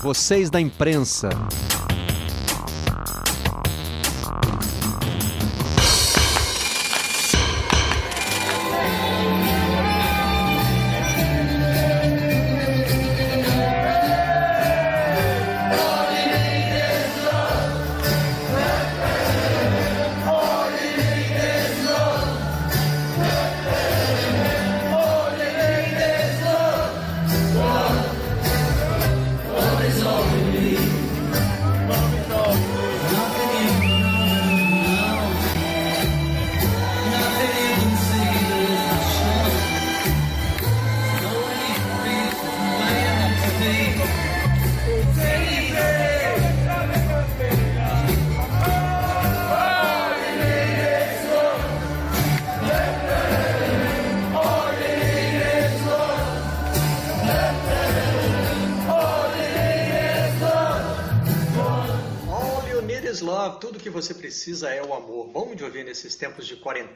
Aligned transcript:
vocês 0.00 0.48
da 0.48 0.60
imprensa. 0.60 1.28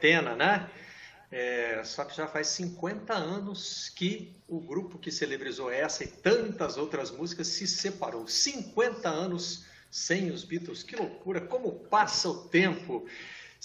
Quarentena, 0.05 0.35
né? 0.35 0.69
É, 1.31 1.81
só 1.83 2.05
que 2.05 2.15
já 2.15 2.27
faz 2.27 2.47
50 2.47 3.13
anos 3.13 3.89
que 3.89 4.35
o 4.47 4.59
grupo 4.59 4.99
que 4.99 5.11
celebrizou 5.11 5.71
essa 5.71 6.03
e 6.03 6.07
tantas 6.07 6.77
outras 6.77 7.09
músicas 7.09 7.47
se 7.47 7.67
separou. 7.67 8.27
50 8.27 9.09
anos 9.09 9.65
sem 9.89 10.29
os 10.29 10.43
Beatles. 10.43 10.83
Que 10.83 10.95
loucura! 10.95 11.41
Como 11.41 11.71
passa 11.71 12.29
o 12.29 12.47
tempo! 12.47 13.05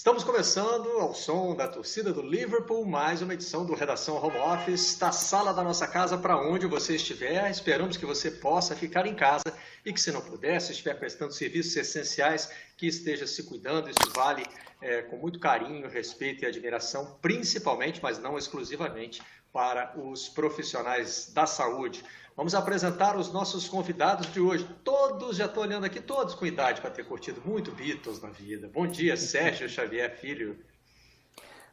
Estamos 0.01 0.23
começando 0.23 0.89
ao 0.97 1.13
som 1.13 1.55
da 1.55 1.67
torcida 1.67 2.11
do 2.11 2.23
Liverpool, 2.23 2.83
mais 2.83 3.21
uma 3.21 3.35
edição 3.35 3.63
do 3.63 3.75
Redação 3.75 4.15
Home 4.15 4.35
Office, 4.35 4.97
da 4.97 5.11
sala 5.11 5.53
da 5.53 5.63
nossa 5.63 5.87
casa 5.87 6.17
para 6.17 6.41
onde 6.41 6.65
você 6.65 6.95
estiver. 6.95 7.47
Esperamos 7.51 7.97
que 7.97 8.05
você 8.07 8.31
possa 8.31 8.75
ficar 8.75 9.05
em 9.05 9.13
casa 9.13 9.55
e 9.85 9.93
que, 9.93 10.01
se 10.01 10.11
não 10.11 10.19
puder, 10.19 10.59
se 10.59 10.71
estiver 10.71 10.95
prestando 10.95 11.31
serviços 11.33 11.75
essenciais, 11.75 12.51
que 12.75 12.87
esteja 12.87 13.27
se 13.27 13.43
cuidando. 13.43 13.91
Isso 13.91 14.11
vale 14.11 14.43
é, 14.81 15.03
com 15.03 15.17
muito 15.17 15.39
carinho, 15.39 15.87
respeito 15.87 16.43
e 16.43 16.47
admiração, 16.47 17.19
principalmente, 17.21 18.01
mas 18.01 18.17
não 18.17 18.39
exclusivamente, 18.39 19.21
para 19.51 19.93
os 19.97 20.29
profissionais 20.29 21.31
da 21.33 21.45
saúde. 21.45 22.03
Vamos 22.35 22.55
apresentar 22.55 23.17
os 23.17 23.31
nossos 23.31 23.67
convidados 23.67 24.31
de 24.31 24.39
hoje. 24.39 24.65
Todos, 24.83 25.37
já 25.37 25.45
estou 25.45 25.63
olhando 25.63 25.85
aqui, 25.85 25.99
todos 25.99 26.33
com 26.33 26.45
idade 26.45 26.79
para 26.79 26.89
ter 26.89 27.03
curtido 27.03 27.41
muito 27.45 27.71
Beatles 27.71 28.21
na 28.21 28.29
vida. 28.29 28.69
Bom 28.73 28.87
dia, 28.87 29.17
Sérgio 29.17 29.67
Xavier 29.67 30.17
Filho. 30.17 30.57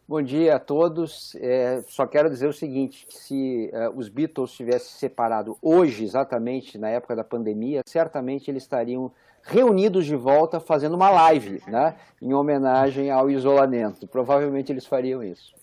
Bom 0.07 0.21
dia 0.21 0.57
a 0.57 0.59
todos. 0.59 1.35
É, 1.37 1.83
só 1.87 2.07
quero 2.07 2.29
dizer 2.29 2.49
o 2.49 2.53
seguinte: 2.53 3.07
se 3.11 3.71
uh, 3.73 3.97
os 3.97 4.09
Beatles 4.09 4.53
tivessem 4.53 4.99
separado 4.99 5.57
hoje, 5.63 6.03
exatamente 6.03 6.77
na 6.79 6.89
época 6.89 7.15
da 7.15 7.23
pandemia, 7.23 7.83
certamente 7.87 8.51
eles 8.51 8.65
estariam 8.65 9.13
reunidos 9.43 10.07
de 10.07 10.17
volta 10.17 10.59
fazendo 10.61 10.97
uma 10.97 11.11
live, 11.11 11.63
né, 11.69 11.95
em 12.21 12.35
homenagem 12.35 13.11
ao 13.11 13.31
isolamento. 13.31 14.07
Provavelmente 14.07 14.73
eles 14.73 14.87
fariam 14.87 15.23
isso 15.23 15.58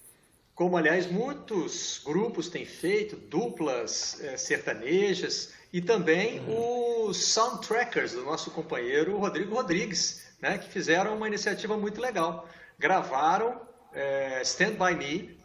como 0.56 0.78
aliás 0.78 1.06
muitos 1.06 2.02
grupos 2.04 2.48
têm 2.48 2.66
feito, 2.66 3.18
duplas 3.18 4.20
é, 4.22 4.38
sertanejas, 4.38 5.54
e 5.72 5.82
também 5.82 6.40
uhum. 6.40 7.10
os 7.10 7.26
soundtrackers 7.26 8.14
do 8.14 8.24
nosso 8.24 8.50
companheiro 8.52 9.18
Rodrigo 9.18 9.54
Rodrigues, 9.54 10.26
né, 10.42 10.58
que 10.58 10.70
fizeram 10.70 11.18
uma 11.18 11.28
iniciativa 11.28 11.76
muito 11.76 12.00
legal. 12.00 12.48
Gravaram 12.80 13.62
é, 13.94 14.42
Stand 14.44 14.76
By 14.76 14.96
Me, 14.96 15.38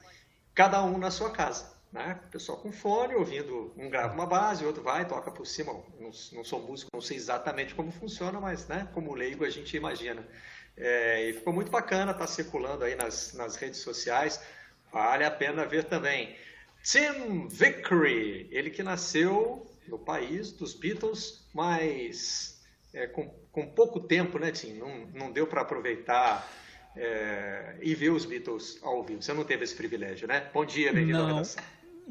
cada 0.54 0.82
um 0.84 0.96
na 0.96 1.10
sua 1.10 1.30
casa. 1.30 1.68
Né? 1.92 2.20
Pessoal 2.30 2.58
com 2.58 2.70
fone, 2.70 3.16
ouvindo, 3.16 3.74
um 3.76 3.90
grava 3.90 4.14
uma 4.14 4.26
base, 4.26 4.62
o 4.62 4.68
outro 4.68 4.80
vai, 4.80 5.04
toca 5.08 5.32
por 5.32 5.44
cima. 5.44 5.72
Não, 5.98 6.10
não 6.32 6.44
sou 6.44 6.60
músico, 6.60 6.88
não 6.94 7.00
sei 7.00 7.16
exatamente 7.16 7.74
como 7.74 7.90
funciona, 7.90 8.38
mas 8.40 8.68
né, 8.68 8.88
como 8.94 9.12
leigo 9.12 9.44
a 9.44 9.50
gente 9.50 9.76
imagina. 9.76 10.24
É, 10.76 11.28
e 11.28 11.32
ficou 11.32 11.52
muito 11.52 11.72
bacana, 11.72 12.12
está 12.12 12.28
circulando 12.28 12.84
aí 12.84 12.94
nas, 12.94 13.32
nas 13.32 13.56
redes 13.56 13.80
sociais. 13.80 14.40
Vale 14.92 15.24
a 15.24 15.30
pena 15.30 15.64
ver 15.66 15.84
também. 15.84 16.34
Tim 16.82 17.46
Vickery, 17.48 18.48
ele 18.50 18.70
que 18.70 18.82
nasceu 18.82 19.66
no 19.88 19.98
país 19.98 20.52
dos 20.52 20.74
Beatles, 20.74 21.46
mas 21.54 22.60
é, 22.92 23.06
com, 23.06 23.28
com, 23.52 23.66
pouco 23.66 24.00
tempo, 24.00 24.38
né, 24.38 24.50
Tim? 24.50 24.74
Não, 24.74 25.06
não 25.14 25.32
deu 25.32 25.46
para 25.46 25.60
aproveitar 25.60 26.48
é, 26.96 27.76
e 27.80 27.94
ver 27.94 28.10
os 28.10 28.24
Beatles 28.24 28.78
ao 28.82 29.04
vivo. 29.04 29.22
Você 29.22 29.32
não 29.32 29.44
teve 29.44 29.64
esse 29.64 29.74
privilégio, 29.74 30.26
né? 30.26 30.48
Bom 30.52 30.64
dia, 30.64 30.92
bem-vindo 30.92 31.22
à 31.22 31.26
redação. 31.26 31.62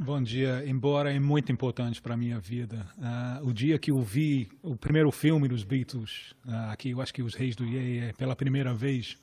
Bom 0.01 0.23
dia, 0.23 0.63
embora 0.65 1.13
é 1.13 1.19
muito 1.19 1.51
importante 1.51 2.01
para 2.01 2.13
a 2.13 2.17
minha 2.17 2.39
vida. 2.39 2.87
Uh, 2.97 3.49
o 3.49 3.53
dia 3.53 3.77
que 3.77 3.91
eu 3.91 3.99
vi 3.99 4.47
o 4.63 4.77
primeiro 4.77 5.11
filme 5.11 5.45
dos 5.45 5.65
Beatles, 5.65 6.33
uh, 6.45 6.71
aqui 6.71 6.91
eu 6.91 7.01
acho 7.01 7.13
que 7.13 7.21
Os 7.21 7.33
Reis 7.33 7.53
do 7.53 7.65
Ye, 7.65 8.13
pela 8.17 8.33
primeira 8.33 8.73
vez, 8.73 9.17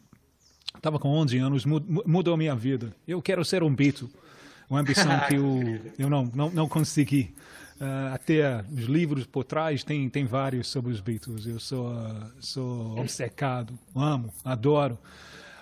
Estava 0.77 0.99
com 0.99 1.09
11 1.09 1.39
anos, 1.39 1.65
mudou 1.65 2.35
a 2.35 2.37
minha 2.37 2.55
vida. 2.55 2.95
Eu 3.07 3.21
quero 3.23 3.45
ser 3.45 3.63
um 3.63 3.75
Beatle. 3.75 4.09
Uma 4.69 4.81
ambição 4.81 5.21
que 5.29 5.35
eu, 5.35 5.81
eu 5.99 6.11
não, 6.11 6.31
não, 6.35 6.51
não 6.51 6.69
consegui. 6.69 7.35
Uh, 7.81 8.15
até 8.15 8.65
os 8.73 8.85
livros 8.85 9.27
por 9.27 9.45
trás 9.45 9.85
tem, 9.85 10.09
tem 10.09 10.25
vários 10.25 10.69
sobre 10.69 10.93
os 10.93 11.01
Beatles. 11.01 11.47
Eu 11.47 11.61
sou, 11.61 11.93
sou 12.41 12.99
obcecado, 12.99 13.79
amo, 13.95 14.33
adoro. 14.45 14.99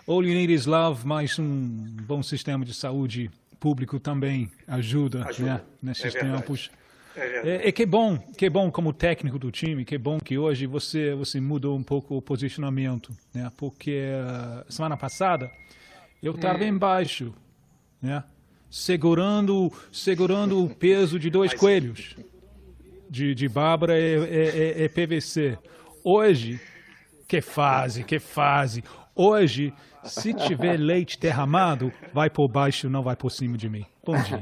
All 0.06 0.22
You 0.22 0.34
Need 0.34 0.52
Is 0.52 0.66
Love, 0.66 1.06
mais 1.06 1.38
um 1.38 1.96
bom 2.06 2.22
sistema 2.22 2.64
de 2.64 2.74
saúde 2.74 3.30
público 3.58 3.98
também 3.98 4.50
ajuda, 4.68 5.24
ajuda. 5.26 5.54
Né, 5.54 5.60
nesses 5.82 6.14
é 6.14 6.20
tempos. 6.20 6.70
É, 6.72 6.83
é, 7.16 7.68
é, 7.68 7.72
que 7.72 7.86
bom, 7.86 8.18
que 8.18 8.50
bom 8.50 8.70
como 8.70 8.92
técnico 8.92 9.38
do 9.38 9.50
time, 9.50 9.84
que 9.84 9.96
bom 9.96 10.18
que 10.18 10.36
hoje 10.36 10.66
você 10.66 11.14
você 11.14 11.40
mudou 11.40 11.76
um 11.76 11.82
pouco 11.82 12.16
o 12.16 12.22
posicionamento, 12.22 13.12
né? 13.32 13.50
Porque 13.56 14.02
uh, 14.02 14.72
semana 14.72 14.96
passada 14.96 15.50
eu 16.22 16.34
estava 16.34 16.64
hum. 16.64 16.68
embaixo, 16.68 17.32
né? 18.02 18.24
Segurando 18.68 19.72
segurando 19.92 20.64
o 20.64 20.68
peso 20.68 21.18
de 21.18 21.30
dois 21.30 21.54
coelhos, 21.54 22.16
de, 23.08 23.34
de 23.34 23.48
Bárbara 23.48 23.98
e, 23.98 24.16
e, 24.16 24.84
e 24.84 24.88
PVC. 24.88 25.56
Hoje, 26.02 26.60
que 27.28 27.40
fase, 27.40 28.02
que 28.02 28.18
fase. 28.18 28.82
Hoje 29.14 29.72
se 30.04 30.34
tiver 30.34 30.76
leite 30.76 31.18
derramado, 31.18 31.92
vai 32.12 32.28
por 32.28 32.48
baixo, 32.48 32.90
não 32.90 33.02
vai 33.02 33.16
por 33.16 33.30
cima 33.30 33.56
de 33.56 33.68
mim. 33.68 33.86
Bom 34.04 34.16
dia. 34.22 34.40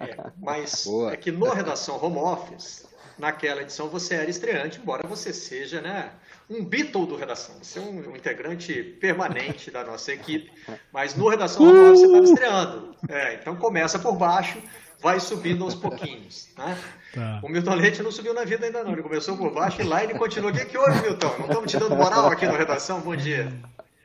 É, 0.00 0.30
mas 0.40 0.84
Boa. 0.84 1.12
é 1.12 1.16
que 1.16 1.30
no 1.32 1.50
Redação 1.50 2.02
Home 2.02 2.18
Office, 2.18 2.86
naquela 3.18 3.62
edição, 3.62 3.88
você 3.88 4.14
era 4.14 4.28
estreante, 4.28 4.78
embora 4.78 5.06
você 5.06 5.32
seja 5.32 5.80
né, 5.80 6.10
um 6.48 6.64
Beatle 6.64 7.06
do 7.06 7.16
Redação. 7.16 7.54
Você 7.62 7.78
é 7.78 7.82
um, 7.82 8.10
um 8.10 8.16
integrante 8.16 8.82
permanente 9.00 9.70
da 9.70 9.82
nossa 9.84 10.12
equipe. 10.12 10.52
Mas 10.92 11.14
no 11.14 11.28
Redação 11.28 11.62
Home 11.62 11.78
Office 11.78 12.00
você 12.00 12.06
estava 12.06 12.24
estreando. 12.24 12.96
É, 13.08 13.34
então 13.34 13.56
começa 13.56 13.98
por 13.98 14.14
baixo, 14.16 14.58
vai 15.00 15.18
subindo 15.20 15.64
aos 15.64 15.74
pouquinhos. 15.74 16.48
Né? 16.56 16.78
Tá. 17.14 17.40
O 17.42 17.48
Milton 17.48 17.74
Leite 17.74 18.02
não 18.02 18.12
subiu 18.12 18.34
na 18.34 18.44
vida 18.44 18.66
ainda 18.66 18.84
não. 18.84 18.92
Ele 18.92 19.02
começou 19.02 19.36
por 19.36 19.52
baixo 19.52 19.80
e 19.80 19.84
lá 19.84 20.04
ele 20.04 20.14
continua. 20.14 20.50
O 20.50 20.54
que, 20.54 20.64
que 20.66 20.76
houve, 20.76 21.00
Milton? 21.02 21.34
Não 21.38 21.46
estamos 21.46 21.70
te 21.70 21.78
dando 21.78 21.96
moral 21.96 22.26
aqui 22.28 22.46
no 22.46 22.56
Redação? 22.56 23.00
Bom 23.00 23.16
dia. 23.16 23.50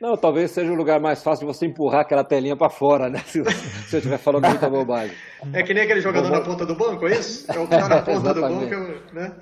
Não, 0.02 0.16
talvez 0.16 0.50
seja 0.50 0.72
o 0.72 0.74
lugar 0.74 0.98
mais 0.98 1.22
fácil 1.22 1.46
de 1.46 1.54
você 1.54 1.64
empurrar 1.64 2.00
aquela 2.00 2.24
telinha 2.24 2.56
para 2.56 2.68
fora, 2.68 3.08
né? 3.08 3.20
Se, 3.24 3.40
se 3.44 3.94
eu 3.94 3.98
estiver 3.98 4.18
falando 4.18 4.48
muita 4.48 4.68
bobagem. 4.68 5.16
É 5.52 5.62
que 5.62 5.72
nem 5.72 5.84
aquele 5.84 6.00
jogador 6.00 6.28
na 6.28 6.40
ponta 6.40 6.66
do 6.66 6.74
banco, 6.74 7.06
é 7.06 7.12
isso? 7.12 7.48
É 7.48 7.56
o 7.56 7.68
que 7.68 7.74
está 7.74 7.88
na 7.88 8.02
ponta 8.02 8.34
do 8.34 8.40
banco, 8.40 9.14
né? 9.14 9.36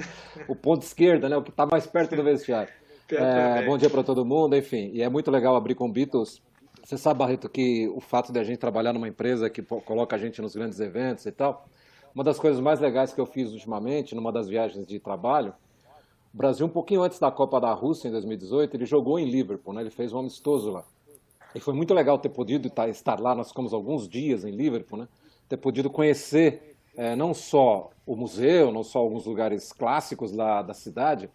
O 0.46 0.54
ponto 0.54 0.82
esquerda, 0.82 1.30
né? 1.30 1.36
O 1.38 1.42
que 1.42 1.48
está 1.48 1.64
mais 1.64 1.86
perto 1.86 2.14
do 2.14 2.22
vestiário. 2.22 2.70
É, 3.10 3.64
bom 3.64 3.78
dia 3.78 3.88
para 3.88 4.04
todo 4.04 4.22
mundo, 4.22 4.54
enfim. 4.54 4.90
E 4.92 5.00
é 5.02 5.08
muito 5.08 5.30
legal 5.30 5.56
abrir 5.56 5.74
com 5.74 5.90
Beatles. 5.90 6.42
Você 6.84 6.98
sabe, 6.98 7.20
Barreto, 7.20 7.48
que 7.48 7.88
o 7.96 8.00
fato 8.02 8.30
de 8.30 8.38
a 8.38 8.44
gente 8.44 8.58
trabalhar 8.58 8.92
numa 8.92 9.08
empresa 9.08 9.48
que 9.48 9.62
coloca 9.62 10.14
a 10.14 10.18
gente 10.18 10.42
nos 10.42 10.54
grandes 10.54 10.78
eventos 10.78 11.24
e 11.24 11.32
tal, 11.32 11.64
uma 12.14 12.22
das 12.22 12.38
coisas 12.38 12.60
mais 12.60 12.80
legais 12.80 13.14
que 13.14 13.20
eu 13.20 13.24
fiz 13.24 13.50
ultimamente, 13.50 14.14
numa 14.14 14.30
das 14.30 14.46
viagens 14.46 14.86
de 14.86 15.00
trabalho, 15.00 15.54
o 16.32 16.36
Brasil, 16.36 16.64
um 16.64 16.70
pouquinho 16.70 17.02
antes 17.02 17.18
da 17.18 17.30
Copa 17.30 17.60
da 17.60 17.72
Rússia, 17.72 18.08
em 18.08 18.12
2018, 18.12 18.76
ele 18.76 18.86
jogou 18.86 19.18
em 19.18 19.28
Liverpool, 19.28 19.74
né? 19.74 19.80
ele 19.80 19.90
fez 19.90 20.12
um 20.12 20.18
amistoso 20.20 20.70
lá. 20.70 20.84
E 21.54 21.58
foi 21.58 21.74
muito 21.74 21.92
legal 21.92 22.18
ter 22.18 22.28
podido 22.28 22.70
estar 22.88 23.18
lá, 23.18 23.34
nós 23.34 23.48
ficamos 23.48 23.74
alguns 23.74 24.08
dias 24.08 24.44
em 24.44 24.52
Liverpool, 24.52 25.00
né? 25.00 25.08
ter 25.48 25.56
podido 25.56 25.90
conhecer 25.90 26.76
é, 26.96 27.16
não 27.16 27.34
só 27.34 27.90
o 28.06 28.14
museu, 28.14 28.70
não 28.70 28.84
só 28.84 29.00
alguns 29.00 29.26
lugares 29.26 29.72
clássicos 29.72 30.30
da, 30.30 30.62
da 30.62 30.74
cidade, 30.74 31.28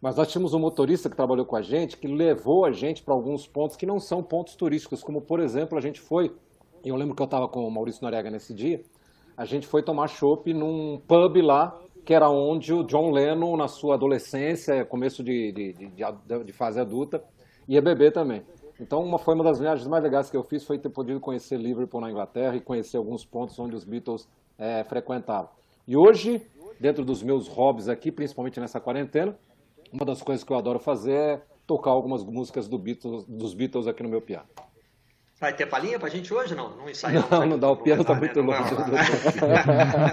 mas 0.00 0.16
nós 0.16 0.30
tínhamos 0.30 0.52
um 0.52 0.58
motorista 0.58 1.08
que 1.08 1.16
trabalhou 1.16 1.46
com 1.46 1.56
a 1.56 1.62
gente 1.62 1.96
que 1.96 2.08
levou 2.08 2.64
a 2.64 2.72
gente 2.72 3.02
para 3.02 3.14
alguns 3.14 3.46
pontos 3.46 3.76
que 3.76 3.86
não 3.86 4.00
são 4.00 4.22
pontos 4.22 4.56
turísticos, 4.56 5.02
como 5.02 5.20
por 5.20 5.38
exemplo 5.38 5.78
a 5.78 5.80
gente 5.80 6.00
foi, 6.00 6.34
e 6.84 6.88
eu 6.88 6.96
lembro 6.96 7.14
que 7.14 7.22
eu 7.22 7.26
estava 7.26 7.46
com 7.48 7.66
o 7.66 7.70
Maurício 7.70 8.02
Noriega 8.02 8.30
nesse 8.30 8.52
dia, 8.52 8.84
a 9.36 9.44
gente 9.44 9.66
foi 9.66 9.82
tomar 9.82 10.08
chopp 10.08 10.52
num 10.52 11.00
pub 11.06 11.36
lá, 11.40 11.80
que 12.04 12.12
era 12.12 12.28
onde 12.28 12.72
o 12.72 12.84
John 12.84 13.10
Lennon, 13.10 13.56
na 13.56 13.66
sua 13.66 13.94
adolescência, 13.94 14.84
começo 14.84 15.22
de, 15.22 15.52
de, 15.52 15.72
de, 15.72 16.44
de 16.44 16.52
fase 16.52 16.78
adulta, 16.78 17.24
ia 17.66 17.80
beber 17.80 18.12
também. 18.12 18.42
Então, 18.78 19.02
uma 19.02 19.18
foi 19.18 19.34
uma 19.34 19.44
das 19.44 19.58
viagens 19.58 19.86
mais 19.86 20.02
legais 20.02 20.30
que 20.30 20.36
eu 20.36 20.42
fiz 20.42 20.64
foi 20.64 20.78
ter 20.78 20.90
podido 20.90 21.20
conhecer 21.20 21.56
Liverpool 21.56 22.00
na 22.00 22.10
Inglaterra 22.10 22.56
e 22.56 22.60
conhecer 22.60 22.96
alguns 22.96 23.24
pontos 23.24 23.58
onde 23.58 23.74
os 23.74 23.84
Beatles 23.84 24.28
é, 24.58 24.84
frequentavam. 24.84 25.48
E 25.86 25.96
hoje, 25.96 26.42
dentro 26.78 27.04
dos 27.04 27.22
meus 27.22 27.48
hobbies 27.48 27.88
aqui, 27.88 28.10
principalmente 28.10 28.60
nessa 28.60 28.80
quarentena, 28.80 29.38
uma 29.92 30.04
das 30.04 30.20
coisas 30.20 30.44
que 30.44 30.52
eu 30.52 30.56
adoro 30.56 30.78
fazer 30.78 31.12
é 31.12 31.42
tocar 31.66 31.90
algumas 31.90 32.24
músicas 32.24 32.68
do 32.68 32.76
Beatles, 32.76 33.24
dos 33.26 33.54
Beatles 33.54 33.86
aqui 33.86 34.02
no 34.02 34.08
meu 34.08 34.20
piano. 34.20 34.46
Vai 35.44 35.52
ter 35.52 35.66
palhinha 35.66 35.98
pra 35.98 36.08
gente 36.08 36.32
hoje? 36.32 36.54
Não, 36.54 36.74
não 36.74 36.88
ensaiamos. 36.88 37.28
Não, 37.28 37.44
não 37.44 37.58
dá, 37.58 37.68
o 37.68 37.76
piano 37.76 38.02
tá 38.02 38.14
muito 38.14 38.42
né? 38.42 38.58
longe. 38.58 38.74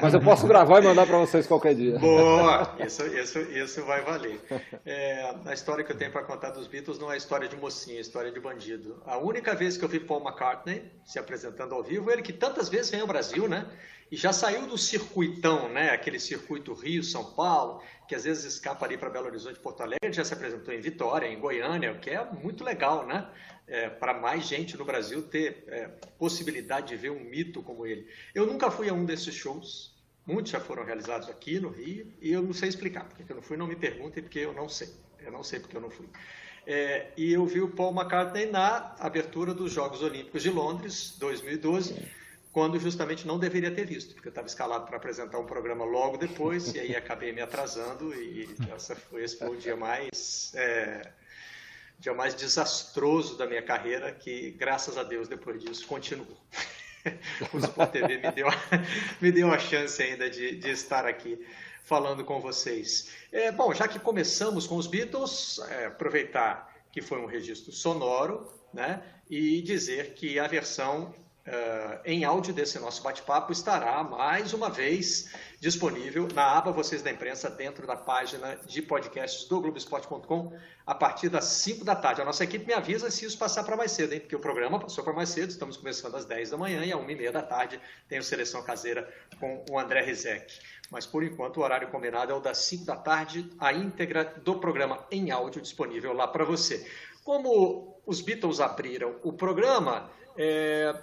Mas 0.02 0.14
eu 0.14 0.20
posso 0.20 0.46
gravar 0.46 0.84
e 0.84 0.86
mandar 0.86 1.08
para 1.08 1.18
vocês 1.20 1.48
qualquer 1.48 1.74
dia. 1.74 1.98
Boa, 1.98 2.76
isso, 2.86 3.08
isso, 3.08 3.40
isso 3.40 3.86
vai 3.86 4.02
valer. 4.02 4.42
É, 4.86 5.34
a 5.46 5.54
história 5.54 5.86
que 5.86 5.92
eu 5.94 5.98
tenho 5.98 6.12
para 6.12 6.24
contar 6.24 6.50
dos 6.50 6.68
Beatles 6.68 7.00
não 7.00 7.10
é 7.10 7.16
história 7.16 7.48
de 7.48 7.56
mocinha, 7.56 7.98
é 7.98 8.02
história 8.02 8.30
de 8.30 8.42
bandido. 8.42 9.02
A 9.06 9.18
única 9.20 9.56
vez 9.56 9.78
que 9.78 9.86
eu 9.86 9.88
vi 9.88 10.02
Paul 10.02 10.20
McCartney 10.20 10.92
se 11.06 11.18
apresentando 11.18 11.74
ao 11.76 11.82
vivo, 11.82 12.12
ele 12.12 12.22
que 12.22 12.34
tantas 12.34 12.68
vezes 12.68 12.92
vem 12.92 13.00
ao 13.00 13.08
Brasil, 13.08 13.48
né? 13.48 13.66
E 14.12 14.18
já 14.18 14.34
saiu 14.34 14.68
do 14.68 14.78
circuitão, 14.78 15.70
né? 15.70 15.92
Aquele 15.92 16.20
circuito 16.20 16.74
Rio-São 16.74 17.24
Paulo, 17.24 17.82
que 18.06 18.14
às 18.14 18.26
vezes 18.26 18.44
escapa 18.44 18.86
ali 18.86 18.98
para 18.98 19.10
Belo 19.10 19.28
Horizonte, 19.28 19.58
Porto 19.60 19.82
Alegre, 19.82 20.12
já 20.12 20.26
se 20.26 20.34
apresentou 20.34 20.74
em 20.74 20.82
Vitória, 20.82 21.26
em 21.26 21.40
Goiânia, 21.40 21.94
o 21.94 22.00
que 22.00 22.10
é 22.10 22.22
muito 22.26 22.62
legal, 22.66 23.08
né? 23.08 23.26
É, 23.68 23.90
para 23.90 24.14
mais 24.14 24.48
gente 24.48 24.76
no 24.76 24.84
Brasil 24.84 25.24
ter 25.24 25.64
é, 25.68 25.88
possibilidade 26.18 26.90
de 26.90 26.96
ver 26.98 27.12
um 27.12 27.24
mito 27.24 27.62
como 27.62 27.86
ele. 27.86 28.08
Eu 28.36 28.46
nunca 28.46 28.70
fui 28.70 28.90
a 28.90 28.94
um 28.94 29.06
desses 29.06 29.34
shows, 29.34 29.96
muitos 30.26 30.52
já 30.52 30.60
foram 30.60 30.84
realizados 30.84 31.30
aqui 31.30 31.60
no 31.60 31.70
Rio, 31.70 32.12
e 32.22 32.32
eu 32.32 32.42
não 32.42 32.54
sei 32.54 32.68
explicar 32.68 33.06
porque 33.06 33.32
eu 33.32 33.36
não 33.36 33.44
fui, 33.44 33.56
não 33.56 33.68
me 33.68 33.76
perguntem, 33.76 34.22
porque 34.22 34.40
eu 34.40 34.54
não 34.54 34.68
sei. 34.68 34.90
Eu 35.20 35.32
não 35.32 35.44
sei 35.44 35.60
porque 35.60 35.78
eu 35.78 35.82
não 35.82 35.90
fui. 35.90 36.08
É, 36.66 37.12
e 37.16 37.32
eu 37.32 37.46
vi 37.46 37.62
o 37.62 37.70
Paul 37.70 37.94
McCartney 37.94 38.48
na 38.48 38.96
abertura 39.00 39.54
dos 39.54 39.72
Jogos 39.72 40.02
Olímpicos 40.02 40.44
de 40.44 40.50
Londres, 40.50 41.16
2012 41.18 41.96
quando 42.52 42.78
justamente 42.80 43.26
não 43.26 43.40
deveria 43.40 43.72
ter 43.72 43.86
visto, 43.86 44.14
porque 44.14 44.28
eu 44.28 44.32
estava 44.32 44.48
escalado 44.48 44.86
para 44.86 44.98
apresentar 44.98 45.40
um 45.40 45.46
programa 45.46 45.86
logo 45.86 46.18
depois, 46.18 46.74
e 46.76 46.80
aí 46.80 46.96
acabei 46.96 47.32
me 47.32 47.42
atrasando, 47.42 48.14
e 48.14 48.48
essa 48.74 48.96
foi, 48.96 49.24
esse 49.24 49.38
foi 49.38 49.50
o 49.50 49.58
dia 49.58 49.76
mais, 49.76 50.52
é, 50.56 51.12
dia 52.02 52.16
mais 52.16 52.34
desastroso 52.34 53.38
da 53.38 53.46
minha 53.46 53.62
carreira, 53.62 54.12
que 54.12 54.50
graças 54.52 54.98
a 54.98 55.04
Deus 55.04 55.28
depois 55.28 55.62
disso 55.62 55.86
continuou. 55.86 56.36
o 57.54 57.60
Sport 57.60 57.92
TV 57.92 58.18
me 58.18 58.32
deu, 58.32 58.48
me 59.22 59.32
deu 59.32 59.54
a 59.54 59.60
chance 59.60 60.02
ainda 60.02 60.28
de, 60.28 60.56
de 60.56 60.72
estar 60.72 61.06
aqui 61.06 61.40
falando 61.84 62.26
com 62.26 62.42
vocês. 62.42 63.12
É, 63.32 63.52
bom, 63.52 63.72
já 63.72 63.88
que 63.88 64.00
começamos 64.00 64.66
com 64.66 64.78
os 64.78 64.88
Beatles, 64.88 65.60
é, 65.70 65.86
aproveitar 65.86 66.76
que 66.92 67.04
foi 67.04 67.20
um 67.20 67.28
registro 67.28 67.72
sonoro, 67.72 68.52
né, 68.74 69.04
e 69.30 69.62
dizer 69.62 70.16
que 70.16 70.40
a 70.40 70.48
versão 70.48 71.14
Uh, 71.52 72.00
em 72.06 72.24
áudio 72.24 72.54
desse 72.54 72.80
nosso 72.80 73.04
bate-papo 73.04 73.52
estará 73.52 74.02
mais 74.06 74.54
uma 74.54 74.70
vez 74.70 75.30
disponível 75.60 76.26
na 76.34 76.58
aba 76.58 76.72
Vocês 76.72 77.02
da 77.02 77.12
Imprensa, 77.12 77.50
dentro 77.50 77.86
da 77.86 77.98
página 77.98 78.58
de 78.66 78.82
podcasts 78.82 79.50
do 79.50 79.60
Globoesporte.com, 79.60 80.58
a 80.88 80.96
partir 80.96 81.28
das 81.28 81.44
5 81.44 81.84
da 81.84 81.94
tarde. 81.94 82.22
A 82.22 82.26
nossa 82.26 82.46
equipe 82.46 82.66
me 82.66 82.74
avisa 82.74 83.12
se 83.12 83.26
isso 83.26 83.38
passar 83.38 83.66
para 83.66 83.76
mais 83.76 83.92
cedo, 83.92 84.14
hein? 84.14 84.22
porque 84.22 84.34
o 84.34 84.40
programa 84.40 84.80
passou 84.80 85.04
para 85.04 85.12
mais 85.12 85.28
cedo, 85.28 85.50
estamos 85.50 85.76
começando 85.76 86.16
às 86.16 86.24
10 86.24 86.52
da 86.52 86.58
manhã 86.58 86.86
e 86.86 86.94
às 86.94 87.00
1h30 87.02 87.32
da 87.32 87.44
tarde 87.44 87.82
tem 88.08 88.18
o 88.18 88.24
Seleção 88.24 88.64
Caseira 88.64 89.14
com 89.38 89.66
o 89.70 89.78
André 89.78 90.04
Rizek. 90.04 90.58
Mas 90.90 91.06
por 91.06 91.22
enquanto 91.22 91.58
o 91.58 91.64
horário 91.64 91.90
combinado 91.90 92.32
é 92.32 92.36
o 92.36 92.40
das 92.40 92.60
5 92.60 92.86
da 92.86 92.96
tarde, 92.96 93.52
a 93.60 93.74
íntegra 93.74 94.24
do 94.24 94.58
programa 94.58 95.06
em 95.12 95.32
áudio 95.32 95.62
disponível 95.62 96.14
lá 96.14 96.30
para 96.30 96.46
você. 96.46 96.90
Como 97.26 98.02
os 98.06 98.22
Beatles 98.22 98.62
abriram 98.62 99.18
o 99.22 99.34
programa, 99.34 100.10
é, 100.38 100.96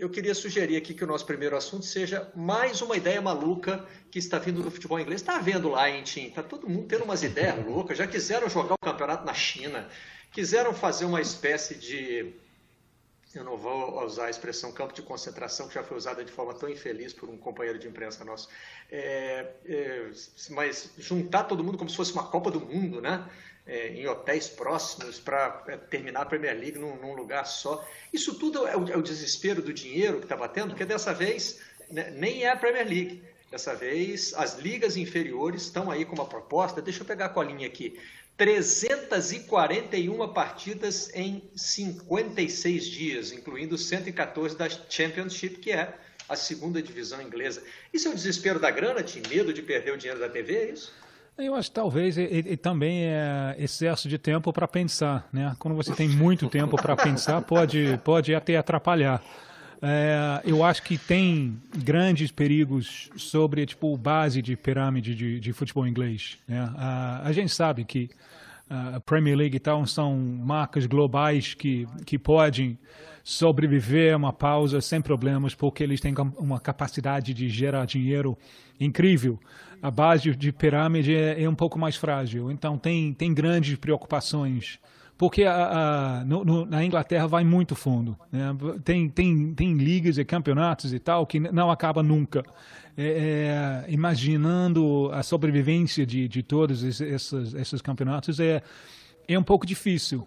eu 0.00 0.08
queria 0.08 0.34
sugerir 0.34 0.78
aqui 0.78 0.94
que 0.94 1.04
o 1.04 1.06
nosso 1.06 1.26
primeiro 1.26 1.54
assunto 1.54 1.84
seja 1.84 2.32
mais 2.34 2.80
uma 2.80 2.96
ideia 2.96 3.20
maluca 3.20 3.86
que 4.10 4.18
está 4.18 4.38
vindo 4.38 4.62
do 4.62 4.70
futebol 4.70 4.98
inglês. 4.98 5.20
Está 5.20 5.38
vendo 5.38 5.68
lá, 5.68 5.90
hein, 5.90 6.02
Tim? 6.02 6.28
Está 6.28 6.42
todo 6.42 6.66
mundo 6.66 6.86
tendo 6.88 7.04
umas 7.04 7.22
ideias 7.22 7.62
loucas. 7.66 7.98
Já 7.98 8.06
quiseram 8.06 8.48
jogar 8.48 8.74
o 8.74 8.78
campeonato 8.78 9.26
na 9.26 9.34
China, 9.34 9.86
quiseram 10.32 10.72
fazer 10.72 11.04
uma 11.04 11.20
espécie 11.20 11.74
de. 11.74 12.32
Eu 13.34 13.44
não 13.44 13.58
vou 13.58 14.02
usar 14.04 14.26
a 14.26 14.30
expressão 14.30 14.72
campo 14.72 14.94
de 14.94 15.02
concentração, 15.02 15.68
que 15.68 15.74
já 15.74 15.84
foi 15.84 15.96
usada 15.96 16.24
de 16.24 16.32
forma 16.32 16.54
tão 16.54 16.68
infeliz 16.68 17.12
por 17.12 17.28
um 17.28 17.36
companheiro 17.36 17.78
de 17.78 17.86
imprensa 17.86 18.24
nosso. 18.24 18.48
É, 18.90 19.50
é, 19.66 20.10
mas 20.48 20.90
juntar 20.98 21.44
todo 21.44 21.62
mundo 21.62 21.76
como 21.76 21.90
se 21.90 21.96
fosse 21.96 22.12
uma 22.12 22.26
Copa 22.26 22.50
do 22.50 22.58
Mundo, 22.58 23.00
né? 23.02 23.28
É, 23.66 23.88
em 23.88 24.06
hotéis 24.06 24.48
próximos 24.48 25.18
para 25.18 25.62
é, 25.68 25.76
terminar 25.76 26.22
a 26.22 26.26
Premier 26.26 26.58
League 26.58 26.78
num, 26.78 26.96
num 26.96 27.14
lugar 27.14 27.44
só. 27.46 27.86
Isso 28.12 28.34
tudo 28.34 28.66
é 28.66 28.76
o, 28.76 28.88
é 28.88 28.96
o, 28.96 29.02
desespero 29.02 29.62
do 29.62 29.72
dinheiro 29.72 30.18
que 30.18 30.24
está 30.24 30.36
batendo, 30.36 30.70
porque 30.70 30.84
dessa 30.84 31.12
vez 31.12 31.60
né, 31.90 32.10
nem 32.10 32.44
é 32.44 32.50
a 32.50 32.56
Premier 32.56 32.86
League. 32.86 33.22
Dessa 33.50 33.74
vez 33.74 34.32
as 34.34 34.58
ligas 34.58 34.96
inferiores 34.96 35.62
estão 35.62 35.90
aí 35.90 36.04
com 36.04 36.14
uma 36.14 36.26
proposta. 36.26 36.80
Deixa 36.80 37.02
eu 37.02 37.06
pegar 37.06 37.26
a 37.26 37.30
colinha 37.30 37.66
aqui. 37.66 37.98
341 38.36 40.32
partidas 40.32 41.10
em 41.14 41.42
56 41.54 42.86
dias, 42.86 43.32
incluindo 43.32 43.76
114 43.76 44.56
da 44.56 44.68
Championship, 44.68 45.56
que 45.56 45.72
é 45.72 45.94
a 46.26 46.36
segunda 46.36 46.80
divisão 46.80 47.20
inglesa. 47.20 47.62
Isso 47.92 48.08
é 48.08 48.10
o 48.12 48.14
desespero 48.14 48.58
da 48.58 48.70
grana? 48.70 49.02
Tinha 49.02 49.28
medo 49.28 49.52
de 49.52 49.60
perder 49.60 49.92
o 49.92 49.98
dinheiro 49.98 50.20
da 50.20 50.28
TV? 50.28 50.54
É 50.54 50.70
isso? 50.70 50.94
Eu 51.42 51.54
acho 51.54 51.70
que 51.70 51.74
talvez 51.74 52.16
e, 52.16 52.22
e 52.22 52.56
também 52.56 53.04
é 53.04 53.56
excesso 53.58 54.08
de 54.08 54.18
tempo 54.18 54.52
para 54.52 54.68
pensar, 54.68 55.28
né? 55.32 55.54
Quando 55.58 55.74
você 55.74 55.92
tem 55.92 56.08
muito 56.08 56.48
tempo 56.48 56.76
para 56.76 56.96
pensar, 56.96 57.40
pode 57.42 57.98
pode 58.04 58.34
até 58.34 58.56
atrapalhar. 58.56 59.22
É, 59.82 60.42
eu 60.44 60.62
acho 60.62 60.82
que 60.82 60.98
tem 60.98 61.58
grandes 61.74 62.30
perigos 62.30 63.08
sobre 63.16 63.64
tipo 63.64 63.96
base 63.96 64.42
de 64.42 64.54
pirâmide 64.54 65.14
de, 65.14 65.40
de 65.40 65.52
futebol 65.54 65.86
inglês. 65.86 66.36
Né? 66.46 66.70
A, 66.76 67.22
a 67.24 67.32
gente 67.32 67.50
sabe 67.50 67.84
que 67.84 68.10
a 68.68 69.00
Premier 69.00 69.36
League 69.36 69.56
e 69.56 69.60
tal 69.60 69.84
são 69.86 70.16
marcas 70.16 70.86
globais 70.86 71.54
que 71.54 71.88
que 72.04 72.18
podem 72.18 72.78
sobreviver 73.22 74.14
a 74.14 74.16
uma 74.16 74.32
pausa 74.32 74.80
sem 74.80 75.00
problemas 75.00 75.54
porque 75.54 75.82
eles 75.82 76.00
têm 76.00 76.14
uma 76.38 76.58
capacidade 76.58 77.34
de 77.34 77.48
gerar 77.48 77.86
dinheiro 77.86 78.36
incrível 78.78 79.38
a 79.82 79.90
base 79.90 80.34
de 80.36 80.52
pirâmide 80.52 81.14
é, 81.14 81.42
é, 81.42 81.48
um 81.48 81.54
pouco 81.54 81.78
mais 81.78 81.96
frágil. 81.96 82.50
Então, 82.50 82.76
tem, 82.76 83.12
tem 83.14 83.32
grandes 83.32 83.76
preocupações. 83.76 84.78
Porque 85.16 85.44
a, 85.44 86.20
a 86.20 86.24
no, 86.24 86.44
no, 86.44 86.66
na 86.66 86.84
Inglaterra 86.84 87.26
vai 87.26 87.44
muito 87.44 87.74
fundo. 87.74 88.16
Né? 88.32 88.56
Tem, 88.84 89.08
tem, 89.08 89.54
tem 89.54 89.74
ligas 89.74 90.18
e 90.18 90.24
campeonatos 90.24 90.92
e 90.94 90.98
tal 90.98 91.26
que 91.26 91.38
não 91.38 91.70
acaba 91.70 92.02
nunca. 92.02 92.42
É, 92.96 93.84
é, 93.86 93.92
imaginando 93.92 95.10
a 95.12 95.22
sobrevivência 95.22 96.04
de, 96.04 96.26
de 96.26 96.42
todos 96.42 96.82
esses, 96.82 97.32
esses 97.54 97.80
campeonatos 97.80 98.40
é, 98.40 98.62
é 99.28 99.38
um 99.38 99.42
pouco 99.42 99.66
difícil. 99.66 100.26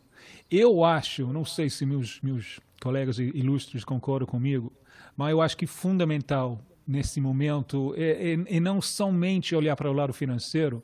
Eu 0.50 0.84
acho, 0.84 1.28
não 1.28 1.44
sei 1.44 1.70
se 1.70 1.86
meus, 1.86 2.20
meus 2.22 2.60
colegas 2.84 3.18
ilustres 3.18 3.86
concordam 3.86 4.28
comigo, 4.28 4.72
mas 5.16 5.32
eu 5.32 5.42
acho 5.42 5.56
que 5.56 5.66
fundamental 5.66 6.60
nesse 6.86 7.22
momento 7.22 7.94
é, 7.98 8.34
é, 8.34 8.58
é 8.58 8.60
não 8.60 8.82
somente 8.82 9.56
olhar 9.56 9.76
para 9.76 9.90
o 9.90 9.94
lado 9.94 10.12
financeiro, 10.12 10.84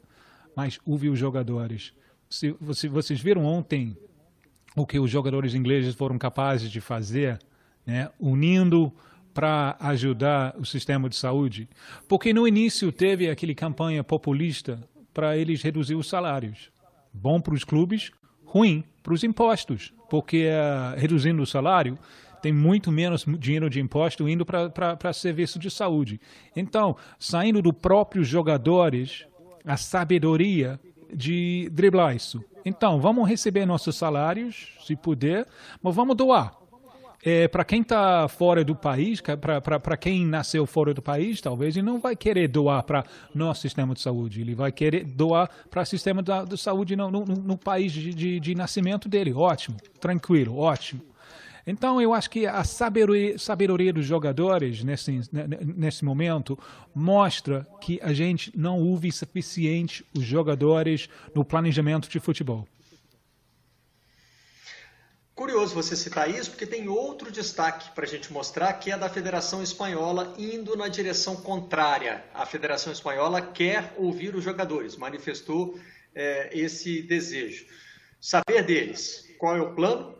mas 0.55 0.79
ouvir 0.85 1.09
os 1.09 1.19
jogadores. 1.19 1.93
Se, 2.29 2.55
se 2.73 2.87
vocês 2.87 3.19
viram 3.19 3.43
ontem 3.43 3.97
o 4.75 4.85
que 4.85 4.97
os 4.97 5.11
jogadores 5.11 5.53
ingleses 5.53 5.93
foram 5.93 6.17
capazes 6.17 6.71
de 6.71 6.79
fazer, 6.79 7.37
né, 7.85 8.09
unindo 8.19 8.93
para 9.33 9.75
ajudar 9.79 10.55
o 10.57 10.65
sistema 10.65 11.09
de 11.09 11.15
saúde, 11.15 11.67
porque 12.07 12.33
no 12.33 12.47
início 12.47 12.91
teve 12.91 13.29
aquele 13.29 13.53
campanha 13.53 14.03
populista 14.03 14.79
para 15.13 15.37
eles 15.37 15.61
reduzir 15.61 15.95
os 15.95 16.07
salários. 16.07 16.71
Bom 17.13 17.41
para 17.41 17.53
os 17.53 17.63
clubes, 17.63 18.11
ruim 18.45 18.83
para 19.03 19.13
os 19.13 19.23
impostos, 19.23 19.93
porque 20.09 20.47
uh, 20.47 20.99
reduzindo 20.99 21.41
o 21.41 21.45
salário 21.45 21.97
tem 22.41 22.53
muito 22.53 22.91
menos 22.91 23.25
dinheiro 23.37 23.69
de 23.69 23.79
imposto 23.79 24.27
indo 24.27 24.45
para 24.45 25.13
serviço 25.13 25.59
de 25.59 25.69
saúde. 25.69 26.19
Então, 26.55 26.95
saindo 27.17 27.61
do 27.61 27.73
próprios 27.73 28.27
jogadores, 28.27 29.25
a 29.65 29.77
sabedoria 29.77 30.79
de 31.13 31.69
driblar 31.71 32.15
isso. 32.15 32.43
Então, 32.63 32.99
vamos 32.99 33.27
receber 33.27 33.65
nossos 33.65 33.95
salários, 33.95 34.73
se 34.85 34.95
puder, 34.95 35.45
mas 35.81 35.95
vamos 35.95 36.15
doar. 36.15 36.58
É, 37.23 37.47
para 37.47 37.65
quem 37.65 37.81
está 37.81 38.27
fora 38.27 38.63
do 38.63 38.75
país, 38.75 39.21
para 39.21 39.97
quem 39.97 40.25
nasceu 40.25 40.65
fora 40.65 40.93
do 40.93 41.01
país, 41.01 41.41
talvez 41.41 41.75
ele 41.75 41.85
não 41.85 41.99
vai 41.99 42.15
querer 42.15 42.47
doar 42.47 42.83
para 42.83 43.03
nosso 43.35 43.61
sistema 43.61 43.93
de 43.93 44.01
saúde, 44.01 44.41
ele 44.41 44.55
vai 44.55 44.71
querer 44.71 45.03
doar 45.03 45.49
para 45.69 45.81
o 45.81 45.85
sistema 45.85 46.23
da, 46.23 46.45
de 46.45 46.57
saúde 46.57 46.95
no, 46.95 47.11
no, 47.11 47.25
no 47.25 47.57
país 47.57 47.91
de, 47.91 48.13
de, 48.13 48.39
de, 48.39 48.55
nascimento 48.55 49.09
dele. 49.09 49.33
Ótimo, 49.33 49.77
tranquilo, 49.99 50.57
ótimo. 50.57 51.01
Então, 51.67 52.01
eu 52.01 52.13
acho 52.13 52.29
que 52.29 52.47
a 52.47 52.63
sabedoria, 52.63 53.37
sabedoria 53.37 53.93
dos 53.93 54.05
jogadores 54.05 54.83
nesse, 54.83 55.21
nesse 55.75 56.03
momento 56.03 56.57
mostra 56.95 57.67
que 57.81 57.99
a 58.01 58.13
gente 58.13 58.51
não 58.57 58.79
ouve 58.79 59.11
suficiente 59.11 60.03
os 60.17 60.23
jogadores 60.23 61.09
no 61.35 61.43
planejamento 61.45 62.09
de 62.09 62.19
futebol. 62.19 62.65
Curioso 65.39 65.73
você 65.73 65.95
citar 65.95 66.29
isso, 66.29 66.49
porque 66.49 66.65
tem 66.65 66.89
outro 66.89 67.31
destaque 67.31 67.91
para 67.91 68.03
a 68.03 68.07
gente 68.07 68.33
mostrar, 68.33 68.73
que 68.73 68.91
é 68.91 68.97
da 68.97 69.07
Federação 69.07 69.63
Espanhola 69.63 70.35
indo 70.37 70.75
na 70.75 70.89
direção 70.89 71.37
contrária. 71.37 72.25
A 72.33 72.45
Federação 72.45 72.91
Espanhola 72.91 73.41
quer 73.41 73.93
ouvir 73.95 74.35
os 74.35 74.43
jogadores, 74.43 74.97
manifestou 74.97 75.79
é, 76.13 76.49
esse 76.51 77.01
desejo. 77.03 77.65
Saber 78.19 78.63
deles 78.63 79.33
qual 79.37 79.55
é 79.55 79.61
o 79.61 79.73
plano 79.73 80.13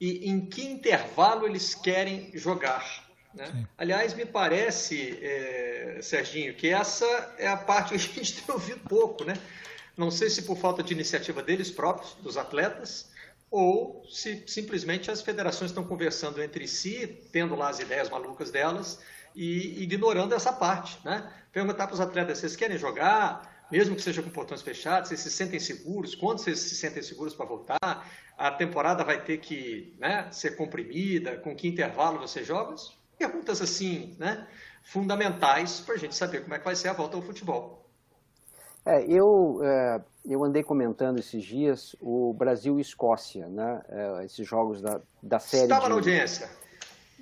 e 0.00 0.30
em 0.30 0.46
que 0.46 0.64
intervalo 0.64 1.44
eles 1.46 1.74
querem 1.74 2.30
jogar. 2.32 3.06
Né? 3.34 3.66
Aliás, 3.76 4.14
me 4.14 4.24
parece, 4.24 5.18
é, 5.20 5.98
Serginho, 6.00 6.54
que 6.54 6.70
essa 6.70 7.34
é 7.36 7.46
a 7.46 7.56
parte 7.58 7.90
que 7.90 7.96
a 7.96 7.98
gente 7.98 8.40
tem 8.40 8.54
ouvido 8.54 8.80
pouco. 8.88 9.24
Né? 9.24 9.34
Não 9.94 10.10
sei 10.10 10.30
se 10.30 10.40
por 10.40 10.56
falta 10.56 10.82
de 10.82 10.94
iniciativa 10.94 11.42
deles 11.42 11.70
próprios, 11.70 12.14
dos 12.14 12.38
atletas, 12.38 13.12
ou 13.54 14.04
se 14.10 14.42
simplesmente 14.48 15.12
as 15.12 15.22
federações 15.22 15.70
estão 15.70 15.84
conversando 15.84 16.42
entre 16.42 16.66
si, 16.66 17.06
tendo 17.30 17.54
lá 17.54 17.68
as 17.68 17.78
ideias 17.78 18.10
malucas 18.10 18.50
delas 18.50 18.98
e 19.32 19.80
ignorando 19.80 20.34
essa 20.34 20.52
parte, 20.52 20.98
né? 21.04 21.32
Perguntar 21.52 21.86
para 21.86 21.94
os 21.94 22.00
atletas, 22.00 22.38
vocês 22.38 22.56
querem 22.56 22.76
jogar, 22.76 23.64
mesmo 23.70 23.94
que 23.94 24.02
seja 24.02 24.24
com 24.24 24.28
portões 24.28 24.60
fechados, 24.60 25.08
vocês 25.08 25.20
se 25.20 25.30
sentem 25.30 25.60
seguros, 25.60 26.16
quando 26.16 26.40
vocês 26.40 26.58
se 26.58 26.74
sentem 26.74 27.00
seguros 27.00 27.32
para 27.32 27.46
voltar, 27.46 28.10
a 28.36 28.50
temporada 28.50 29.04
vai 29.04 29.22
ter 29.22 29.38
que 29.38 29.94
né, 30.00 30.28
ser 30.32 30.56
comprimida, 30.56 31.36
com 31.36 31.54
que 31.54 31.68
intervalo 31.68 32.18
você 32.18 32.42
joga? 32.42 32.74
Perguntas 33.16 33.62
assim, 33.62 34.16
né, 34.18 34.48
fundamentais 34.82 35.78
para 35.78 35.94
a 35.94 35.98
gente 35.98 36.16
saber 36.16 36.42
como 36.42 36.54
é 36.54 36.58
que 36.58 36.64
vai 36.64 36.74
ser 36.74 36.88
a 36.88 36.92
volta 36.92 37.16
ao 37.16 37.22
futebol. 37.22 37.83
É, 38.86 39.02
eu, 39.04 39.60
é, 39.62 40.00
eu 40.26 40.44
andei 40.44 40.62
comentando 40.62 41.18
esses 41.18 41.42
dias 41.42 41.96
o 42.00 42.34
Brasil 42.34 42.78
e 42.78 42.82
Escócia, 42.82 43.46
né? 43.48 43.82
É, 43.88 44.24
esses 44.24 44.46
jogos 44.46 44.82
da, 44.82 45.00
da 45.22 45.38
série. 45.38 45.64
Estava 45.64 45.84
de, 45.84 45.88
na 45.88 45.94
audiência. 45.94 46.48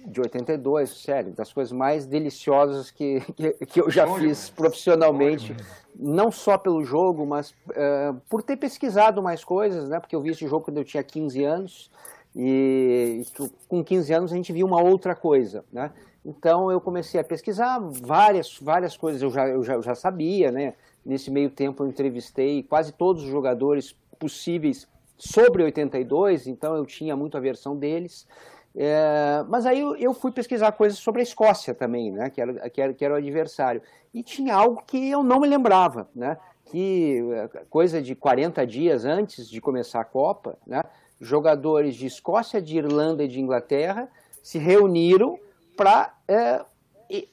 De 0.04 0.20
82, 0.20 1.02
sério, 1.02 1.32
das 1.32 1.52
coisas 1.52 1.72
mais 1.72 2.04
deliciosas 2.04 2.90
que, 2.90 3.20
que, 3.36 3.52
que 3.66 3.80
eu 3.80 3.88
já 3.88 4.04
Bom 4.04 4.14
fiz 4.14 4.22
demais. 4.22 4.50
profissionalmente. 4.50 5.56
Não 5.94 6.32
só 6.32 6.58
pelo 6.58 6.82
jogo, 6.84 7.24
mas 7.24 7.54
é, 7.74 8.12
por 8.28 8.42
ter 8.42 8.56
pesquisado 8.56 9.22
mais 9.22 9.44
coisas, 9.44 9.88
né? 9.88 10.00
Porque 10.00 10.16
eu 10.16 10.22
vi 10.22 10.30
esse 10.30 10.46
jogo 10.48 10.64
quando 10.64 10.78
eu 10.78 10.84
tinha 10.84 11.02
15 11.02 11.44
anos. 11.44 11.90
E 12.34 13.22
com 13.68 13.84
15 13.84 14.12
anos 14.14 14.32
a 14.32 14.36
gente 14.36 14.52
viu 14.52 14.66
uma 14.66 14.82
outra 14.82 15.14
coisa, 15.14 15.64
né? 15.70 15.92
Então 16.24 16.70
eu 16.70 16.80
comecei 16.80 17.20
a 17.20 17.24
pesquisar 17.24 17.78
várias, 17.78 18.58
várias 18.58 18.96
coisas 18.96 19.20
eu 19.20 19.30
já, 19.30 19.48
eu 19.48 19.62
já, 19.62 19.74
eu 19.74 19.82
já 19.82 19.94
sabia, 19.94 20.50
né? 20.50 20.74
Nesse 21.04 21.30
meio 21.30 21.50
tempo 21.50 21.82
eu 21.82 21.88
entrevistei 21.88 22.62
quase 22.62 22.92
todos 22.92 23.24
os 23.24 23.28
jogadores 23.28 23.94
possíveis 24.18 24.86
sobre 25.16 25.62
82, 25.62 26.46
então 26.46 26.76
eu 26.76 26.84
tinha 26.86 27.16
muito 27.16 27.36
a 27.36 27.40
versão 27.40 27.76
deles. 27.76 28.26
É, 28.74 29.44
mas 29.48 29.66
aí 29.66 29.80
eu, 29.80 29.94
eu, 29.96 30.14
fui 30.14 30.32
pesquisar 30.32 30.72
coisas 30.72 30.98
sobre 30.98 31.20
a 31.20 31.22
Escócia 31.22 31.74
também, 31.74 32.10
né, 32.10 32.30
que, 32.30 32.40
era, 32.40 32.70
que, 32.70 32.80
era, 32.80 32.94
que 32.94 33.04
era 33.04 33.14
o 33.14 33.18
adversário. 33.18 33.82
E 34.14 34.22
tinha 34.22 34.54
algo 34.54 34.82
que 34.86 35.10
eu 35.10 35.22
não 35.22 35.40
me 35.40 35.46
lembrava, 35.46 36.08
né, 36.14 36.38
que 36.66 37.20
é, 37.32 37.48
coisa 37.68 38.00
de 38.00 38.14
40 38.14 38.66
dias 38.66 39.04
antes 39.04 39.48
de 39.48 39.60
começar 39.60 40.00
a 40.00 40.04
Copa, 40.04 40.56
né, 40.66 40.82
jogadores 41.20 41.94
de 41.94 42.06
Escócia, 42.06 42.60
de 42.62 42.78
Irlanda 42.78 43.24
e 43.24 43.28
de 43.28 43.40
Inglaterra 43.40 44.08
se 44.42 44.58
reuniram 44.58 45.38
para 45.76 46.14
é, 46.26 46.64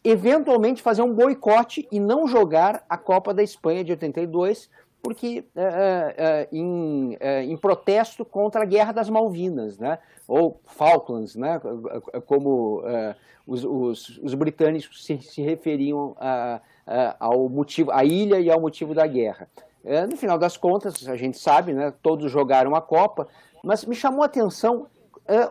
eventualmente 0.03 0.81
fazer 0.81 1.01
um 1.01 1.13
boicote 1.13 1.88
e 1.91 2.00
não 2.00 2.27
jogar 2.27 2.83
a 2.89 2.98
Copa 2.98 3.33
da 3.33 3.41
Espanha 3.41 3.83
de 3.83 3.91
82, 3.91 4.69
porque 5.01 5.45
é, 5.55 5.62
é, 5.62 6.15
é, 6.17 6.48
em, 6.51 7.17
em, 7.48 7.57
protesto 7.57 8.25
contra 8.25 8.63
a 8.63 8.65
Guerra 8.65 8.91
das 8.91 9.09
Malvinas, 9.09 9.77
né? 9.79 10.00
ou 10.27 10.59
Falklands, 10.65 11.36
né? 11.36 11.62
como 12.25 12.83
os, 13.48 13.63
os, 13.63 14.19
os, 14.21 14.33
britânicos 14.33 15.05
se, 15.05 15.21
se 15.21 15.41
referiam 15.41 16.15
a, 16.19 16.59
a, 16.86 17.15
ao 17.19 17.48
motivo, 17.48 17.91
à 17.91 18.03
ilha 18.03 18.39
e 18.39 18.51
ao 18.51 18.59
motivo 18.59 18.93
da 18.93 19.07
guerra. 19.07 19.48
No 20.09 20.17
final 20.17 20.38
das 20.38 20.57
contas, 20.57 21.07
a 21.07 21.15
gente 21.15 21.39
sabe, 21.39 21.74
né? 21.74 21.93
todos 22.03 22.29
jogaram 22.29 22.75
a 22.75 22.81
Copa, 22.81 23.27
mas 23.63 23.86
me 23.86 23.95
chamou 23.95 24.24
a 24.24 24.25
atenção 24.25 24.88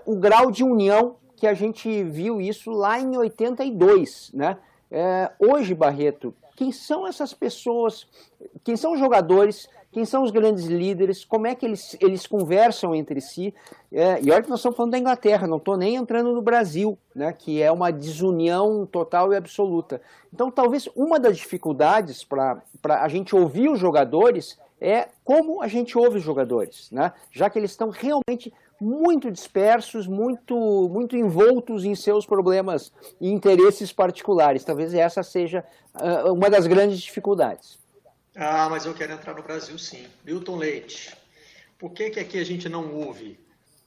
o 0.05 0.15
grau 0.17 0.51
de 0.51 0.63
união 0.63 1.17
que 1.39 1.47
a 1.47 1.55
gente 1.55 2.03
viu 2.05 2.41
isso 2.41 2.71
lá 2.71 2.99
em 2.99 3.17
82, 3.17 4.33
né? 4.35 4.59
É, 4.91 5.31
hoje, 5.39 5.75
Barreto, 5.75 6.35
quem 6.57 6.73
são 6.73 7.07
essas 7.07 7.33
pessoas, 7.33 8.07
quem 8.65 8.77
são 8.77 8.95
os 8.95 8.99
jogadores, 8.99 9.69
quem 9.93 10.05
são 10.05 10.23
os 10.23 10.31
grandes 10.31 10.67
líderes, 10.67 11.25
como 11.25 11.47
é 11.47 11.55
que 11.55 11.65
eles, 11.65 11.97
eles 12.01 12.27
conversam 12.27 12.95
entre 12.95 13.21
si. 13.21 13.55
É, 13.93 14.21
e 14.21 14.31
olha 14.31 14.43
que 14.43 14.51
nós 14.51 14.59
estamos 14.59 14.77
falando 14.77 14.93
da 14.93 14.99
Inglaterra, 14.99 15.47
não 15.47 15.57
estou 15.59 15.77
nem 15.77 15.95
entrando 15.95 16.33
no 16.33 16.43
Brasil, 16.43 16.99
né, 17.15 17.33
que 17.33 17.63
é 17.63 17.71
uma 17.71 17.91
desunião 17.91 18.85
total 18.87 19.33
e 19.33 19.37
absoluta. 19.37 20.01
Então, 20.33 20.51
talvez 20.51 20.89
uma 20.97 21.19
das 21.19 21.37
dificuldades 21.37 22.25
para 22.25 22.63
a 22.87 23.09
gente 23.09 23.35
ouvir 23.37 23.69
os 23.69 23.79
jogadores 23.79 24.59
é 24.81 25.09
como 25.25 25.63
a 25.63 25.69
gente 25.69 25.97
ouve 25.97 26.19
os 26.19 26.23
jogadores, 26.25 26.91
né, 26.91 27.13
já 27.31 27.49
que 27.49 27.59
eles 27.59 27.71
estão 27.71 27.91
realmente 27.91 28.53
muito 28.81 29.31
dispersos, 29.31 30.07
muito, 30.07 30.89
muito 30.89 31.17
envoltos 31.17 31.85
em 31.85 31.95
seus 31.95 32.25
problemas 32.25 32.93
e 33.21 33.29
interesses 33.29 33.93
particulares. 33.93 34.65
Talvez 34.65 34.95
essa 34.95 35.23
seja 35.23 35.65
uh, 35.95 36.33
uma 36.33 36.49
das 36.49 36.67
grandes 36.67 37.01
dificuldades. 37.01 37.79
Ah, 38.37 38.69
mas 38.71 38.87
eu 38.87 38.95
quero 38.95 39.13
entrar 39.13 39.35
no 39.35 39.43
Brasil 39.43 39.77
sim. 39.79 40.07
Milton 40.25 40.57
Leite, 40.57 41.17
por 41.79 41.91
que, 41.91 42.11
que 42.11 42.21
aqui 42.21 42.39
a 42.39 42.45
gente 42.45 42.69
não 42.69 42.95
ouve 42.95 43.39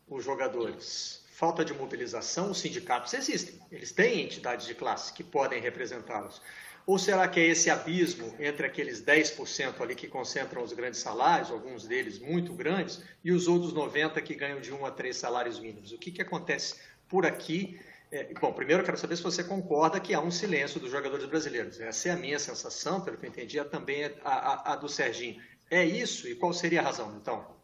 os 0.09 0.23
jogadores? 0.25 1.21
Falta 1.31 1.63
de 1.63 1.73
mobilização, 1.73 2.51
os 2.51 2.59
sindicatos 2.59 3.13
existem, 3.13 3.55
eles 3.71 3.91
têm 3.91 4.25
entidades 4.25 4.67
de 4.67 4.75
classe 4.75 5.11
que 5.13 5.23
podem 5.23 5.61
representá-los. 5.61 6.41
Ou 6.91 6.99
será 6.99 7.25
que 7.25 7.39
é 7.39 7.45
esse 7.45 7.69
abismo 7.69 8.35
entre 8.37 8.65
aqueles 8.65 9.01
10% 9.01 9.79
ali 9.79 9.95
que 9.95 10.09
concentram 10.09 10.61
os 10.61 10.73
grandes 10.73 10.99
salários, 10.99 11.49
alguns 11.49 11.87
deles 11.87 12.19
muito 12.19 12.51
grandes, 12.51 13.01
e 13.23 13.31
os 13.31 13.47
outros 13.47 13.73
90% 13.73 14.21
que 14.21 14.35
ganham 14.35 14.59
de 14.59 14.73
1 14.73 14.85
a 14.85 14.91
3 14.91 15.15
salários 15.15 15.57
mínimos? 15.57 15.93
O 15.93 15.97
que, 15.97 16.11
que 16.11 16.21
acontece 16.21 16.75
por 17.07 17.25
aqui? 17.25 17.79
É, 18.11 18.33
bom, 18.33 18.51
primeiro 18.51 18.81
eu 18.81 18.85
quero 18.85 18.97
saber 18.97 19.15
se 19.15 19.23
você 19.23 19.41
concorda 19.41 20.01
que 20.01 20.13
há 20.13 20.19
um 20.19 20.29
silêncio 20.29 20.81
dos 20.81 20.91
jogadores 20.91 21.25
brasileiros. 21.27 21.79
Essa 21.79 22.09
é 22.09 22.11
a 22.11 22.17
minha 22.17 22.37
sensação, 22.37 22.99
pelo 22.99 23.15
que 23.15 23.25
eu 23.25 23.29
entendi, 23.29 23.57
é 23.57 23.63
também 23.63 24.03
a, 24.03 24.11
a, 24.25 24.73
a 24.73 24.75
do 24.75 24.89
Serginho. 24.89 25.41
É 25.69 25.85
isso? 25.85 26.27
E 26.27 26.35
qual 26.35 26.51
seria 26.51 26.81
a 26.81 26.83
razão, 26.83 27.15
então? 27.15 27.55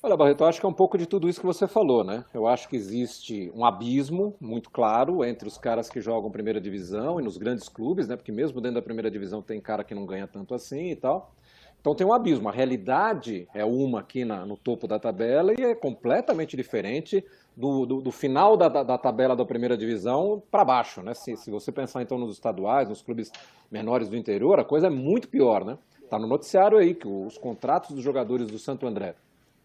Olha, 0.00 0.16
Barreto, 0.16 0.44
eu 0.44 0.46
acho 0.46 0.60
que 0.60 0.66
é 0.66 0.68
um 0.68 0.72
pouco 0.72 0.96
de 0.96 1.06
tudo 1.06 1.28
isso 1.28 1.40
que 1.40 1.46
você 1.46 1.66
falou, 1.66 2.04
né? 2.04 2.24
Eu 2.32 2.46
acho 2.46 2.68
que 2.68 2.76
existe 2.76 3.50
um 3.52 3.64
abismo 3.64 4.32
muito 4.40 4.70
claro 4.70 5.24
entre 5.24 5.48
os 5.48 5.58
caras 5.58 5.90
que 5.90 6.00
jogam 6.00 6.30
primeira 6.30 6.60
divisão 6.60 7.18
e 7.18 7.22
nos 7.24 7.36
grandes 7.36 7.68
clubes, 7.68 8.06
né? 8.06 8.14
Porque 8.14 8.30
mesmo 8.30 8.60
dentro 8.60 8.76
da 8.76 8.82
primeira 8.82 9.10
divisão 9.10 9.42
tem 9.42 9.60
cara 9.60 9.82
que 9.82 9.96
não 9.96 10.06
ganha 10.06 10.28
tanto 10.28 10.54
assim 10.54 10.90
e 10.90 10.96
tal. 10.96 11.34
Então 11.80 11.96
tem 11.96 12.06
um 12.06 12.12
abismo. 12.12 12.48
A 12.48 12.52
realidade 12.52 13.48
é 13.52 13.64
uma 13.64 13.98
aqui 13.98 14.24
na, 14.24 14.46
no 14.46 14.56
topo 14.56 14.86
da 14.86 15.00
tabela 15.00 15.52
e 15.58 15.64
é 15.64 15.74
completamente 15.74 16.56
diferente 16.56 17.24
do, 17.56 17.84
do, 17.84 18.00
do 18.00 18.12
final 18.12 18.56
da, 18.56 18.68
da, 18.68 18.84
da, 18.84 18.98
tabela 18.98 19.34
da 19.34 19.44
primeira 19.44 19.76
divisão 19.76 20.40
para 20.48 20.64
baixo, 20.64 21.02
né? 21.02 21.12
Se, 21.12 21.36
se 21.36 21.50
você 21.50 21.72
pensar 21.72 22.02
então 22.02 22.16
nos 22.16 22.32
estaduais, 22.34 22.88
nos 22.88 23.02
clubes 23.02 23.32
menores 23.68 24.08
do 24.08 24.16
interior, 24.16 24.60
a 24.60 24.64
coisa 24.64 24.86
é 24.86 24.90
muito 24.90 25.28
pior, 25.28 25.64
né? 25.64 25.76
Tá 26.08 26.20
no 26.20 26.28
noticiário 26.28 26.78
aí 26.78 26.94
que 26.94 27.08
os 27.08 27.36
contratos 27.36 27.90
dos 27.90 28.04
jogadores 28.04 28.46
do 28.46 28.60
Santo 28.60 28.86
André 28.86 29.16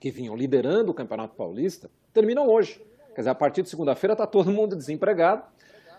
que 0.03 0.12
vinham 0.12 0.36
liderando 0.36 0.91
o 0.91 0.93
Campeonato 0.93 1.33
Paulista, 1.33 1.89
terminam 2.12 2.45
hoje. 2.45 2.77
Quer 3.15 3.22
dizer, 3.22 3.29
a 3.29 3.36
partir 3.36 3.62
de 3.62 3.69
segunda-feira 3.69 4.12
está 4.12 4.27
todo 4.27 4.51
mundo 4.51 4.75
desempregado. 4.75 5.43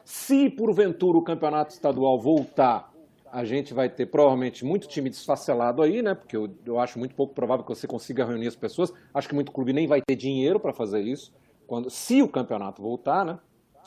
Se 0.04 0.50
porventura 0.50 1.16
o 1.16 1.22
campeonato 1.22 1.72
estadual 1.72 2.20
voltar, 2.20 2.92
a 3.32 3.46
gente 3.46 3.72
vai 3.72 3.88
ter 3.88 4.04
provavelmente 4.04 4.62
muito 4.62 4.86
time 4.86 5.08
desfacelado 5.08 5.80
aí, 5.80 6.02
né? 6.02 6.14
Porque 6.14 6.36
eu, 6.36 6.50
eu 6.66 6.78
acho 6.78 6.98
muito 6.98 7.14
pouco 7.14 7.32
provável 7.32 7.64
que 7.64 7.74
você 7.74 7.86
consiga 7.86 8.26
reunir 8.26 8.46
as 8.46 8.54
pessoas. 8.54 8.92
Acho 9.14 9.26
que 9.26 9.34
muito 9.34 9.50
clube 9.50 9.72
nem 9.72 9.86
vai 9.86 10.02
ter 10.02 10.16
dinheiro 10.16 10.60
para 10.60 10.74
fazer 10.74 11.00
isso, 11.00 11.32
quando, 11.66 11.88
se 11.88 12.20
o 12.20 12.28
campeonato 12.28 12.82
voltar, 12.82 13.24
né? 13.24 13.38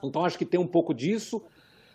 Então 0.03 0.25
acho 0.25 0.35
que 0.35 0.45
tem 0.45 0.59
um 0.59 0.65
pouco 0.65 0.95
disso, 0.95 1.43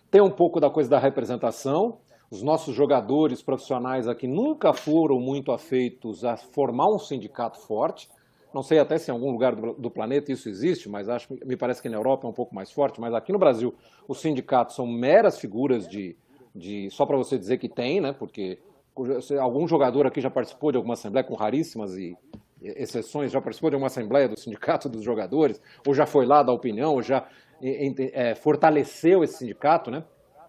tem 0.09 0.21
um 0.21 0.31
pouco 0.31 0.61
da 0.61 0.69
coisa 0.69 0.89
da 0.89 0.97
representação. 0.97 1.97
Os 2.31 2.41
nossos 2.41 2.73
jogadores 2.73 3.41
profissionais 3.41 4.07
aqui 4.07 4.27
nunca 4.27 4.71
foram 4.71 5.19
muito 5.19 5.51
afeitos 5.51 6.23
a 6.23 6.37
formar 6.37 6.87
um 6.87 6.97
sindicato 6.97 7.59
forte. 7.59 8.07
Não 8.53 8.61
sei 8.61 8.79
até 8.79 8.97
se 8.97 9.09
em 9.09 9.13
algum 9.13 9.31
lugar 9.31 9.55
do, 9.55 9.73
do 9.73 9.89
planeta 9.89 10.31
isso 10.31 10.47
existe, 10.47 10.87
mas 10.87 11.09
acho, 11.09 11.33
me 11.45 11.57
parece 11.57 11.81
que 11.81 11.89
na 11.89 11.97
Europa 11.97 12.27
é 12.27 12.29
um 12.29 12.33
pouco 12.33 12.53
mais 12.53 12.71
forte. 12.71 13.01
Mas 13.01 13.13
aqui 13.13 13.31
no 13.31 13.39
Brasil, 13.39 13.73
os 14.07 14.21
sindicatos 14.21 14.75
são 14.75 14.85
meras 14.85 15.39
figuras 15.39 15.87
de, 15.87 16.15
de 16.53 16.89
só 16.91 17.05
para 17.05 17.17
você 17.17 17.37
dizer 17.37 17.57
que 17.57 17.67
tem, 17.67 17.99
né? 17.99 18.13
Porque 18.13 18.59
algum 19.41 19.67
jogador 19.67 20.05
aqui 20.05 20.21
já 20.21 20.29
participou 20.29 20.71
de 20.71 20.77
alguma 20.77 20.93
assembleia 20.93 21.25
com 21.25 21.33
raríssimas 21.33 21.97
e 21.97 22.15
exceções, 22.61 23.31
já 23.31 23.41
participou 23.41 23.69
de 23.69 23.75
alguma 23.75 23.87
assembleia 23.87 24.29
do 24.29 24.39
sindicato 24.39 24.87
dos 24.87 25.03
jogadores, 25.03 25.59
ou 25.85 25.93
já 25.93 26.05
foi 26.05 26.25
lá 26.25 26.43
dar 26.43 26.53
opinião, 26.53 26.93
ou 26.93 27.01
já 27.01 27.27
é, 27.61 28.35
fortaleceu 28.35 29.23
esse 29.23 29.39
sindicato, 29.39 29.89
né? 29.89 30.03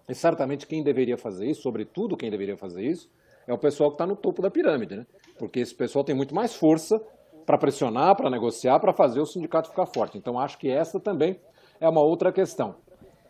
E 0.07 0.13
certamente 0.13 0.67
quem 0.67 0.83
deveria 0.83 1.17
fazer 1.17 1.47
isso, 1.47 1.63
sobretudo 1.63 2.15
quem 2.15 2.29
deveria 2.29 2.55
fazer 2.55 2.83
isso, 2.83 3.09
é 3.47 3.53
o 3.53 3.57
pessoal 3.57 3.89
que 3.89 3.95
está 3.95 4.05
no 4.05 4.15
topo 4.15 4.41
da 4.41 4.49
pirâmide, 4.49 4.95
né? 4.95 5.05
Porque 5.37 5.59
esse 5.59 5.73
pessoal 5.73 6.05
tem 6.05 6.15
muito 6.15 6.33
mais 6.33 6.55
força 6.55 7.01
para 7.45 7.57
pressionar, 7.57 8.15
para 8.15 8.29
negociar, 8.29 8.79
para 8.79 8.93
fazer 8.93 9.19
o 9.19 9.25
sindicato 9.25 9.69
ficar 9.69 9.85
forte. 9.85 10.17
Então 10.17 10.39
acho 10.39 10.57
que 10.57 10.69
essa 10.69 10.99
também 10.99 11.39
é 11.79 11.87
uma 11.87 12.01
outra 12.01 12.31
questão. 12.31 12.75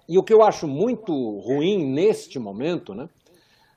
E 0.08 0.18
o 0.18 0.24
que 0.24 0.34
eu 0.34 0.44
acho 0.44 0.68
muito 0.68 1.12
ruim 1.40 1.86
neste 1.86 2.38
momento, 2.38 2.94
né? 2.94 3.10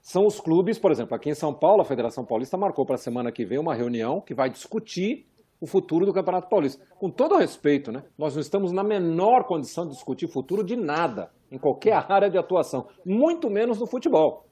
São 0.02 0.26
os 0.26 0.40
clubes, 0.40 0.78
por 0.78 0.90
exemplo, 0.90 1.14
aqui 1.14 1.30
em 1.30 1.34
São 1.34 1.52
Paulo, 1.52 1.82
a 1.82 1.84
Federação 1.84 2.24
Paulista 2.24 2.56
marcou 2.56 2.86
para 2.86 2.94
a 2.94 2.98
semana 2.98 3.32
que 3.32 3.44
vem 3.44 3.58
uma 3.58 3.74
reunião 3.74 4.20
que 4.20 4.34
vai 4.34 4.48
discutir 4.48 5.26
o 5.60 5.66
futuro 5.66 6.06
do 6.06 6.12
Campeonato 6.12 6.48
Paulista. 6.48 6.82
Com 6.98 7.10
todo 7.10 7.36
respeito, 7.36 7.90
né? 7.90 8.04
Nós 8.16 8.34
não 8.34 8.40
estamos 8.40 8.72
na 8.72 8.82
menor 8.82 9.44
condição 9.44 9.84
de 9.84 9.92
discutir 9.92 10.28
futuro 10.28 10.62
de 10.62 10.76
nada, 10.76 11.30
em 11.50 11.58
qualquer 11.58 11.92
área 12.08 12.30
de 12.30 12.38
atuação, 12.38 12.86
muito 13.04 13.50
menos 13.50 13.78
no 13.78 13.86
futebol. 13.86 14.46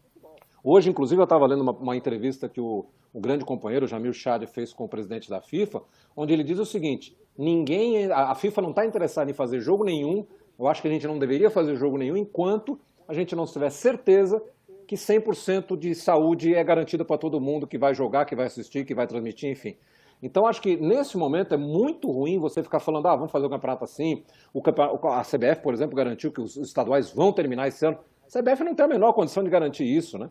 Hoje, 0.65 0.91
inclusive, 0.91 1.21
eu 1.21 1.25
estava 1.25 1.47
lendo 1.47 1.63
uma, 1.63 1.73
uma, 1.73 1.97
entrevista 1.97 2.49
que 2.49 2.61
o, 2.61 2.87
o 3.17 3.21
grande 3.21 3.47
companheiro 3.47 3.87
Jamil 3.87 4.13
Chad 4.13 4.45
fez 4.47 4.75
com 4.75 4.85
o 4.85 4.89
presidente 4.89 5.31
da 5.31 5.41
FIFA, 5.41 5.81
onde 6.15 6.35
ele 6.35 6.45
diz 6.45 6.59
o 6.59 6.67
seguinte: 6.67 7.17
ninguém, 7.37 8.13
a, 8.13 8.35
FIFA 8.35 8.61
não 8.61 8.71
está 8.71 8.85
interessada 8.85 9.31
em 9.31 9.35
fazer 9.35 9.59
jogo 9.59 9.85
nenhum. 9.85 10.27
Eu 10.59 10.69
acho 10.69 10.83
que 10.83 10.89
a 10.89 10.91
gente 10.91 11.07
não 11.07 11.19
deveria 11.19 11.49
fazer 11.49 11.77
jogo 11.77 11.97
nenhum 11.97 12.15
enquanto 12.15 12.79
a 13.09 13.15
gente 13.15 13.35
não 13.35 13.47
tiver 13.47 13.71
certeza 13.71 14.43
que 14.87 14.97
100% 14.97 15.79
de 15.79 15.95
saúde 15.95 16.55
é 16.55 16.63
garantida 16.63 17.07
para 17.07 17.17
todo 17.17 17.41
mundo 17.41 17.67
que 17.67 17.79
vai 17.79 17.95
jogar, 17.95 18.27
que 18.27 18.37
vai 18.37 18.47
assistir, 18.47 18.85
que 18.85 18.95
vai 18.95 19.07
transmitir, 19.07 19.51
enfim. 19.51 19.79
Então, 20.23 20.47
acho 20.47 20.61
que 20.61 20.77
nesse 20.77 21.17
momento 21.17 21.55
é 21.55 21.57
muito 21.57 22.11
ruim 22.11 22.39
você 22.39 22.63
ficar 22.63 22.81
falando, 22.81 23.07
ah, 23.09 23.17
vamos 23.17 23.33
fazer 23.33 23.47
o 23.47 23.51
campeonato 23.51 23.83
assim. 23.83 24.25
O 24.53 24.61
campeonato, 24.61 25.07
a 25.09 25.23
CBF, 25.23 25.63
por 25.63 25.73
exemplo, 25.73 25.97
garantiu 25.97 26.31
que 26.31 26.41
os 26.41 26.57
estaduais 26.57 27.11
vão 27.11 27.33
terminar 27.33 27.67
esse 27.69 27.85
ano. 27.87 27.99
A 28.27 28.39
CBF 28.39 28.63
não 28.63 28.75
tem 28.75 28.85
a 28.85 28.89
menor 28.89 29.15
condição 29.15 29.43
de 29.43 29.49
garantir 29.49 29.85
isso, 29.85 30.19
né? 30.19 30.31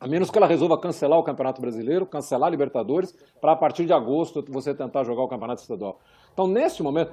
A 0.00 0.06
menos 0.06 0.30
que 0.30 0.36
ela 0.36 0.46
resolva 0.46 0.78
cancelar 0.78 1.18
o 1.18 1.22
Campeonato 1.22 1.60
Brasileiro, 1.60 2.06
cancelar 2.06 2.48
a 2.48 2.50
Libertadores, 2.50 3.12
para 3.40 3.52
a 3.52 3.56
partir 3.56 3.86
de 3.86 3.92
agosto 3.92 4.44
você 4.48 4.74
tentar 4.74 5.04
jogar 5.04 5.22
o 5.22 5.28
Campeonato 5.28 5.62
Estadual. 5.62 5.98
Então, 6.32 6.46
nesse 6.46 6.82
momento, 6.82 7.12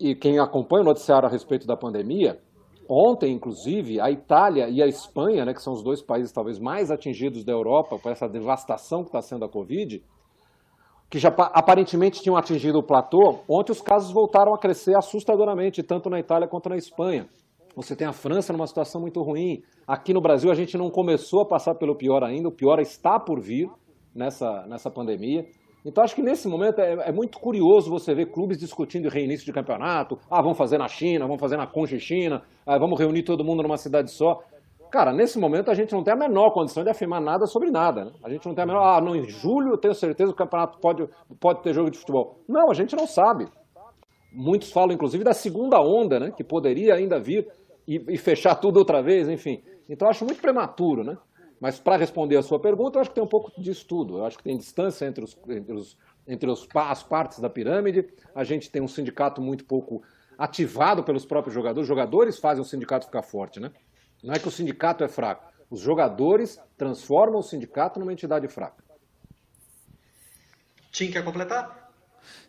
e 0.00 0.14
quem 0.14 0.38
acompanha 0.38 0.82
o 0.82 0.86
noticiário 0.86 1.28
a 1.28 1.30
respeito 1.30 1.66
da 1.66 1.76
pandemia, 1.76 2.40
ontem, 2.88 3.32
inclusive, 3.32 4.00
a 4.00 4.10
Itália 4.10 4.68
e 4.68 4.82
a 4.82 4.86
Espanha, 4.86 5.44
né, 5.44 5.52
que 5.52 5.62
são 5.62 5.72
os 5.72 5.82
dois 5.82 6.00
países 6.00 6.32
talvez 6.32 6.58
mais 6.58 6.90
atingidos 6.90 7.44
da 7.44 7.52
Europa 7.52 7.98
por 7.98 8.10
essa 8.10 8.28
devastação 8.28 9.02
que 9.02 9.08
está 9.08 9.20
sendo 9.20 9.44
a 9.44 9.48
Covid, 9.48 10.02
que 11.10 11.18
já 11.18 11.28
aparentemente 11.28 12.22
tinham 12.22 12.36
atingido 12.36 12.78
o 12.78 12.82
platô, 12.82 13.40
ontem 13.48 13.72
os 13.72 13.80
casos 13.80 14.12
voltaram 14.12 14.54
a 14.54 14.58
crescer 14.58 14.96
assustadoramente, 14.96 15.82
tanto 15.82 16.08
na 16.08 16.20
Itália 16.20 16.46
quanto 16.46 16.68
na 16.68 16.76
Espanha. 16.76 17.28
Você 17.76 17.94
tem 17.94 18.06
a 18.06 18.12
França 18.12 18.52
numa 18.52 18.66
situação 18.66 19.00
muito 19.00 19.22
ruim. 19.22 19.62
Aqui 19.86 20.12
no 20.12 20.20
Brasil 20.20 20.50
a 20.50 20.54
gente 20.54 20.76
não 20.76 20.90
começou 20.90 21.42
a 21.42 21.46
passar 21.46 21.74
pelo 21.74 21.96
pior 21.96 22.24
ainda, 22.24 22.48
o 22.48 22.52
pior 22.52 22.80
está 22.80 23.18
por 23.18 23.40
vir 23.40 23.70
nessa, 24.14 24.66
nessa 24.66 24.90
pandemia. 24.90 25.46
Então 25.84 26.02
acho 26.02 26.14
que 26.14 26.22
nesse 26.22 26.48
momento 26.48 26.80
é, 26.80 27.08
é 27.08 27.12
muito 27.12 27.38
curioso 27.38 27.90
você 27.90 28.14
ver 28.14 28.26
clubes 28.26 28.58
discutindo 28.58 29.08
reinício 29.08 29.46
de 29.46 29.52
campeonato. 29.52 30.18
Ah, 30.30 30.42
vamos 30.42 30.58
fazer 30.58 30.76
na 30.76 30.88
China, 30.88 31.26
vamos 31.26 31.40
fazer 31.40 31.56
na 31.56 31.66
Concha 31.66 31.98
China, 31.98 32.42
ah, 32.66 32.78
vamos 32.78 32.98
reunir 32.98 33.22
todo 33.22 33.44
mundo 33.44 33.62
numa 33.62 33.76
cidade 33.76 34.10
só. 34.10 34.42
Cara, 34.90 35.12
nesse 35.12 35.38
momento 35.38 35.70
a 35.70 35.74
gente 35.74 35.92
não 35.92 36.02
tem 36.02 36.14
a 36.14 36.16
menor 36.16 36.50
condição 36.50 36.82
de 36.82 36.90
afirmar 36.90 37.20
nada 37.20 37.46
sobre 37.46 37.70
nada. 37.70 38.06
Né? 38.06 38.12
A 38.24 38.30
gente 38.30 38.46
não 38.46 38.54
tem 38.54 38.64
a 38.64 38.66
menor. 38.66 38.82
Ah, 38.82 39.00
não, 39.00 39.14
em 39.14 39.28
julho 39.28 39.72
eu 39.72 39.78
tenho 39.78 39.94
certeza 39.94 40.32
que 40.32 40.34
o 40.34 40.44
campeonato 40.44 40.78
pode, 40.78 41.06
pode 41.38 41.62
ter 41.62 41.74
jogo 41.74 41.90
de 41.90 41.98
futebol. 41.98 42.40
Não, 42.48 42.70
a 42.70 42.74
gente 42.74 42.96
não 42.96 43.06
sabe. 43.06 43.46
Muitos 44.32 44.70
falam, 44.70 44.92
inclusive, 44.92 45.24
da 45.24 45.32
segunda 45.32 45.80
onda, 45.80 46.20
né? 46.20 46.30
Que 46.30 46.44
poderia 46.44 46.94
ainda 46.94 47.18
vir 47.18 47.48
e, 47.86 48.04
e 48.08 48.18
fechar 48.18 48.54
tudo 48.54 48.78
outra 48.78 49.02
vez, 49.02 49.28
enfim. 49.28 49.62
Então 49.88 50.08
acho 50.08 50.24
muito 50.24 50.40
prematuro, 50.40 51.02
né? 51.02 51.16
Mas 51.60 51.80
para 51.80 51.96
responder 51.96 52.36
a 52.36 52.42
sua 52.42 52.60
pergunta, 52.60 52.98
eu 52.98 53.00
acho 53.00 53.10
que 53.10 53.14
tem 53.14 53.24
um 53.24 53.28
pouco 53.28 53.50
disso 53.60 53.86
tudo. 53.86 54.18
Eu 54.18 54.26
acho 54.26 54.36
que 54.36 54.44
tem 54.44 54.56
distância 54.56 55.06
entre, 55.06 55.24
os, 55.24 55.36
entre, 55.48 55.74
os, 55.74 55.96
entre 56.26 56.50
os, 56.50 56.68
as 56.74 57.02
partes 57.02 57.40
da 57.40 57.50
pirâmide. 57.50 58.06
A 58.34 58.44
gente 58.44 58.70
tem 58.70 58.80
um 58.80 58.86
sindicato 58.86 59.40
muito 59.40 59.64
pouco 59.64 60.02
ativado 60.36 61.02
pelos 61.02 61.24
próprios 61.24 61.54
jogadores. 61.54 61.82
Os 61.82 61.88
jogadores 61.88 62.38
fazem 62.38 62.62
o 62.62 62.64
sindicato 62.64 63.06
ficar 63.06 63.22
forte, 63.22 63.58
né? 63.58 63.72
Não 64.22 64.34
é 64.34 64.38
que 64.38 64.46
o 64.46 64.52
sindicato 64.52 65.02
é 65.02 65.08
fraco. 65.08 65.46
Os 65.70 65.80
jogadores 65.80 66.60
transformam 66.76 67.40
o 67.40 67.42
sindicato 67.42 67.98
numa 67.98 68.12
entidade 68.12 68.46
fraca. 68.48 68.84
Tim, 70.92 71.10
quer 71.10 71.24
completar? 71.24 71.87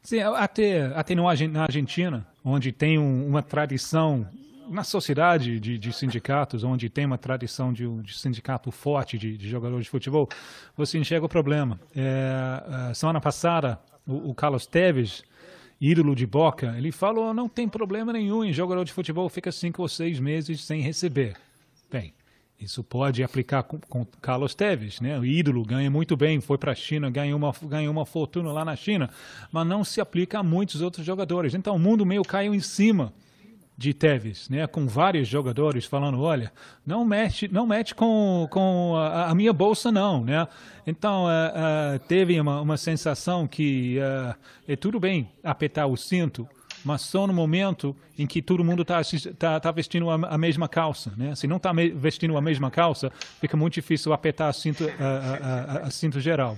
Sim, 0.01 0.19
até, 0.19 0.85
até 0.95 1.15
no, 1.15 1.23
na 1.23 1.63
Argentina, 1.63 2.25
onde 2.43 2.71
tem 2.71 2.97
um, 2.97 3.27
uma 3.27 3.41
tradição 3.41 4.27
na 4.69 4.83
sociedade 4.83 5.59
de, 5.59 5.77
de, 5.77 5.91
sindicatos, 5.91 6.63
onde 6.63 6.89
tem 6.89 7.05
uma 7.05 7.17
tradição 7.17 7.73
de, 7.73 7.87
de 8.03 8.17
sindicato 8.17 8.71
forte 8.71 9.17
de, 9.17 9.35
de, 9.35 9.49
jogadores 9.49 9.85
de 9.85 9.89
futebol, 9.89 10.29
você 10.77 10.97
enxerga 10.97 11.25
o 11.25 11.29
problema. 11.29 11.79
É, 11.95 12.93
semana 12.93 13.19
passada, 13.19 13.79
o, 14.07 14.29
o 14.29 14.35
Carlos 14.35 14.67
Teves, 14.67 15.23
ídolo 15.81 16.15
de 16.15 16.27
Boca, 16.27 16.75
ele 16.77 16.91
falou 16.91 17.33
não 17.33 17.49
tem 17.49 17.67
problema 17.67 18.13
nenhum 18.13 18.43
em 18.43 18.53
jogador 18.53 18.83
de 18.83 18.93
futebol 18.93 19.27
fica 19.29 19.51
cinco 19.51 19.81
ou 19.81 19.87
seis 19.87 20.19
meses 20.19 20.63
sem 20.63 20.81
receber. 20.81 21.35
Bem, 21.91 22.13
isso 22.59 22.83
pode 22.83 23.23
aplicar 23.23 23.63
com, 23.63 23.79
com 23.79 24.05
Carlos 24.21 24.53
Teves, 24.53 24.99
né? 24.99 25.17
O 25.17 25.25
ídolo 25.25 25.63
ganha 25.63 25.89
muito 25.89 26.17
bem, 26.17 26.41
foi 26.41 26.57
para 26.57 26.73
a 26.73 26.75
China, 26.75 27.09
ganhou 27.09 27.37
uma, 27.37 27.53
ganhou 27.63 27.91
uma 27.91 28.05
fortuna 28.05 28.51
lá 28.51 28.65
na 28.65 28.75
China, 28.75 29.09
mas 29.51 29.65
não 29.65 29.83
se 29.83 30.01
aplica 30.01 30.39
a 30.39 30.43
muitos 30.43 30.81
outros 30.81 31.05
jogadores. 31.05 31.53
Então 31.53 31.75
o 31.75 31.79
mundo 31.79 32.05
meio 32.05 32.23
caiu 32.23 32.53
em 32.53 32.59
cima 32.59 33.13
de 33.77 33.93
Teves, 33.93 34.49
né? 34.49 34.67
Com 34.67 34.87
vários 34.87 35.25
jogadores 35.25 35.85
falando, 35.85 36.19
olha, 36.19 36.51
não 36.85 37.05
mexe, 37.05 37.47
não 37.47 37.65
mete 37.65 37.95
com, 37.95 38.45
com 38.51 38.93
a, 38.97 39.29
a 39.29 39.35
minha 39.35 39.53
bolsa 39.53 39.89
não, 39.89 40.25
né? 40.25 40.45
Então 40.85 41.23
uh, 41.23 41.27
uh, 41.27 41.99
teve 41.99 42.41
uma, 42.41 42.59
uma 42.59 42.75
sensação 42.75 43.47
que 43.47 43.97
uh, 43.99 44.35
é 44.67 44.75
tudo 44.75 44.99
bem 44.99 45.31
apertar 45.41 45.87
o 45.87 45.95
cinto, 45.95 46.45
mas 46.83 47.01
só 47.01 47.27
no 47.27 47.33
momento 47.33 47.95
em 48.17 48.25
que 48.25 48.41
todo 48.41 48.63
mundo 48.63 48.81
está 48.81 49.01
tá, 49.37 49.59
tá 49.59 49.71
vestindo 49.71 50.09
a, 50.09 50.15
a, 50.15 50.37
mesma 50.37 50.67
calça. 50.67 51.13
Né? 51.17 51.35
Se 51.35 51.47
não 51.47 51.57
está 51.57 51.71
vestindo 51.95 52.35
a 52.37 52.41
mesma 52.41 52.71
calça, 52.71 53.11
fica 53.39 53.55
muito 53.55 53.75
difícil 53.75 54.13
apertar 54.13 54.47
a 54.47 54.53
cinto, 54.53 54.85
a, 54.99 55.83
a, 55.83 55.87
a 55.87 55.91
cinto 55.91 56.19
geral. 56.19 56.57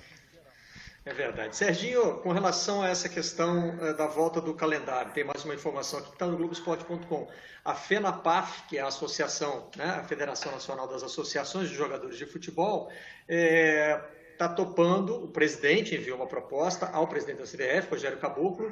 É 1.03 1.13
verdade. 1.13 1.55
Serginho, 1.55 2.17
com 2.19 2.31
relação 2.31 2.84
a 2.84 2.89
essa 2.89 3.10
questão 3.10 3.69
uh, 3.69 3.97
da 3.97 4.05
volta 4.05 4.39
do 4.39 4.53
calendário, 4.53 5.12
tem 5.12 5.23
mais 5.23 5.43
uma 5.43 5.55
informação 5.55 5.97
aqui 5.97 6.10
que 6.10 6.15
está 6.15 6.27
no 6.27 6.38
Globoesporte.com. 6.38 7.27
A 7.65 7.73
FENAPAF, 7.73 8.67
que 8.67 8.77
é 8.77 8.81
a 8.81 8.88
associação, 8.88 9.69
né, 9.75 9.86
a 9.86 10.03
Federação 10.03 10.51
Nacional 10.51 10.88
das 10.88 11.01
Associações 11.01 11.69
de 11.69 11.75
Jogadores 11.75 12.17
de 12.17 12.25
Futebol, 12.27 12.91
está 13.27 14.45
é, 14.45 14.47
topando, 14.55 15.23
o 15.23 15.27
presidente 15.27 15.95
enviou 15.95 16.17
uma 16.17 16.27
proposta 16.27 16.88
ao 16.88 17.07
presidente 17.07 17.39
da 17.39 17.45
CBF, 17.45 17.89
Rogério 17.89 18.19
Caboclo, 18.19 18.71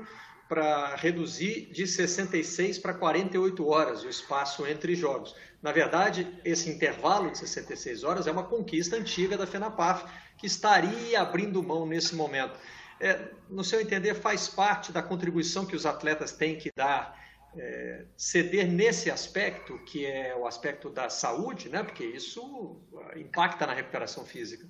para 0.49 0.95
reduzir 0.95 1.69
de 1.71 1.85
66 1.85 2.79
para 2.79 2.95
48 2.95 3.67
horas 3.67 4.03
o 4.03 4.09
espaço 4.09 4.65
entre 4.65 4.95
jogos. 4.95 5.35
Na 5.61 5.71
verdade, 5.71 6.27
esse 6.43 6.67
intervalo 6.71 7.29
de 7.29 7.37
66 7.37 8.03
horas 8.03 8.25
é 8.25 8.31
uma 8.31 8.43
conquista 8.43 8.95
antiga 8.95 9.37
da 9.37 9.45
FENAPAF, 9.45 10.11
que 10.39 10.47
estaria 10.47 11.21
abrindo 11.21 11.61
mão 11.61 11.85
nesse 11.85 12.15
momento. 12.15 12.57
É, 12.99 13.29
no 13.47 13.63
seu 13.63 13.79
entender, 13.79 14.15
faz 14.15 14.47
parte 14.47 14.91
da 14.91 15.03
contribuição 15.03 15.67
que 15.67 15.75
os 15.75 15.85
atletas 15.85 16.31
têm 16.31 16.57
que 16.57 16.71
dar, 16.75 17.15
é, 17.55 18.05
ceder 18.17 18.67
nesse 18.67 19.11
aspecto, 19.11 19.77
que 19.85 20.03
é 20.03 20.35
o 20.35 20.47
aspecto 20.47 20.89
da 20.89 21.09
saúde, 21.09 21.69
né? 21.69 21.83
porque 21.83 22.03
isso 22.03 22.81
impacta 23.15 23.67
na 23.67 23.73
recuperação 23.73 24.25
física. 24.25 24.65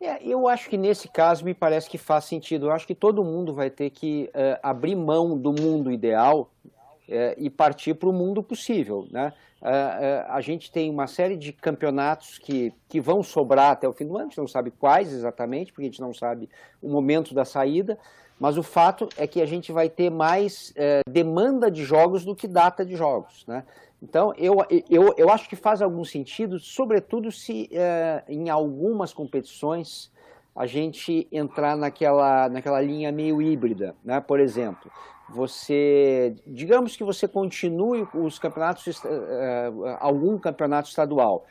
É, 0.00 0.22
eu 0.22 0.46
acho 0.46 0.68
que 0.68 0.76
nesse 0.76 1.08
caso 1.08 1.44
me 1.44 1.54
parece 1.54 1.88
que 1.88 1.96
faz 1.96 2.24
sentido. 2.24 2.66
Eu 2.66 2.72
acho 2.72 2.86
que 2.86 2.94
todo 2.94 3.24
mundo 3.24 3.54
vai 3.54 3.70
ter 3.70 3.90
que 3.90 4.30
uh, 4.34 4.58
abrir 4.62 4.94
mão 4.94 5.36
do 5.36 5.52
mundo 5.52 5.90
ideal 5.90 6.50
uh, 6.64 7.34
e 7.38 7.48
partir 7.48 7.94
para 7.94 8.08
o 8.08 8.12
mundo 8.12 8.42
possível. 8.42 9.06
Né? 9.10 9.32
Uh, 9.62 10.26
a 10.28 10.40
gente 10.42 10.70
tem 10.70 10.90
uma 10.90 11.06
série 11.06 11.36
de 11.36 11.52
campeonatos 11.52 12.38
que, 12.38 12.74
que 12.88 13.00
vão 13.00 13.22
sobrar 13.22 13.70
até 13.70 13.88
o 13.88 13.92
fim 13.92 14.06
do 14.06 14.16
ano, 14.16 14.26
a 14.26 14.28
gente 14.28 14.38
não 14.38 14.46
sabe 14.46 14.70
quais 14.70 15.12
exatamente, 15.12 15.72
porque 15.72 15.86
a 15.86 15.90
gente 15.90 16.00
não 16.00 16.12
sabe 16.12 16.48
o 16.82 16.90
momento 16.90 17.34
da 17.34 17.46
saída, 17.46 17.98
mas 18.38 18.58
o 18.58 18.62
fato 18.62 19.08
é 19.16 19.26
que 19.26 19.40
a 19.40 19.46
gente 19.46 19.72
vai 19.72 19.88
ter 19.88 20.10
mais 20.10 20.74
demanda 21.08 21.70
de 21.70 21.82
jogos 21.84 22.22
do 22.22 22.36
que 22.36 22.46
data 22.46 22.84
de 22.84 22.94
jogos. 22.94 23.46
Né? 23.46 23.64
Então, 24.02 24.32
eu, 24.36 24.56
eu, 24.90 25.14
eu 25.16 25.30
acho 25.30 25.48
que 25.48 25.56
faz 25.56 25.80
algum 25.80 26.04
sentido, 26.04 26.58
sobretudo 26.58 27.32
se 27.32 27.68
eh, 27.72 28.22
em 28.28 28.50
algumas 28.50 29.12
competições 29.12 30.12
a 30.54 30.66
gente 30.66 31.26
entrar 31.30 31.76
naquela, 31.76 32.48
naquela 32.48 32.80
linha 32.80 33.12
meio 33.12 33.42
híbrida, 33.42 33.94
né? 34.02 34.20
Por 34.20 34.40
exemplo, 34.40 34.90
você, 35.28 36.34
digamos 36.46 36.96
que 36.96 37.04
você 37.04 37.28
continue 37.28 38.06
os 38.14 38.38
campeonatos, 38.38 38.86
uh, 38.86 39.96
algum 39.98 40.38
campeonato 40.38 40.88
estadual, 40.88 41.44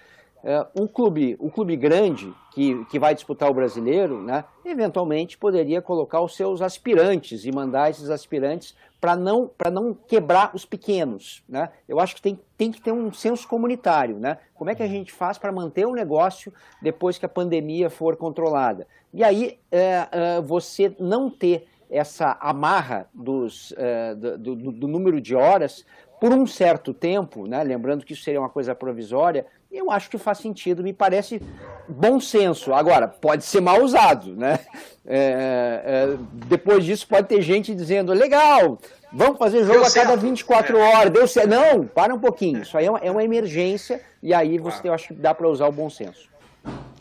um 0.75 0.85
clube, 0.85 1.35
um 1.39 1.49
clube 1.49 1.75
grande 1.75 2.31
que, 2.53 2.85
que 2.85 2.99
vai 2.99 3.15
disputar 3.15 3.49
o 3.49 3.53
brasileiro, 3.53 4.21
né, 4.21 4.45
eventualmente 4.63 5.37
poderia 5.37 5.81
colocar 5.81 6.21
os 6.21 6.35
seus 6.35 6.61
aspirantes 6.61 7.45
e 7.45 7.51
mandar 7.51 7.89
esses 7.89 8.09
aspirantes 8.09 8.75
para 9.01 9.15
não, 9.15 9.51
não 9.71 9.93
quebrar 9.93 10.51
os 10.55 10.65
pequenos. 10.65 11.43
Né? 11.47 11.69
Eu 11.87 11.99
acho 11.99 12.15
que 12.15 12.21
tem, 12.21 12.39
tem 12.57 12.71
que 12.71 12.81
ter 12.81 12.91
um 12.91 13.13
senso 13.13 13.47
comunitário. 13.47 14.17
Né? 14.17 14.37
Como 14.55 14.69
é 14.69 14.75
que 14.75 14.81
a 14.81 14.87
gente 14.87 15.11
faz 15.11 15.37
para 15.37 15.51
manter 15.51 15.85
o 15.85 15.93
negócio 15.93 16.53
depois 16.81 17.17
que 17.17 17.25
a 17.25 17.29
pandemia 17.29 17.89
for 17.89 18.15
controlada? 18.15 18.87
E 19.13 19.23
aí 19.23 19.59
é, 19.71 20.07
é, 20.11 20.41
você 20.41 20.95
não 20.99 21.29
ter 21.29 21.67
essa 21.89 22.37
amarra 22.41 23.07
dos, 23.13 23.73
é, 23.77 24.15
do, 24.15 24.37
do, 24.37 24.71
do, 24.71 24.87
número 24.87 25.21
de 25.21 25.35
horas 25.35 25.85
por 26.19 26.33
um 26.33 26.47
certo 26.47 26.93
tempo, 26.93 27.45
né? 27.45 27.63
lembrando 27.63 28.03
que 28.03 28.13
isso 28.13 28.23
seria 28.23 28.39
uma 28.39 28.49
coisa 28.49 28.73
provisória, 28.73 29.45
eu 29.71 29.91
acho 29.91 30.09
que 30.09 30.17
faz 30.17 30.37
sentido, 30.37 30.83
me 30.83 30.93
parece 30.93 31.41
bom 31.87 32.19
senso. 32.19 32.73
Agora, 32.73 33.07
pode 33.07 33.43
ser 33.43 33.61
mal 33.61 33.81
usado, 33.81 34.35
né? 34.35 34.59
É, 35.07 35.83
é, 35.85 36.17
depois 36.47 36.83
disso 36.83 37.07
pode 37.07 37.27
ter 37.27 37.39
gente 37.41 37.75
dizendo, 37.75 38.11
legal, 38.11 38.79
vamos 39.13 39.37
fazer 39.37 39.59
jogo 39.59 39.81
deu 39.81 39.85
a 39.85 39.91
cada 39.91 40.15
24 40.15 40.75
é. 40.75 40.81
horas, 40.81 41.13
deu 41.13 41.27
certo. 41.27 41.49
Não, 41.49 41.85
para 41.85 42.13
um 42.13 42.19
pouquinho, 42.19 42.63
isso 42.63 42.75
aí 42.75 42.85
é 42.85 42.89
uma, 42.89 42.99
é 42.99 43.11
uma 43.11 43.23
emergência 43.23 44.01
e 44.23 44.33
aí 44.33 44.57
você, 44.57 44.77
claro. 44.77 44.87
eu 44.87 44.93
acho 44.93 45.07
que 45.09 45.13
dá 45.13 45.33
para 45.33 45.47
usar 45.47 45.67
o 45.67 45.71
bom 45.71 45.89
senso. 45.91 46.27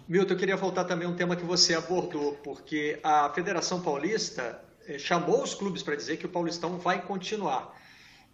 Milton, 0.06 0.34
eu 0.34 0.38
queria 0.38 0.56
voltar 0.56 0.84
também 0.84 1.08
a 1.08 1.10
um 1.10 1.16
tema 1.16 1.34
que 1.34 1.44
você 1.44 1.74
abordou, 1.74 2.34
porque 2.44 3.00
a 3.02 3.30
Federação 3.30 3.80
Paulista 3.80 4.60
eh, 4.86 4.98
chamou 4.98 5.42
os 5.42 5.54
clubes 5.54 5.82
para 5.82 5.96
dizer 5.96 6.18
que 6.18 6.26
o 6.26 6.28
Paulistão 6.28 6.76
vai 6.76 7.00
continuar. 7.00 7.74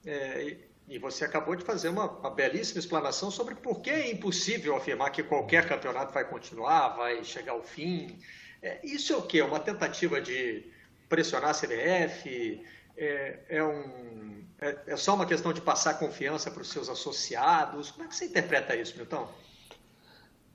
É, 0.05 0.57
e 0.91 0.99
você 0.99 1.25
acabou 1.25 1.55
de 1.55 1.63
fazer 1.63 1.89
uma, 1.89 2.11
uma, 2.11 2.31
belíssima 2.31 2.81
explanação 2.81 3.31
sobre 3.31 3.55
por 3.55 3.81
que 3.81 3.89
é 3.89 4.11
impossível 4.11 4.75
afirmar 4.75 5.11
que 5.11 5.23
qualquer 5.23 5.69
campeonato 5.69 6.13
vai 6.13 6.29
continuar, 6.29 6.97
vai 6.97 7.23
chegar 7.23 7.53
ao 7.53 7.63
fim. 7.63 8.19
É, 8.61 8.81
isso 8.85 9.13
é 9.13 9.17
o 9.17 9.23
quê? 9.23 9.39
É 9.39 9.45
uma 9.45 9.61
tentativa 9.61 10.21
de 10.21 10.69
pressionar 11.09 11.51
a 11.51 11.55
CBF? 11.55 12.61
É, 12.97 13.39
é, 13.49 13.63
um, 13.63 14.45
é, 14.61 14.79
é 14.89 14.97
só 14.97 15.15
uma 15.15 15.25
questão 15.25 15.53
de 15.53 15.61
passar 15.61 15.95
confiança 15.95 16.51
para 16.51 16.61
os 16.61 16.69
seus 16.69 16.89
associados? 16.89 17.93
Como 17.93 18.05
é 18.05 18.09
que 18.09 18.17
você 18.17 18.25
interpreta 18.25 18.75
isso, 18.75 18.97
Milton? 18.97 19.29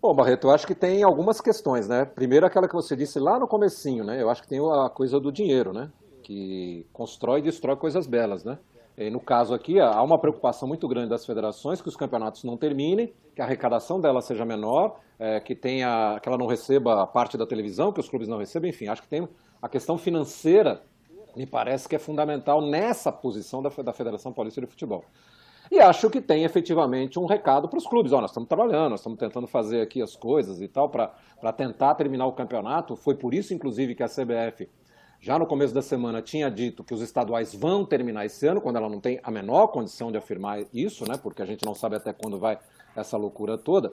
Bom, 0.02 0.14
Barreto, 0.14 0.48
eu 0.48 0.52
acho 0.52 0.68
que 0.68 0.76
tem 0.76 1.02
algumas 1.02 1.40
questões, 1.40 1.88
né? 1.88 2.04
Primeiro 2.04 2.46
aquela 2.46 2.68
que 2.68 2.76
você 2.76 2.94
disse 2.94 3.20
lá 3.20 3.40
no 3.40 3.48
comecinho, 3.48 4.04
né? 4.04 4.22
Eu 4.22 4.30
acho 4.30 4.42
que 4.42 4.50
tem 4.50 4.60
a 4.60 4.90
coisa 4.90 5.18
do 5.18 5.32
dinheiro, 5.32 5.72
né? 5.72 5.90
Que 6.22 6.86
constrói 6.92 7.40
e 7.40 7.44
destrói 7.44 7.78
coisas 7.78 8.06
belas, 8.06 8.44
né? 8.44 8.60
E 8.98 9.10
no 9.10 9.20
caso 9.20 9.54
aqui, 9.54 9.80
há 9.80 10.02
uma 10.02 10.18
preocupação 10.18 10.68
muito 10.68 10.88
grande 10.88 11.10
das 11.10 11.26
federações 11.26 11.82
que 11.82 11.90
os 11.90 11.98
campeonatos 11.98 12.44
não 12.44 12.56
terminem, 12.56 13.14
que 13.36 13.42
a 13.42 13.46
arrecadação 13.46 14.00
dela 14.00 14.22
seja 14.22 14.46
menor, 14.46 15.00
é, 15.20 15.40
que, 15.42 15.54
tenha, 15.54 16.18
que 16.22 16.30
ela 16.30 16.38
não 16.38 16.48
receba 16.48 17.04
a 17.04 17.08
parte 17.08 17.38
da 17.38 17.46
televisão, 17.46 17.92
que 17.92 18.00
os 18.00 18.08
clubes 18.08 18.28
não 18.28 18.38
recebam, 18.38 18.70
enfim, 18.70 18.88
acho 18.88 19.02
que 19.02 19.10
tem 19.10 19.28
a 19.62 19.68
questão 19.68 19.98
financeira, 19.98 20.82
me 21.36 21.46
parece 21.46 21.90
que 21.90 21.96
é 21.96 22.00
fundamental 22.00 22.62
nessa 22.62 23.12
posição 23.12 23.62
da, 23.62 23.70
da 23.70 23.92
Federação 23.92 24.32
Paulista 24.32 24.62
de 24.62 24.68
Futebol. 24.68 25.04
E 25.72 25.80
acho 25.80 26.10
que 26.10 26.22
tem 26.22 26.44
efetivamente 26.44 27.20
um 27.20 27.26
recado 27.26 27.68
para 27.68 27.78
os 27.78 27.88
clubes. 27.88 28.14
Ó, 28.14 28.22
nós 28.22 28.30
estamos 28.30 28.48
trabalhando, 28.48 28.92
nós 28.92 29.00
estamos 29.00 29.18
tentando 29.18 29.48
fazer 29.48 29.82
aqui 29.82 30.02
as 30.02 30.16
coisas 30.16 30.62
e 30.62 30.68
tal 30.68 30.90
para 30.90 31.12
tentar 31.54 31.96
terminar 31.96 32.28
o 32.28 32.34
campeonato. 32.34 32.96
Foi 32.96 33.16
por 33.16 33.34
isso, 33.34 33.54
inclusive, 33.54 33.96
que 33.96 34.04
a 34.04 34.08
CBF 34.08 34.70
já 35.26 35.40
no 35.40 35.48
começo 35.48 35.74
da 35.74 35.82
semana 35.82 36.22
tinha 36.22 36.52
dito 36.52 36.84
que 36.84 36.94
os 36.94 37.02
estaduais 37.02 37.52
vão 37.56 37.84
terminar 37.84 38.28
esse 38.28 38.46
ano, 38.46 38.62
quando 38.62 38.76
ela 38.76 38.88
não 38.88 39.00
tem 39.00 39.20
a 39.24 39.32
menor 39.32 39.70
condição 39.70 40.12
de 40.12 40.20
afirmar 40.20 40.60
isso, 40.72 41.04
né? 41.10 41.18
Porque 41.18 41.42
a 41.42 41.46
gente 41.48 41.66
não 41.66 41.74
sabe 41.74 41.96
até 41.96 42.14
quando 42.14 42.38
vai 42.38 42.60
essa 42.96 43.18
loucura 43.18 43.58
toda. 43.58 43.92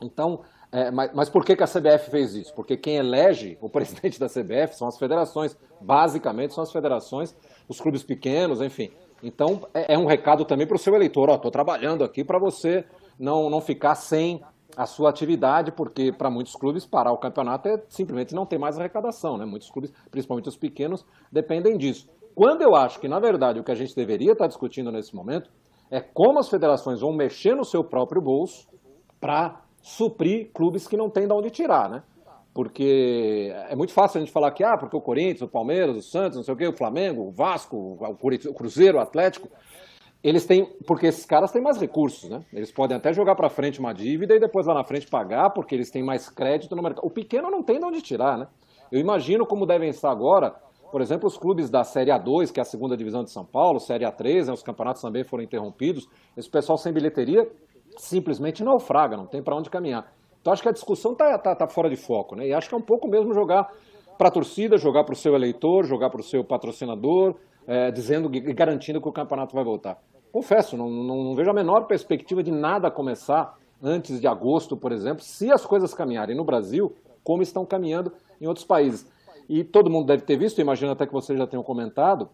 Então, 0.00 0.40
é, 0.72 0.90
mas, 0.90 1.10
mas, 1.12 1.28
por 1.28 1.44
que, 1.44 1.54
que 1.54 1.62
a 1.62 1.66
CBF 1.66 2.10
fez 2.10 2.34
isso? 2.34 2.54
Porque 2.54 2.78
quem 2.78 2.96
elege 2.96 3.58
o 3.60 3.68
presidente 3.68 4.18
da 4.18 4.26
CBF 4.26 4.74
são 4.74 4.88
as 4.88 4.96
federações, 4.96 5.54
basicamente 5.82 6.54
são 6.54 6.64
as 6.64 6.72
federações, 6.72 7.36
os 7.68 7.78
clubes 7.78 8.02
pequenos, 8.02 8.62
enfim. 8.62 8.90
Então, 9.22 9.68
é, 9.74 9.92
é 9.92 9.98
um 9.98 10.06
recado 10.06 10.46
também 10.46 10.66
para 10.66 10.76
o 10.76 10.78
seu 10.78 10.94
eleitor: 10.94 11.28
ó, 11.28 11.34
estou 11.34 11.50
trabalhando 11.50 12.02
aqui 12.02 12.24
para 12.24 12.38
você 12.38 12.86
não, 13.18 13.50
não 13.50 13.60
ficar 13.60 13.96
sem 13.96 14.40
a 14.76 14.86
sua 14.86 15.10
atividade, 15.10 15.72
porque 15.72 16.12
para 16.12 16.30
muitos 16.30 16.54
clubes 16.54 16.86
parar 16.86 17.12
o 17.12 17.18
campeonato 17.18 17.68
é 17.68 17.82
simplesmente 17.88 18.34
não 18.34 18.46
ter 18.46 18.58
mais 18.58 18.78
arrecadação, 18.78 19.36
né? 19.36 19.44
Muitos 19.44 19.70
clubes, 19.70 19.92
principalmente 20.10 20.48
os 20.48 20.56
pequenos, 20.56 21.04
dependem 21.30 21.76
disso. 21.76 22.08
Quando 22.34 22.62
eu 22.62 22.74
acho 22.74 23.00
que, 23.00 23.08
na 23.08 23.18
verdade, 23.18 23.60
o 23.60 23.64
que 23.64 23.72
a 23.72 23.74
gente 23.74 23.94
deveria 23.94 24.32
estar 24.32 24.46
discutindo 24.46 24.90
nesse 24.90 25.14
momento 25.14 25.50
é 25.90 26.00
como 26.00 26.38
as 26.38 26.48
federações 26.48 27.00
vão 27.00 27.12
mexer 27.12 27.54
no 27.54 27.64
seu 27.64 27.82
próprio 27.82 28.22
bolso 28.22 28.68
para 29.20 29.62
suprir 29.82 30.50
clubes 30.52 30.86
que 30.86 30.96
não 30.96 31.10
têm 31.10 31.26
de 31.26 31.32
onde 31.32 31.50
tirar, 31.50 31.88
né? 31.90 32.02
Porque 32.52 33.52
é 33.68 33.76
muito 33.76 33.92
fácil 33.92 34.18
a 34.18 34.20
gente 34.20 34.32
falar 34.32 34.50
que, 34.50 34.64
ah, 34.64 34.76
porque 34.76 34.96
o 34.96 35.00
Corinthians, 35.00 35.42
o 35.42 35.48
Palmeiras, 35.48 35.96
o 35.96 36.02
Santos, 36.02 36.36
não 36.36 36.42
sei 36.42 36.54
o 36.54 36.56
quê, 36.56 36.66
o 36.66 36.76
Flamengo, 36.76 37.22
o 37.22 37.30
Vasco, 37.30 37.96
o 38.00 38.54
Cruzeiro, 38.54 38.98
o 38.98 39.00
Atlético, 39.00 39.48
eles 40.22 40.44
têm, 40.44 40.66
porque 40.86 41.06
esses 41.06 41.24
caras 41.24 41.50
têm 41.50 41.62
mais 41.62 41.80
recursos, 41.80 42.28
né? 42.28 42.44
Eles 42.52 42.70
podem 42.70 42.96
até 42.96 43.12
jogar 43.12 43.34
para 43.34 43.48
frente 43.48 43.80
uma 43.80 43.94
dívida 43.94 44.34
e 44.34 44.40
depois 44.40 44.66
lá 44.66 44.74
na 44.74 44.84
frente 44.84 45.06
pagar, 45.06 45.50
porque 45.50 45.74
eles 45.74 45.90
têm 45.90 46.02
mais 46.02 46.28
crédito 46.28 46.76
no 46.76 46.82
mercado. 46.82 47.06
O 47.06 47.10
pequeno 47.10 47.50
não 47.50 47.62
tem 47.62 47.78
de 47.78 47.84
onde 47.86 48.02
tirar, 48.02 48.36
né? 48.36 48.46
Eu 48.92 49.00
imagino 49.00 49.46
como 49.46 49.64
devem 49.64 49.88
estar 49.88 50.10
agora, 50.10 50.54
por 50.90 51.00
exemplo, 51.00 51.26
os 51.26 51.38
clubes 51.38 51.70
da 51.70 51.84
Série 51.84 52.10
A2, 52.10 52.52
que 52.52 52.60
é 52.60 52.62
a 52.62 52.66
segunda 52.66 52.96
divisão 52.96 53.24
de 53.24 53.30
São 53.30 53.44
Paulo, 53.44 53.80
Série 53.80 54.04
A3, 54.04 54.46
né, 54.46 54.52
os 54.52 54.62
campeonatos 54.62 55.00
também 55.00 55.24
foram 55.24 55.42
interrompidos. 55.42 56.08
Esse 56.36 56.50
pessoal 56.50 56.76
sem 56.76 56.92
bilheteria 56.92 57.48
simplesmente 57.96 58.62
naufraga, 58.62 59.16
não 59.16 59.26
tem 59.26 59.42
para 59.42 59.56
onde 59.56 59.70
caminhar. 59.70 60.12
Então 60.40 60.52
acho 60.52 60.62
que 60.62 60.68
a 60.68 60.72
discussão 60.72 61.12
está 61.12 61.38
tá, 61.38 61.54
tá 61.54 61.66
fora 61.66 61.88
de 61.88 61.96
foco, 61.96 62.34
né? 62.34 62.48
E 62.48 62.52
acho 62.52 62.68
que 62.68 62.74
é 62.74 62.78
um 62.78 62.82
pouco 62.82 63.08
mesmo 63.08 63.32
jogar 63.32 63.70
para 64.18 64.28
a 64.28 64.30
torcida, 64.30 64.76
jogar 64.76 65.04
para 65.04 65.12
o 65.12 65.16
seu 65.16 65.34
eleitor, 65.34 65.84
jogar 65.84 66.10
para 66.10 66.20
o 66.20 66.24
seu 66.24 66.44
patrocinador, 66.44 67.36
é, 67.66 67.90
dizendo 67.90 68.34
e 68.34 68.52
garantindo 68.52 69.00
que 69.00 69.08
o 69.08 69.12
campeonato 69.12 69.54
vai 69.54 69.64
voltar. 69.64 69.98
Confesso, 70.32 70.76
não, 70.76 70.88
não, 70.88 71.24
não, 71.24 71.34
vejo 71.34 71.50
a 71.50 71.54
menor 71.54 71.86
perspectiva 71.86 72.42
de 72.42 72.50
nada 72.50 72.90
começar 72.90 73.58
antes 73.82 74.20
de 74.20 74.26
agosto, 74.26 74.76
por 74.76 74.92
exemplo, 74.92 75.24
se 75.24 75.50
as 75.50 75.64
coisas 75.64 75.92
caminharem 75.94 76.36
no 76.36 76.44
Brasil 76.44 76.94
como 77.24 77.42
estão 77.42 77.64
caminhando 77.66 78.12
em 78.40 78.46
outros 78.46 78.64
países. 78.64 79.06
E 79.48 79.64
todo 79.64 79.90
mundo 79.90 80.06
deve 80.06 80.22
ter 80.22 80.36
visto, 80.36 80.60
imagino 80.60 80.92
até 80.92 81.06
que 81.06 81.12
vocês 81.12 81.38
já 81.38 81.46
tenham 81.46 81.62
comentado, 81.62 82.28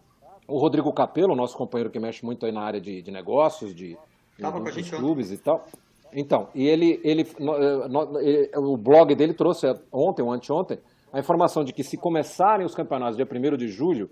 o 0.47 0.57
Rodrigo 0.57 0.91
Capello, 0.93 1.35
nosso 1.35 1.57
companheiro 1.57 1.89
que 1.89 1.99
mexe 1.99 2.23
muito 2.23 2.45
aí 2.45 2.51
na 2.51 2.61
área 2.61 2.79
de, 2.79 3.01
de 3.01 3.11
negócios, 3.11 3.73
de, 3.73 3.97
de, 4.37 4.81
de 4.83 4.91
clubes 4.91 5.31
e 5.31 5.37
tal. 5.37 5.65
Então, 6.13 6.47
e 6.55 6.65
ele, 6.65 7.01
ele, 7.03 7.23
eh, 7.23 8.49
eh, 8.53 8.59
o 8.59 8.77
blog 8.77 9.13
dele 9.13 9.33
trouxe 9.33 9.67
ontem 9.91 10.21
ou 10.21 10.31
anteontem 10.31 10.79
a 11.11 11.19
informação 11.19 11.63
de 11.63 11.73
que 11.73 11.83
se 11.83 11.97
começarem 11.97 12.65
os 12.65 12.73
campeonatos 12.73 13.17
dia 13.17 13.27
1 13.29 13.57
de 13.57 13.67
julho, 13.67 14.09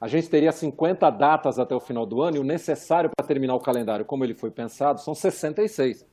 a 0.00 0.08
gente 0.08 0.30
teria 0.30 0.50
50 0.50 1.10
datas 1.10 1.58
até 1.58 1.74
o 1.74 1.80
final 1.80 2.06
do 2.06 2.22
ano 2.22 2.38
e 2.38 2.40
o 2.40 2.44
necessário 2.44 3.10
para 3.14 3.26
terminar 3.26 3.54
o 3.54 3.60
calendário, 3.60 4.04
como 4.04 4.24
ele 4.24 4.34
foi 4.34 4.50
pensado, 4.50 5.00
são 5.00 5.14
66. 5.14 6.08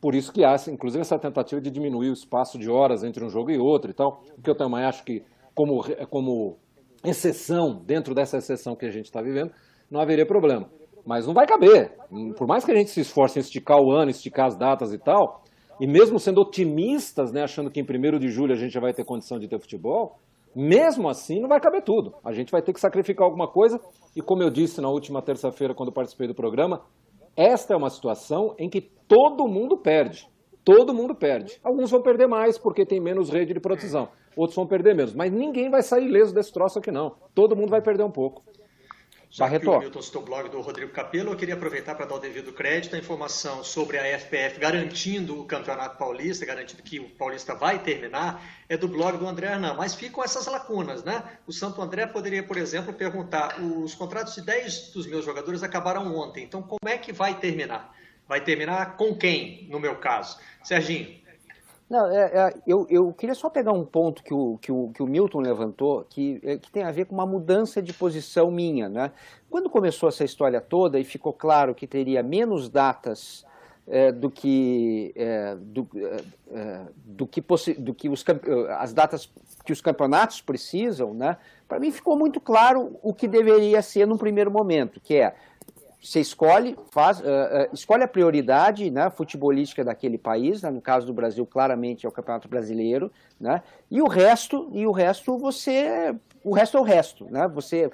Por 0.00 0.14
isso 0.14 0.32
que 0.32 0.44
há, 0.44 0.56
inclusive, 0.68 1.00
essa 1.00 1.18
tentativa 1.18 1.60
de 1.60 1.70
diminuir 1.70 2.10
o 2.10 2.12
espaço 2.12 2.58
de 2.58 2.68
horas 2.68 3.04
entre 3.04 3.24
um 3.24 3.28
jogo 3.28 3.50
e 3.50 3.58
outro 3.58 3.90
e 3.90 3.94
tal, 3.94 4.22
que 4.42 4.50
eu 4.50 4.56
também 4.56 4.84
acho 4.84 5.04
que, 5.04 5.22
como, 5.54 5.84
como 6.08 6.56
exceção, 7.04 7.80
dentro 7.84 8.14
dessa 8.14 8.38
exceção 8.38 8.74
que 8.74 8.86
a 8.86 8.90
gente 8.90 9.06
está 9.06 9.22
vivendo, 9.22 9.52
não 9.90 10.00
haveria 10.00 10.26
problema. 10.26 10.68
Mas 11.06 11.26
não 11.26 11.34
vai 11.34 11.46
caber. 11.46 11.92
Por 12.36 12.46
mais 12.46 12.64
que 12.64 12.72
a 12.72 12.76
gente 12.76 12.90
se 12.90 13.00
esforce 13.00 13.38
em 13.38 13.42
esticar 13.42 13.78
o 13.80 13.92
ano, 13.92 14.10
esticar 14.10 14.46
as 14.46 14.56
datas 14.56 14.92
e 14.92 14.98
tal, 14.98 15.42
e 15.80 15.86
mesmo 15.86 16.18
sendo 16.18 16.40
otimistas, 16.40 17.32
né, 17.32 17.42
achando 17.42 17.70
que 17.70 17.80
em 17.80 17.84
1 17.84 18.18
de 18.18 18.28
julho 18.28 18.52
a 18.52 18.56
gente 18.56 18.72
já 18.72 18.80
vai 18.80 18.92
ter 18.92 19.04
condição 19.04 19.38
de 19.38 19.48
ter 19.48 19.60
futebol, 19.60 20.18
mesmo 20.54 21.08
assim, 21.08 21.40
não 21.40 21.48
vai 21.48 21.60
caber 21.60 21.82
tudo. 21.82 22.14
A 22.24 22.32
gente 22.32 22.50
vai 22.50 22.62
ter 22.62 22.72
que 22.72 22.80
sacrificar 22.80 23.24
alguma 23.24 23.48
coisa. 23.48 23.80
E 24.16 24.20
como 24.20 24.42
eu 24.42 24.50
disse 24.50 24.80
na 24.80 24.88
última 24.88 25.22
terça-feira, 25.22 25.74
quando 25.74 25.92
participei 25.92 26.26
do 26.26 26.34
programa, 26.34 26.82
esta 27.36 27.74
é 27.74 27.76
uma 27.76 27.90
situação 27.90 28.54
em 28.58 28.68
que 28.68 28.80
todo 28.80 29.46
mundo 29.46 29.78
perde. 29.78 30.28
Todo 30.64 30.92
mundo 30.92 31.14
perde. 31.14 31.58
Alguns 31.62 31.90
vão 31.90 32.02
perder 32.02 32.26
mais 32.26 32.58
porque 32.58 32.84
tem 32.84 33.00
menos 33.00 33.30
rede 33.30 33.54
de 33.54 33.60
proteção. 33.60 34.08
Outros 34.36 34.56
vão 34.56 34.66
perder 34.66 34.94
menos. 34.94 35.14
Mas 35.14 35.32
ninguém 35.32 35.70
vai 35.70 35.82
sair 35.82 36.06
ileso 36.06 36.34
desse 36.34 36.52
troço 36.52 36.78
aqui, 36.78 36.90
não. 36.90 37.14
Todo 37.34 37.56
mundo 37.56 37.70
vai 37.70 37.80
perder 37.80 38.04
um 38.04 38.10
pouco. 38.10 38.42
Já 39.30 39.44
Barreto. 39.44 39.62
que 39.62 39.68
o 39.68 39.78
Milton 39.78 40.02
citou 40.02 40.22
o 40.22 40.24
blog 40.24 40.48
do 40.48 40.60
Rodrigo 40.62 40.90
Capello, 40.90 41.32
eu 41.32 41.36
queria 41.36 41.54
aproveitar 41.54 41.94
para 41.94 42.06
dar 42.06 42.14
o 42.14 42.18
devido 42.18 42.50
crédito 42.50 42.96
à 42.96 42.98
informação 42.98 43.62
sobre 43.62 43.98
a 43.98 44.18
FPF 44.18 44.58
garantindo 44.58 45.38
o 45.38 45.44
Campeonato 45.44 45.98
Paulista, 45.98 46.46
garantindo 46.46 46.82
que 46.82 46.98
o 46.98 47.10
Paulista 47.10 47.54
vai 47.54 47.78
terminar, 47.78 48.42
é 48.70 48.76
do 48.76 48.88
blog 48.88 49.18
do 49.18 49.26
André 49.26 49.48
Hernan. 49.48 49.74
Mas 49.74 49.94
ficam 49.94 50.24
essas 50.24 50.46
lacunas, 50.46 51.04
né? 51.04 51.22
O 51.46 51.52
Santo 51.52 51.82
André 51.82 52.06
poderia, 52.06 52.42
por 52.42 52.56
exemplo, 52.56 52.92
perguntar: 52.94 53.60
os 53.60 53.94
contratos 53.94 54.34
de 54.34 54.40
10 54.40 54.92
dos 54.92 55.06
meus 55.06 55.26
jogadores 55.26 55.62
acabaram 55.62 56.16
ontem, 56.16 56.42
então 56.42 56.62
como 56.62 56.88
é 56.90 56.96
que 56.96 57.12
vai 57.12 57.38
terminar? 57.38 57.94
Vai 58.26 58.40
terminar 58.40 58.96
com 58.96 59.14
quem, 59.14 59.66
no 59.70 59.78
meu 59.78 59.96
caso? 59.96 60.38
Serginho. 60.62 61.27
Não, 61.88 62.06
é, 62.10 62.24
é, 62.26 62.54
eu, 62.66 62.86
eu 62.90 63.12
queria 63.14 63.34
só 63.34 63.48
pegar 63.48 63.72
um 63.72 63.84
ponto 63.84 64.22
que 64.22 64.34
o, 64.34 64.58
que 64.58 64.70
o, 64.70 64.90
que 64.90 65.02
o 65.02 65.06
Milton 65.06 65.40
levantou, 65.40 66.04
que, 66.08 66.38
é, 66.44 66.58
que 66.58 66.70
tem 66.70 66.82
a 66.82 66.90
ver 66.90 67.06
com 67.06 67.14
uma 67.14 67.24
mudança 67.24 67.80
de 67.80 67.94
posição 67.94 68.50
minha. 68.50 68.90
Né? 68.90 69.10
Quando 69.48 69.70
começou 69.70 70.08
essa 70.08 70.22
história 70.22 70.60
toda 70.60 71.00
e 71.00 71.04
ficou 71.04 71.32
claro 71.32 71.74
que 71.74 71.86
teria 71.86 72.22
menos 72.22 72.68
datas 72.68 73.46
é, 73.86 74.12
do 74.12 74.30
que, 74.30 75.14
é, 75.16 75.56
do, 75.56 75.88
é, 75.96 76.24
é 76.50 76.80
do 77.06 77.26
que, 77.26 77.42
do 77.78 77.94
que 77.94 78.08
os, 78.10 78.22
as 78.78 78.92
datas 78.92 79.32
que 79.64 79.72
os 79.72 79.80
campeonatos 79.80 80.42
precisam, 80.42 81.14
né? 81.14 81.38
para 81.66 81.80
mim 81.80 81.90
ficou 81.90 82.18
muito 82.18 82.38
claro 82.38 82.98
o 83.02 83.14
que 83.14 83.26
deveria 83.26 83.80
ser 83.80 84.06
num 84.06 84.18
primeiro 84.18 84.50
momento, 84.50 85.00
que 85.00 85.14
é 85.16 85.34
você 86.00 86.20
escolhe, 86.20 86.78
faz, 86.92 87.20
uh, 87.20 87.24
uh, 87.24 87.74
escolhe 87.74 88.04
a 88.04 88.08
prioridade 88.08 88.88
né, 88.90 89.10
futebolística 89.10 89.84
daquele 89.84 90.16
país, 90.16 90.62
né, 90.62 90.70
no 90.70 90.80
caso 90.80 91.06
do 91.06 91.12
Brasil, 91.12 91.44
claramente 91.44 92.06
é 92.06 92.08
o 92.08 92.12
Campeonato 92.12 92.48
Brasileiro, 92.48 93.10
né, 93.38 93.62
e 93.90 94.00
o 94.00 94.06
resto, 94.06 94.70
e 94.72 94.86
o 94.86 94.92
resto 94.92 95.36
você. 95.36 96.14
O 96.44 96.54
resto 96.54 96.78
é 96.78 96.80
o 96.80 96.84
resto, 96.84 97.24
né? 97.24 97.48
Você 97.48 97.86
uh, 97.86 97.90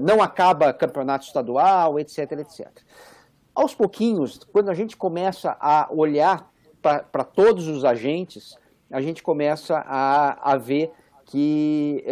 não 0.00 0.22
acaba 0.22 0.72
campeonato 0.72 1.26
estadual, 1.26 2.00
etc, 2.00 2.32
etc. 2.32 2.66
Aos 3.54 3.74
pouquinhos, 3.74 4.40
quando 4.50 4.70
a 4.70 4.74
gente 4.74 4.96
começa 4.96 5.54
a 5.60 5.86
olhar 5.90 6.50
para 6.80 7.24
todos 7.24 7.68
os 7.68 7.84
agentes, 7.84 8.56
a 8.90 9.02
gente 9.02 9.22
começa 9.22 9.84
a, 9.86 10.52
a 10.52 10.56
ver 10.56 10.90
que 11.26 12.02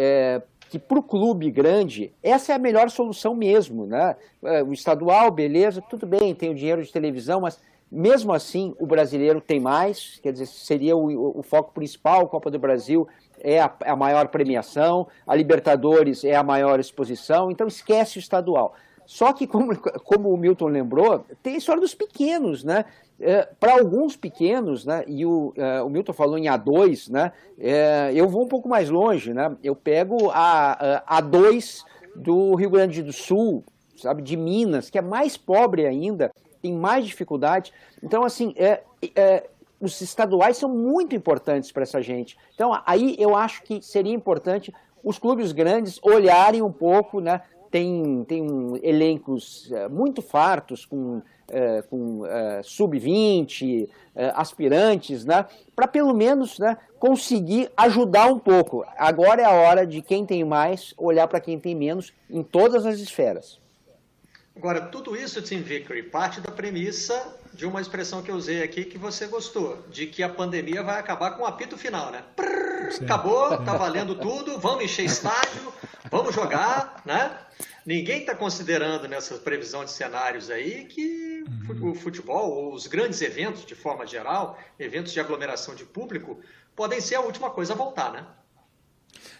que 0.69 0.77
para 0.77 0.99
o 0.99 1.03
clube 1.03 1.49
grande, 1.49 2.11
essa 2.21 2.51
é 2.51 2.55
a 2.55 2.59
melhor 2.59 2.89
solução 2.89 3.35
mesmo. 3.35 3.85
Né? 3.85 4.15
É, 4.43 4.63
o 4.63 4.73
estadual, 4.73 5.31
beleza, 5.31 5.81
tudo 5.81 6.05
bem, 6.05 6.35
tem 6.35 6.49
o 6.49 6.55
dinheiro 6.55 6.83
de 6.83 6.91
televisão, 6.91 7.41
mas 7.41 7.59
mesmo 7.91 8.33
assim 8.33 8.75
o 8.79 8.85
brasileiro 8.85 9.39
tem 9.39 9.59
mais, 9.59 10.19
quer 10.21 10.33
dizer, 10.33 10.47
seria 10.47 10.95
o, 10.95 11.39
o 11.39 11.41
foco 11.41 11.73
principal, 11.73 12.25
a 12.25 12.27
Copa 12.27 12.51
do 12.51 12.59
Brasil 12.59 13.07
é 13.39 13.61
a, 13.61 13.73
é 13.83 13.89
a, 13.89 13.95
maior 13.95 14.27
premiação, 14.27 15.07
a 15.25 15.35
Libertadores 15.35 16.23
é 16.23 16.35
a 16.35 16.43
maior 16.43 16.79
exposição, 16.79 17.49
então 17.49 17.67
esquece 17.67 18.17
o 18.17 18.19
estadual. 18.19 18.75
Só 19.07 19.31
que, 19.31 19.47
como, 19.47 19.73
como 20.03 20.29
o 20.29 20.37
Milton 20.37 20.67
lembrou, 20.67 21.25
tem 21.41 21.55
a 21.55 21.57
história 21.57 21.81
dos 21.81 21.95
pequenos, 21.95 22.63
né? 22.63 22.83
É, 23.19 23.47
para 23.59 23.73
alguns 23.73 24.15
pequenos, 24.15 24.85
né, 24.85 25.03
e 25.07 25.25
o, 25.25 25.51
é, 25.55 25.81
o 25.81 25.89
Milton 25.89 26.13
falou 26.13 26.37
em 26.37 26.43
A2, 26.43 27.09
né, 27.09 27.31
é, 27.57 28.11
eu 28.13 28.29
vou 28.29 28.43
um 28.43 28.47
pouco 28.47 28.69
mais 28.69 28.91
longe, 28.91 29.33
né, 29.33 29.57
eu 29.63 29.75
pego 29.75 30.29
a, 30.29 31.01
a 31.03 31.19
A2 31.19 31.83
do 32.15 32.53
Rio 32.53 32.69
Grande 32.69 33.01
do 33.01 33.11
Sul, 33.11 33.63
sabe, 33.95 34.21
de 34.21 34.37
Minas, 34.37 34.91
que 34.91 34.99
é 34.99 35.01
mais 35.01 35.35
pobre 35.35 35.87
ainda, 35.87 36.31
tem 36.61 36.73
mais 36.73 37.07
dificuldade. 37.07 37.73
Então, 38.03 38.23
assim, 38.23 38.53
é, 38.55 38.83
é, 39.15 39.49
os 39.81 39.99
estaduais 39.99 40.57
são 40.57 40.69
muito 40.69 41.15
importantes 41.15 41.71
para 41.71 41.83
essa 41.83 42.01
gente. 42.03 42.37
Então, 42.53 42.79
aí 42.85 43.15
eu 43.17 43.35
acho 43.35 43.63
que 43.63 43.81
seria 43.81 44.13
importante 44.13 44.71
os 45.03 45.17
clubes 45.17 45.51
grandes 45.51 45.99
olharem 46.03 46.61
um 46.61 46.71
pouco, 46.71 47.19
né, 47.19 47.41
tem, 47.69 48.23
tem 48.27 48.45
elencos 48.83 49.71
é, 49.71 49.87
muito 49.87 50.21
fartos, 50.21 50.85
com 50.85 51.21
é, 51.49 51.81
com 51.83 52.25
é, 52.25 52.61
sub-20, 52.63 53.87
é, 54.15 54.31
aspirantes, 54.35 55.23
né, 55.23 55.45
para 55.75 55.87
pelo 55.87 56.13
menos 56.13 56.59
né, 56.59 56.77
conseguir 56.99 57.71
ajudar 57.77 58.27
um 58.27 58.39
pouco. 58.39 58.85
Agora 58.97 59.41
é 59.41 59.45
a 59.45 59.51
hora 59.51 59.87
de 59.87 60.01
quem 60.01 60.25
tem 60.25 60.43
mais 60.43 60.93
olhar 60.97 61.27
para 61.27 61.39
quem 61.39 61.59
tem 61.59 61.73
menos 61.73 62.13
em 62.29 62.43
todas 62.43 62.85
as 62.85 62.99
esferas. 62.99 63.59
Agora, 64.57 64.81
tudo 64.81 65.15
isso, 65.15 65.39
Tim 65.39 65.61
Vickery, 65.61 66.01
parte 66.01 66.41
da 66.41 66.51
premissa 66.51 67.37
de 67.53 67.63
uma 67.63 67.79
expressão 67.79 68.23
que 68.23 68.31
eu 68.31 68.35
usei 68.35 68.63
aqui 68.63 68.83
que 68.83 68.97
você 68.97 69.27
gostou, 69.27 69.85
de 69.87 70.07
que 70.07 70.23
a 70.23 70.29
pandemia 70.29 70.81
vai 70.81 70.99
acabar 70.99 71.31
com 71.31 71.43
o 71.43 71.45
apito 71.45 71.77
final, 71.77 72.11
né? 72.11 72.23
Prrr, 72.35 73.03
acabou, 73.03 73.55
tá 73.63 73.77
valendo 73.77 74.15
tudo, 74.15 74.59
vamos 74.59 74.83
encher 74.83 75.05
estádio, 75.05 75.71
vamos 76.09 76.33
jogar, 76.33 77.03
né? 77.05 77.37
Ninguém 77.85 78.21
está 78.21 78.33
considerando 78.33 79.07
nessa 79.07 79.35
previsão 79.35 79.85
de 79.85 79.91
cenários 79.91 80.49
aí 80.49 80.85
que 80.85 81.45
uhum. 81.69 81.91
o 81.91 81.95
futebol, 81.95 82.49
ou 82.49 82.73
os 82.73 82.87
grandes 82.87 83.21
eventos 83.21 83.63
de 83.63 83.75
forma 83.75 84.07
geral, 84.07 84.57
eventos 84.79 85.13
de 85.13 85.19
aglomeração 85.19 85.75
de 85.75 85.85
público, 85.85 86.39
podem 86.75 86.99
ser 86.99 87.13
a 87.13 87.21
última 87.21 87.51
coisa 87.51 87.73
a 87.73 87.75
voltar, 87.75 88.11
né? 88.11 88.25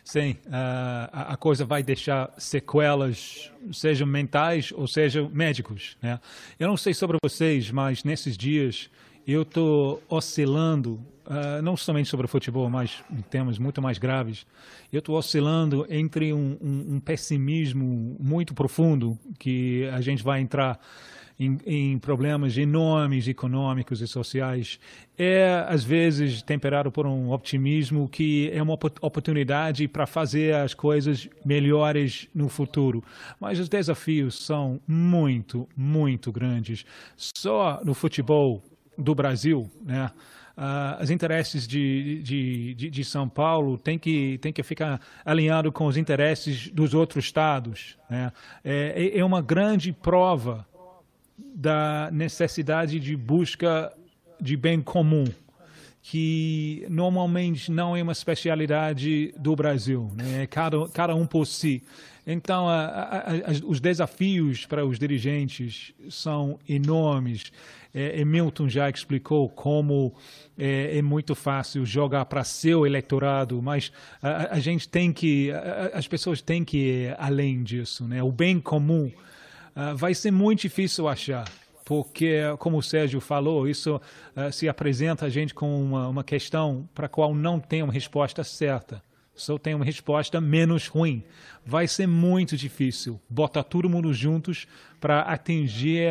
Sim, 0.07 0.37
uh, 0.45 1.09
a 1.11 1.35
coisa 1.35 1.65
vai 1.65 1.83
deixar 1.83 2.33
sequelas, 2.37 3.51
sejam 3.73 4.07
mentais 4.07 4.71
ou 4.73 4.87
sejam 4.87 5.29
médicos. 5.29 5.97
Né? 6.01 6.17
Eu 6.57 6.69
não 6.69 6.77
sei 6.77 6.93
sobre 6.93 7.17
vocês, 7.21 7.69
mas 7.71 8.05
nesses 8.05 8.37
dias 8.37 8.89
eu 9.27 9.41
estou 9.41 10.01
oscilando, 10.07 10.93
uh, 11.25 11.61
não 11.61 11.75
somente 11.75 12.07
sobre 12.07 12.25
o 12.25 12.29
futebol, 12.29 12.69
mas 12.69 13.03
em 13.11 13.21
temas 13.21 13.59
muito 13.59 13.81
mais 13.81 13.97
graves, 13.97 14.47
eu 14.93 14.99
estou 14.99 15.17
oscilando 15.17 15.85
entre 15.89 16.31
um, 16.31 16.57
um, 16.61 16.95
um, 16.95 16.99
pessimismo 17.01 18.15
muito 18.17 18.53
profundo 18.53 19.19
que 19.37 19.89
a 19.91 19.99
gente 19.99 20.23
vai 20.23 20.39
entrar 20.39 20.79
em, 21.39 21.57
em, 21.65 21.99
problemas 21.99 22.57
enormes 22.57 23.27
econômicos 23.27 24.01
e 24.01 24.07
sociais, 24.07 24.79
é 25.17 25.65
às 25.67 25.83
vezes 25.83 26.41
temperado 26.41 26.91
por 26.91 27.05
um 27.05 27.31
optimismo 27.31 28.09
que 28.09 28.49
é 28.51 28.61
uma 28.61 28.73
oportunidade 28.73 29.87
para 29.87 30.05
fazer 30.05 30.55
as 30.55 30.73
coisas 30.73 31.29
melhores 31.45 32.27
no 32.33 32.49
futuro. 32.49 33.03
Mas 33.39 33.59
os 33.59 33.69
desafios 33.69 34.43
são 34.43 34.79
muito, 34.87 35.67
muito 35.75 36.31
grandes. 36.31 36.85
Só 37.15 37.81
no 37.83 37.93
futebol 37.93 38.63
do 38.97 39.13
Brasil, 39.13 39.69
né? 39.83 40.11
Uh, 40.57 41.03
os 41.03 41.11
interesses 41.11 41.67
de, 41.67 42.19
de, 42.23 42.73
de, 42.73 42.89
de, 42.89 43.05
São 43.05 43.29
Paulo 43.29 43.77
tem 43.77 43.99
que, 43.99 44.39
tem 44.39 44.51
que 44.51 44.63
ficar 44.63 44.99
alinhado 45.23 45.71
com 45.71 45.85
os 45.85 45.97
interesses 45.97 46.67
dos 46.71 46.95
outros 46.95 47.25
estados. 47.25 47.95
Né? 48.09 48.31
É, 48.65 49.11
é, 49.13 49.19
é 49.19 49.23
uma 49.23 49.39
grande 49.39 49.93
prova 49.93 50.65
da 51.37 52.09
necessidade 52.11 52.99
de 52.99 53.15
busca 53.15 53.93
de 54.39 54.57
bem 54.57 54.81
comum, 54.81 55.25
que 56.01 56.85
normalmente 56.89 57.71
não 57.71 57.95
é 57.95 58.01
uma 58.01 58.11
especialidade 58.11 59.33
do 59.37 59.55
Brasil, 59.55 60.09
né? 60.15 60.43
É 60.43 60.47
cada, 60.47 60.87
cada 60.89 61.15
um 61.15 61.25
por 61.25 61.45
si. 61.45 61.83
Então, 62.25 62.67
a, 62.67 62.85
a, 62.85 63.17
a, 63.19 63.65
os 63.65 63.79
desafios 63.79 64.65
para 64.65 64.85
os 64.85 64.99
dirigentes 64.99 65.93
são 66.09 66.59
enormes. 66.67 67.51
É, 67.93 68.23
Milton 68.25 68.67
já 68.67 68.89
explicou 68.89 69.47
como 69.49 70.13
é, 70.57 70.97
é 70.97 71.01
muito 71.01 71.33
fácil 71.33 71.85
jogar 71.85 72.25
para 72.25 72.43
seu 72.43 72.85
eleitorado, 72.85 73.61
mas 73.61 73.91
a, 74.21 74.59
gente 74.59 74.89
tem 74.89 75.13
que, 75.13 75.51
as 75.93 76.07
pessoas 76.07 76.41
têm 76.41 76.65
que 76.65 76.77
ir 76.77 77.15
além 77.17 77.63
disso, 77.63 78.05
né? 78.07 78.21
O 78.21 78.31
bem 78.31 78.59
comum 78.59 79.09
uh, 79.77 79.95
vai 79.95 80.13
ser 80.13 80.31
muito 80.31 80.61
difícil 80.61 81.07
achar 81.07 81.45
porque, 81.85 82.41
como 82.59 82.79
o 82.79 82.83
Sérgio 82.83 83.21
falou, 83.21 83.65
isso 83.65 83.95
uh, 83.95 84.51
se 84.51 84.67
apresenta 84.67 85.25
a 85.25 85.29
gente 85.29 85.53
com 85.53 85.81
uma, 85.81 86.09
uma 86.09 86.23
questão 86.23 86.89
para 86.93 87.05
a 87.05 87.09
qual 87.09 87.33
não 87.33 87.61
tem 87.61 87.81
uma 87.81 87.93
resposta 87.93 88.43
certa 88.43 89.01
só 89.37 89.57
tem 89.57 89.75
uma 89.75 89.85
resposta 89.85 90.41
menos 90.41 90.87
ruim. 90.87 91.23
Vai 91.65 91.87
ser 91.87 92.07
muito 92.07 92.57
difícil 92.57 93.21
botar 93.29 93.63
todo 93.63 93.89
mundo 93.89 94.11
juntos 94.13 94.67
para 94.99 95.21
atingir 95.21 96.09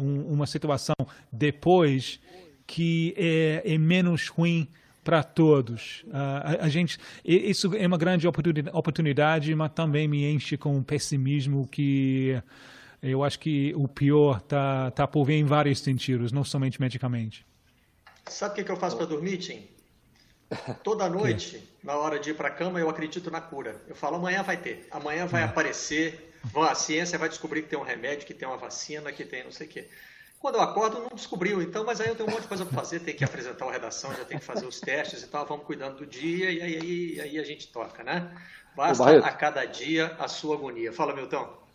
um, 0.00 0.34
uma 0.34 0.46
situação 0.46 0.94
depois 1.32 2.20
que 2.66 3.14
é, 3.16 3.62
é 3.64 3.78
menos 3.78 4.28
ruim 4.28 4.68
para 5.02 5.22
todos. 5.22 6.04
Uh, 6.08 6.12
a, 6.60 6.64
a, 6.64 6.68
gente, 6.68 6.98
isso 7.24 7.74
é 7.74 7.86
uma 7.86 7.96
grande 7.96 8.26
oportunidade, 8.28 9.54
mas 9.54 9.72
também 9.72 10.06
me 10.06 10.30
enche 10.30 10.56
com 10.56 10.76
um 10.76 10.82
pessimismo 10.82 11.66
que 11.68 12.42
eu 13.02 13.22
acho 13.22 13.38
que 13.38 13.72
o 13.76 13.86
pior 13.86 14.38
está 14.38 14.90
tá 14.90 15.06
por 15.06 15.24
vir 15.24 15.34
em 15.34 15.44
vários 15.44 15.80
sentidos, 15.80 16.32
não 16.32 16.44
somente 16.44 16.80
medicamente. 16.80 17.46
Sabe 18.26 18.52
o 18.52 18.56
que, 18.56 18.64
que 18.64 18.72
eu 18.72 18.76
faço 18.76 18.96
para 18.96 19.06
dormir, 19.06 19.38
Tim? 19.38 19.66
Toda 20.82 21.08
noite, 21.08 21.62
na 21.82 21.96
hora 21.96 22.18
de 22.18 22.30
ir 22.30 22.34
para 22.34 22.48
a 22.48 22.50
cama, 22.50 22.78
eu 22.78 22.88
acredito 22.88 23.30
na 23.30 23.40
cura. 23.40 23.80
Eu 23.88 23.94
falo, 23.94 24.16
amanhã 24.16 24.42
vai 24.42 24.56
ter, 24.56 24.86
amanhã 24.90 25.26
vai 25.26 25.42
é. 25.42 25.44
aparecer, 25.44 26.32
a 26.54 26.74
ciência 26.74 27.18
vai 27.18 27.28
descobrir 27.28 27.62
que 27.62 27.68
tem 27.68 27.78
um 27.78 27.82
remédio, 27.82 28.26
que 28.26 28.34
tem 28.34 28.46
uma 28.46 28.56
vacina, 28.56 29.12
que 29.12 29.24
tem 29.24 29.44
não 29.44 29.52
sei 29.52 29.66
o 29.66 29.70
quê. 29.70 29.88
Quando 30.38 30.56
eu 30.56 30.60
acordo, 30.60 31.00
não 31.00 31.08
descobriu, 31.14 31.62
então, 31.62 31.84
mas 31.84 32.00
aí 32.00 32.08
eu 32.08 32.14
tenho 32.14 32.28
um 32.28 32.32
monte 32.32 32.42
de 32.42 32.48
coisa 32.48 32.64
para 32.64 32.74
fazer, 32.74 33.00
tem 33.00 33.16
que 33.16 33.24
apresentar 33.24 33.64
uma 33.64 33.72
redação, 33.72 34.14
já 34.14 34.24
tem 34.24 34.38
que 34.38 34.44
fazer 34.44 34.66
os 34.66 34.80
testes 34.80 35.22
e 35.22 35.26
tal, 35.26 35.46
vamos 35.46 35.64
cuidando 35.64 35.96
do 35.96 36.06
dia 36.06 36.50
e 36.50 36.62
aí, 36.62 36.76
aí, 36.76 37.20
aí 37.20 37.38
a 37.38 37.44
gente 37.44 37.68
toca, 37.68 38.04
né? 38.04 38.30
Basta 38.76 39.18
a 39.18 39.32
cada 39.32 39.64
dia 39.64 40.14
a 40.18 40.28
sua 40.28 40.54
agonia. 40.54 40.92
Fala, 40.92 41.14
Milton. 41.14 41.65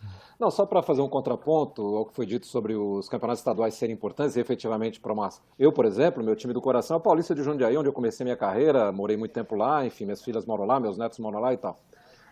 Não, 0.41 0.49
só 0.49 0.65
para 0.65 0.81
fazer 0.81 1.03
um 1.03 1.07
contraponto 1.07 1.83
ao 1.83 2.03
que 2.03 2.15
foi 2.15 2.25
dito 2.25 2.47
sobre 2.47 2.75
os 2.75 3.07
campeonatos 3.07 3.41
estaduais 3.41 3.75
serem 3.75 3.93
importantes 3.93 4.35
e 4.35 4.39
efetivamente 4.39 4.99
para 4.99 5.13
uma... 5.13 5.29
Eu, 5.59 5.71
por 5.71 5.85
exemplo, 5.85 6.23
meu 6.23 6.35
time 6.35 6.51
do 6.51 6.59
coração 6.59 6.97
é 6.97 6.99
o 6.99 7.03
Paulista 7.03 7.35
de 7.35 7.43
Jundiaí, 7.43 7.77
onde 7.77 7.87
eu 7.87 7.93
comecei 7.93 8.23
minha 8.23 8.35
carreira, 8.35 8.91
morei 8.91 9.15
muito 9.15 9.33
tempo 9.33 9.55
lá, 9.55 9.85
enfim, 9.85 10.05
minhas 10.05 10.23
filhas 10.23 10.43
moram 10.47 10.65
lá, 10.65 10.79
meus 10.79 10.97
netos 10.97 11.19
moram 11.19 11.39
lá 11.39 11.53
e 11.53 11.57
tal. 11.57 11.77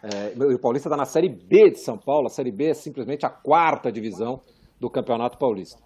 É, 0.01 0.33
o 0.55 0.57
Paulista 0.57 0.89
está 0.89 0.97
na 0.97 1.05
Série 1.05 1.29
B 1.29 1.69
de 1.69 1.81
São 1.81 1.99
Paulo, 1.99 2.25
a 2.25 2.29
Série 2.31 2.51
B 2.51 2.71
é 2.71 2.73
simplesmente 2.73 3.27
a 3.27 3.29
quarta 3.29 3.91
divisão 3.91 4.41
do 4.79 4.89
Campeonato 4.89 5.37
Paulista. 5.37 5.79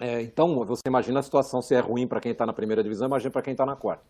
É, 0.00 0.22
então, 0.22 0.64
você 0.64 0.80
imagina 0.88 1.20
a 1.20 1.22
situação 1.22 1.60
se 1.60 1.74
é 1.74 1.80
ruim 1.80 2.08
para 2.08 2.20
quem 2.20 2.32
está 2.32 2.46
na 2.46 2.54
primeira 2.54 2.82
divisão, 2.82 3.06
imagina 3.06 3.30
para 3.30 3.42
quem 3.42 3.52
está 3.52 3.66
na 3.66 3.76
quarta. 3.76 4.02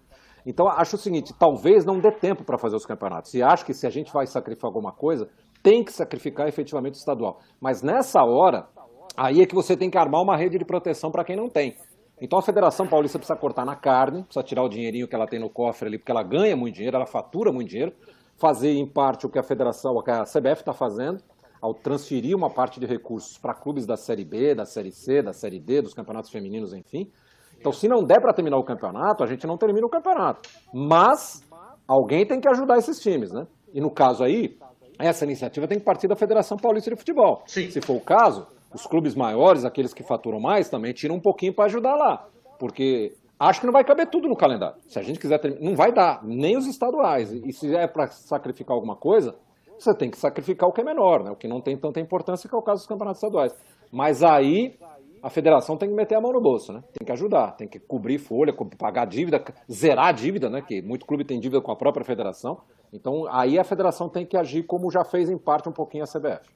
Então, 0.46 0.68
acho 0.68 0.94
o 0.94 0.98
seguinte: 0.98 1.34
talvez 1.36 1.84
não 1.84 1.98
dê 1.98 2.12
tempo 2.12 2.44
para 2.44 2.56
fazer 2.56 2.76
os 2.76 2.86
campeonatos. 2.86 3.34
E 3.34 3.42
acho 3.42 3.66
que 3.66 3.74
se 3.74 3.86
a 3.88 3.90
gente 3.90 4.12
vai 4.12 4.24
sacrificar 4.26 4.68
alguma 4.68 4.92
coisa, 4.92 5.28
tem 5.66 5.82
que 5.82 5.92
sacrificar 5.92 6.46
efetivamente 6.46 6.94
o 6.94 6.96
estadual. 6.98 7.40
Mas 7.60 7.82
nessa 7.82 8.22
hora, 8.22 8.68
aí 9.16 9.42
é 9.42 9.46
que 9.46 9.54
você 9.54 9.76
tem 9.76 9.90
que 9.90 9.98
armar 9.98 10.22
uma 10.22 10.36
rede 10.36 10.56
de 10.56 10.64
proteção 10.64 11.10
para 11.10 11.24
quem 11.24 11.34
não 11.34 11.48
tem. 11.48 11.76
Então 12.20 12.38
a 12.38 12.42
Federação 12.42 12.86
Paulista 12.86 13.18
precisa 13.18 13.36
cortar 13.36 13.64
na 13.64 13.74
carne, 13.74 14.22
precisa 14.22 14.44
tirar 14.44 14.62
o 14.62 14.68
dinheirinho 14.68 15.08
que 15.08 15.16
ela 15.16 15.26
tem 15.26 15.40
no 15.40 15.50
cofre 15.50 15.88
ali, 15.88 15.98
porque 15.98 16.12
ela 16.12 16.22
ganha 16.22 16.56
muito 16.56 16.76
dinheiro, 16.76 16.96
ela 16.96 17.04
fatura 17.04 17.50
muito 17.50 17.68
dinheiro, 17.68 17.92
fazer 18.36 18.74
em 18.74 18.86
parte 18.86 19.26
o 19.26 19.28
que 19.28 19.40
a 19.40 19.42
Federação, 19.42 19.90
o 19.96 20.04
que 20.04 20.10
a 20.12 20.22
CBF 20.22 20.60
está 20.60 20.72
fazendo, 20.72 21.20
ao 21.60 21.74
transferir 21.74 22.36
uma 22.36 22.48
parte 22.48 22.78
de 22.78 22.86
recursos 22.86 23.36
para 23.36 23.52
clubes 23.52 23.84
da 23.84 23.96
Série 23.96 24.24
B, 24.24 24.54
da 24.54 24.64
Série 24.64 24.92
C, 24.92 25.20
da 25.20 25.32
Série 25.32 25.58
D, 25.58 25.82
dos 25.82 25.94
campeonatos 25.94 26.30
femininos, 26.30 26.72
enfim. 26.72 27.10
Então, 27.58 27.72
se 27.72 27.88
não 27.88 28.04
der 28.04 28.20
para 28.20 28.32
terminar 28.32 28.56
o 28.56 28.62
campeonato, 28.62 29.24
a 29.24 29.26
gente 29.26 29.48
não 29.48 29.58
termina 29.58 29.84
o 29.84 29.90
campeonato. 29.90 30.48
Mas 30.72 31.42
alguém 31.88 32.24
tem 32.24 32.40
que 32.40 32.48
ajudar 32.48 32.78
esses 32.78 33.00
times, 33.00 33.32
né? 33.32 33.48
E 33.74 33.80
no 33.80 33.90
caso 33.90 34.22
aí, 34.22 34.56
essa 34.98 35.24
iniciativa 35.24 35.66
tem 35.66 35.78
que 35.78 35.84
partir 35.84 36.08
da 36.08 36.16
Federação 36.16 36.56
Paulista 36.56 36.90
de 36.90 36.96
Futebol. 36.96 37.42
Sim. 37.46 37.70
Se 37.70 37.80
for 37.80 37.96
o 37.96 38.00
caso, 38.00 38.46
os 38.74 38.86
clubes 38.86 39.14
maiores, 39.14 39.64
aqueles 39.64 39.92
que 39.92 40.02
faturam 40.02 40.40
mais, 40.40 40.68
também 40.68 40.92
tiram 40.92 41.16
um 41.16 41.20
pouquinho 41.20 41.54
para 41.54 41.66
ajudar 41.66 41.94
lá. 41.96 42.28
Porque 42.58 43.14
acho 43.38 43.60
que 43.60 43.66
não 43.66 43.72
vai 43.72 43.84
caber 43.84 44.08
tudo 44.08 44.28
no 44.28 44.36
calendário. 44.36 44.76
Se 44.86 44.98
a 44.98 45.02
gente 45.02 45.18
quiser 45.18 45.38
terminar, 45.38 45.62
não 45.62 45.76
vai 45.76 45.92
dar, 45.92 46.24
nem 46.24 46.56
os 46.56 46.66
estaduais. 46.66 47.32
E 47.32 47.52
se 47.52 47.74
é 47.74 47.86
para 47.86 48.06
sacrificar 48.08 48.74
alguma 48.74 48.96
coisa, 48.96 49.34
você 49.78 49.94
tem 49.94 50.10
que 50.10 50.16
sacrificar 50.16 50.68
o 50.68 50.72
que 50.72 50.80
é 50.80 50.84
menor, 50.84 51.22
né? 51.22 51.30
o 51.30 51.36
que 51.36 51.46
não 51.46 51.60
tem 51.60 51.76
tanta 51.76 52.00
importância, 52.00 52.48
que 52.48 52.54
é 52.54 52.58
o 52.58 52.62
caso 52.62 52.80
dos 52.80 52.88
campeonatos 52.88 53.22
estaduais. 53.22 53.54
Mas 53.92 54.22
aí 54.22 54.78
a 55.22 55.30
federação 55.30 55.76
tem 55.76 55.88
que 55.88 55.94
meter 55.94 56.14
a 56.14 56.20
mão 56.20 56.32
no 56.32 56.40
bolso, 56.40 56.72
né? 56.72 56.82
Tem 56.92 57.04
que 57.04 57.12
ajudar, 57.12 57.52
tem 57.52 57.66
que 57.66 57.78
cobrir 57.78 58.18
folha, 58.18 58.54
pagar 58.78 59.06
dívida, 59.06 59.42
zerar 59.70 60.08
a 60.08 60.12
dívida, 60.12 60.48
né? 60.48 60.62
Que 60.62 60.80
muito 60.82 61.06
clube 61.06 61.24
tem 61.24 61.40
dívida 61.40 61.60
com 61.60 61.72
a 61.72 61.76
própria 61.76 62.04
federação. 62.04 62.60
Então 62.92 63.26
aí 63.32 63.58
a 63.58 63.64
federação 63.64 64.08
tem 64.08 64.24
que 64.24 64.36
agir 64.36 64.62
como 64.62 64.90
já 64.90 65.04
fez 65.04 65.28
em 65.28 65.38
parte 65.38 65.68
um 65.68 65.72
pouquinho 65.72 66.04
a 66.04 66.06
CBF. 66.06 66.48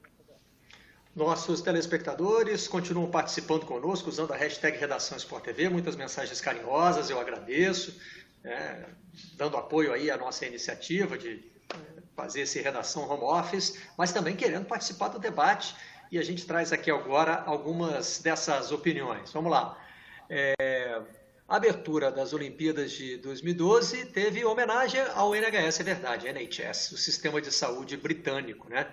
Nossos 1.13 1.61
telespectadores 1.61 2.69
continuam 2.69 3.09
participando 3.09 3.65
conosco 3.65 4.07
usando 4.09 4.31
a 4.31 4.37
hashtag 4.37 4.77
Redação 4.77 5.17
Sport 5.17 5.43
TV, 5.43 5.67
muitas 5.67 5.95
mensagens 5.95 6.39
carinhosas, 6.39 7.09
eu 7.09 7.19
agradeço, 7.19 7.99
é, 8.45 8.85
dando 9.35 9.57
apoio 9.57 9.91
aí 9.91 10.09
à 10.09 10.15
nossa 10.15 10.45
iniciativa 10.45 11.17
de 11.17 11.51
fazer 12.15 12.41
esse 12.41 12.61
redação 12.61 13.09
home 13.09 13.23
office, 13.23 13.77
mas 13.97 14.13
também 14.13 14.35
querendo 14.35 14.65
participar 14.65 15.09
do 15.09 15.19
debate. 15.19 15.75
E 16.11 16.17
a 16.17 16.23
gente 16.23 16.45
traz 16.45 16.73
aqui 16.73 16.91
agora 16.91 17.43
algumas 17.45 18.19
dessas 18.19 18.71
opiniões. 18.71 19.31
Vamos 19.31 19.51
lá. 19.51 19.77
É, 20.29 21.01
a 21.51 21.57
abertura 21.57 22.09
das 22.09 22.31
Olimpíadas 22.31 22.93
de 22.93 23.17
2012 23.17 24.05
teve 24.05 24.45
homenagem 24.45 25.01
ao 25.13 25.35
NHS, 25.35 25.81
é 25.81 25.83
verdade, 25.83 26.27
NHS, 26.29 26.93
o 26.93 26.97
Sistema 26.97 27.41
de 27.41 27.51
Saúde 27.51 27.97
Britânico, 27.97 28.69
né? 28.69 28.87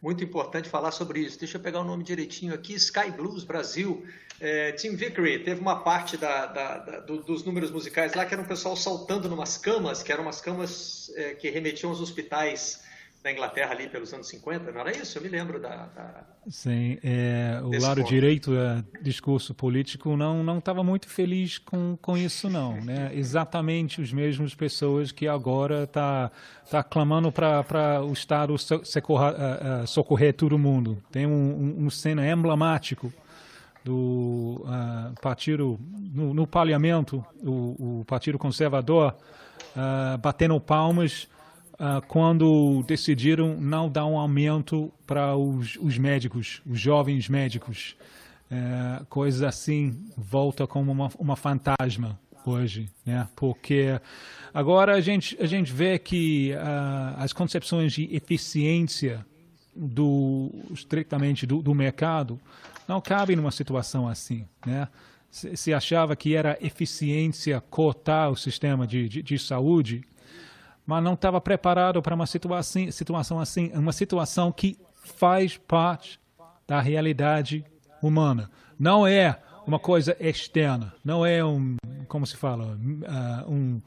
Muito 0.00 0.22
importante 0.22 0.68
falar 0.68 0.92
sobre 0.92 1.18
isso. 1.18 1.40
Deixa 1.40 1.56
eu 1.56 1.60
pegar 1.60 1.80
o 1.80 1.84
nome 1.84 2.04
direitinho 2.04 2.54
aqui. 2.54 2.74
Sky 2.74 3.10
Blues 3.10 3.42
Brasil. 3.42 4.06
É, 4.40 4.70
Tim 4.70 4.94
Vickery 4.94 5.40
teve 5.42 5.60
uma 5.60 5.80
parte 5.82 6.16
da, 6.16 6.46
da, 6.46 6.78
da, 6.78 7.00
do, 7.00 7.20
dos 7.20 7.42
números 7.42 7.72
musicais 7.72 8.14
lá 8.14 8.24
que 8.24 8.32
era 8.32 8.40
um 8.40 8.46
pessoal 8.46 8.76
saltando 8.76 9.28
numas 9.28 9.58
camas, 9.58 10.00
que 10.00 10.12
eram 10.12 10.22
umas 10.22 10.40
camas 10.40 11.10
é, 11.16 11.34
que 11.34 11.50
remetiam 11.50 11.90
aos 11.90 12.00
hospitais 12.00 12.80
da 13.24 13.32
Inglaterra 13.32 13.72
ali 13.72 13.88
pelos 13.88 14.12
anos 14.12 14.28
50, 14.28 14.70
não 14.70 14.82
era 14.82 14.94
isso? 14.94 15.16
Eu 15.16 15.22
me 15.22 15.30
lembro 15.30 15.58
da. 15.58 15.86
da 15.86 16.24
Sim, 16.46 16.98
é, 17.02 17.58
o 17.62 17.70
lado 17.80 18.02
ponto. 18.02 18.08
direito 18.10 18.50
do 18.50 19.02
discurso 19.02 19.54
político 19.54 20.14
não 20.14 20.44
não 20.44 20.58
estava 20.58 20.84
muito 20.84 21.08
feliz 21.08 21.56
com, 21.56 21.96
com 21.96 22.18
isso 22.18 22.50
não, 22.50 22.78
né? 22.82 23.10
Exatamente 23.16 24.02
os 24.02 24.12
mesmos 24.12 24.54
pessoas 24.54 25.10
que 25.10 25.26
agora 25.26 25.86
tá 25.86 26.30
tá 26.70 26.82
clamando 26.82 27.32
para 27.32 28.02
o 28.04 28.12
Estado 28.12 28.54
socorrer, 28.58 29.34
uh, 29.34 29.86
socorrer 29.86 30.34
todo 30.34 30.58
mundo. 30.58 31.02
Tem 31.10 31.24
um, 31.24 31.30
um, 31.30 31.86
um 31.86 31.90
cena 31.90 32.30
emblemático 32.30 33.10
do 33.82 34.66
uh, 34.66 35.18
partido 35.22 35.80
no, 36.12 36.34
no 36.34 36.46
parlamento, 36.46 37.24
o, 37.42 38.00
o 38.00 38.04
partido 38.04 38.38
conservador 38.38 39.16
uh, 39.74 40.18
batendo 40.18 40.60
palmas 40.60 41.26
uh, 41.74 42.04
quando 42.06 42.82
decidiram 42.86 43.56
não 43.60 43.88
dar 43.88 44.06
um 44.06 44.18
aumento 44.18 44.92
para 45.06 45.36
os, 45.36 45.76
os 45.80 45.98
médicos, 45.98 46.60
os 46.66 46.78
jovens 46.78 47.28
médicos. 47.28 47.96
Uh, 48.50 49.04
coisas 49.06 49.42
assim 49.42 49.98
volta 50.16 50.66
como 50.66 50.92
uma, 50.92 51.10
uma 51.18 51.34
fantasma 51.34 52.18
hoje, 52.46 52.90
né? 53.04 53.26
Porque 53.34 53.98
agora 54.52 54.94
a 54.94 55.00
gente 55.00 55.36
a 55.40 55.46
gente 55.46 55.72
vê 55.72 55.98
que 55.98 56.52
uh, 56.52 57.14
as 57.16 57.32
concepções 57.32 57.92
de 57.92 58.14
eficiência 58.14 59.24
do 59.74 60.50
estritamente 60.70 61.46
do, 61.46 61.62
do 61.62 61.74
mercado 61.74 62.38
não 62.86 63.00
cabem 63.00 63.34
numa 63.34 63.50
situação 63.50 64.06
assim, 64.06 64.44
né? 64.64 64.88
Se, 65.30 65.56
se 65.56 65.74
achava 65.74 66.14
que 66.14 66.36
era 66.36 66.56
eficiência 66.60 67.60
cortar 67.60 68.28
o 68.28 68.36
sistema 68.36 68.86
de, 68.86 69.08
de, 69.08 69.22
de 69.22 69.38
saúde, 69.38 70.04
mas 70.86 71.02
não 71.02 71.14
estava 71.14 71.40
preparado 71.40 72.02
para 72.02 72.14
uma 72.14 72.26
situação, 72.26 72.90
situação 72.90 73.40
assim, 73.40 73.70
uma 73.74 73.92
situação 73.92 74.52
que 74.52 74.78
faz 74.94 75.56
parte 75.56 76.20
da 76.66 76.80
realidade 76.80 77.64
humana. 78.02 78.50
Não 78.78 79.06
é 79.06 79.38
uma 79.66 79.78
coisa 79.78 80.16
externa, 80.20 80.92
não 81.04 81.24
é 81.24 81.44
um, 81.44 81.76
como 82.06 82.26
se 82.26 82.36
fala, 82.36 82.76
uh, 82.76 83.50
um, 83.50 83.80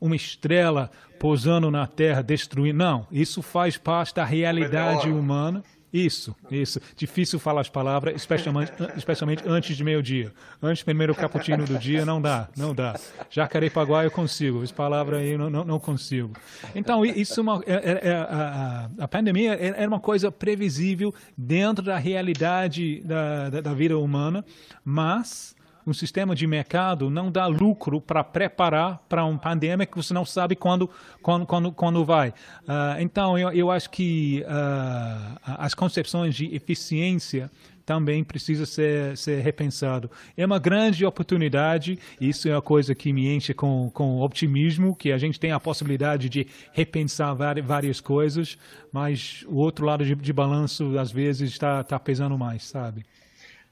uma 0.00 0.16
estrela 0.16 0.90
pousando 1.18 1.70
na 1.70 1.86
Terra, 1.86 2.22
destruindo. 2.22 2.78
Não, 2.78 3.06
isso 3.10 3.42
faz 3.42 3.76
parte 3.76 4.14
da 4.14 4.24
realidade 4.24 5.10
humana. 5.10 5.62
Isso, 5.92 6.36
isso. 6.50 6.80
Difícil 6.96 7.38
falar 7.38 7.62
as 7.62 7.68
palavras, 7.68 8.14
especialmente, 8.14 8.72
especialmente 8.96 9.42
antes 9.46 9.76
de 9.76 9.82
meio-dia. 9.82 10.32
Antes 10.62 10.82
do 10.82 10.84
primeiro 10.84 11.14
cappuccino 11.14 11.64
do 11.64 11.78
dia, 11.78 12.04
não 12.04 12.20
dá, 12.20 12.48
não 12.56 12.74
dá. 12.74 12.94
Jacarepaguá 13.30 14.04
eu 14.04 14.10
consigo, 14.10 14.62
as 14.62 14.70
palavras 14.70 15.20
aí 15.20 15.36
não, 15.36 15.48
não, 15.48 15.64
não 15.64 15.80
consigo. 15.80 16.32
Então, 16.74 17.04
isso 17.04 17.40
é 17.40 17.42
uma, 17.42 17.62
é, 17.66 17.72
é, 17.74 18.08
é 18.08 18.14
a, 18.14 18.90
a, 18.98 19.08
pandemia 19.08 19.54
era 19.54 19.76
é 19.76 19.88
uma 19.88 20.00
coisa 20.00 20.30
previsível 20.30 21.14
dentro 21.36 21.84
da 21.84 21.96
realidade 21.96 23.00
da, 23.04 23.48
da, 23.48 23.60
da 23.60 23.74
vida 23.74 23.96
humana, 23.98 24.44
mas 24.84 25.56
um 25.88 25.94
sistema 25.94 26.34
de 26.34 26.46
mercado 26.46 27.08
não 27.08 27.32
dá 27.32 27.46
lucro 27.46 27.98
para 27.98 28.22
preparar 28.22 29.02
para 29.08 29.24
um 29.24 29.38
pandemia 29.38 29.86
que 29.86 29.96
você 29.96 30.12
não 30.12 30.24
sabe 30.24 30.54
quando 30.54 30.90
quando 31.22 31.46
quando, 31.46 31.72
quando 31.72 32.04
vai. 32.04 32.28
Uh, 32.28 33.00
então 33.00 33.38
eu, 33.38 33.50
eu 33.52 33.70
acho 33.70 33.88
que 33.88 34.44
uh, 34.44 35.40
as 35.44 35.72
concepções 35.72 36.34
de 36.34 36.54
eficiência 36.54 37.50
também 37.86 38.22
precisa 38.22 38.66
ser, 38.66 39.16
ser 39.16 39.40
repensado. 39.40 40.10
É 40.36 40.44
uma 40.44 40.58
grande 40.58 41.06
oportunidade, 41.06 41.98
isso 42.20 42.46
é 42.46 42.52
uma 42.52 42.60
coisa 42.60 42.94
que 42.94 43.14
me 43.14 43.34
enche 43.34 43.54
com, 43.54 43.90
com 43.94 44.20
optimismo, 44.20 44.94
que 44.94 45.10
a 45.10 45.16
gente 45.16 45.40
tem 45.40 45.52
a 45.52 45.58
possibilidade 45.58 46.28
de 46.28 46.46
repensar 46.70 47.34
várias 47.34 47.98
coisas, 47.98 48.58
mas 48.92 49.42
o 49.48 49.56
outro 49.56 49.86
lado 49.86 50.04
de, 50.04 50.14
de 50.14 50.32
balanço, 50.34 50.98
às 50.98 51.10
vezes, 51.10 51.50
está 51.50 51.82
tá 51.82 51.98
pesando 51.98 52.36
mais, 52.36 52.64
sabe? 52.64 53.06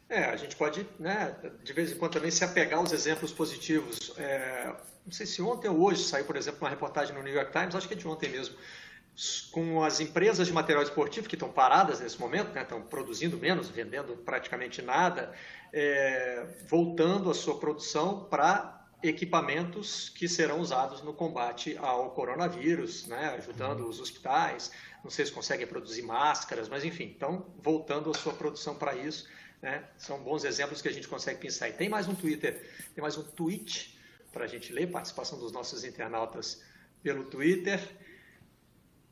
É, 0.09 0.25
a 0.25 0.37
gente 0.37 0.55
pode, 0.55 0.87
né, 1.01 1.35
de 1.65 1.73
vez 1.73 1.91
em 1.91 1.97
quando 1.97 2.13
também 2.13 2.31
se 2.31 2.45
apegar 2.45 2.79
aos 2.79 2.93
exemplos 2.93 3.33
positivos. 3.33 4.13
É, 4.17 4.73
não 5.05 5.13
sei 5.13 5.27
se 5.27 5.43
ontem 5.43 5.69
ou 5.69 5.81
hoje 5.83 6.05
saiu, 6.05 6.25
por 6.25 6.37
exemplo, 6.37 6.61
uma 6.61 6.71
reportagem 6.71 7.15
no 7.15 7.23
New 7.23 7.35
York 7.35 7.51
Times, 7.51 7.75
acho 7.75 7.89
que 7.89 7.95
é 7.95 7.97
de 7.97 8.07
ontem 8.07 8.31
mesmo, 8.31 8.57
com 9.51 9.83
as 9.83 9.99
empresas 9.99 10.47
de 10.47 10.53
material 10.53 10.85
esportivo 10.85 11.29
que 11.29 11.35
estão 11.35 11.51
paradas 11.51 12.01
nesse 12.01 12.21
momento, 12.21 12.53
né, 12.53 12.63
estão 12.63 12.83
produzindo 12.83 13.37
menos, 13.37 13.69
vendendo 13.69 14.17
praticamente 14.19 14.81
nada, 14.81 15.33
é, 15.73 16.47
voltando 16.69 17.29
a 17.29 17.35
sua 17.35 17.59
produção 17.59 18.25
para 18.31 18.87
equipamentos 19.03 20.09
que 20.11 20.29
serão 20.29 20.61
usados 20.61 21.03
no 21.03 21.13
combate 21.13 21.77
ao 21.79 22.11
coronavírus, 22.11 23.07
né, 23.09 23.35
ajudando 23.37 23.81
uhum. 23.81 23.89
os 23.89 24.01
hospitais. 24.01 24.71
Não 25.03 25.11
sei 25.11 25.27
se 25.27 25.33
conseguem 25.33 25.67
produzir 25.67 26.03
máscaras, 26.03 26.69
mas 26.69 26.85
enfim, 26.85 27.09
estão 27.09 27.47
voltando 27.59 28.11
a 28.11 28.15
sua 28.15 28.33
produção 28.33 28.77
para 28.77 28.95
isso 28.95 29.27
né? 29.63 29.85
São 29.99 30.19
bons 30.19 30.45
exemplos 30.45 30.83
que 30.83 30.89
a 30.89 30.93
gente 30.93 31.09
consegue 31.09 31.41
pensar. 31.41 31.69
E 31.69 31.73
tem 31.73 31.89
mais 31.89 32.09
um 32.09 32.15
Twitter, 32.15 32.71
tem 32.95 33.03
mais 33.03 33.17
um 33.17 33.23
tweet 33.23 33.99
para 34.33 34.45
a 34.45 34.49
gente 34.49 34.73
ler, 34.73 34.91
participação 34.91 35.39
dos 35.39 35.53
nossos 35.53 35.85
internautas 35.85 36.63
pelo 37.03 37.25
Twitter. 37.25 37.81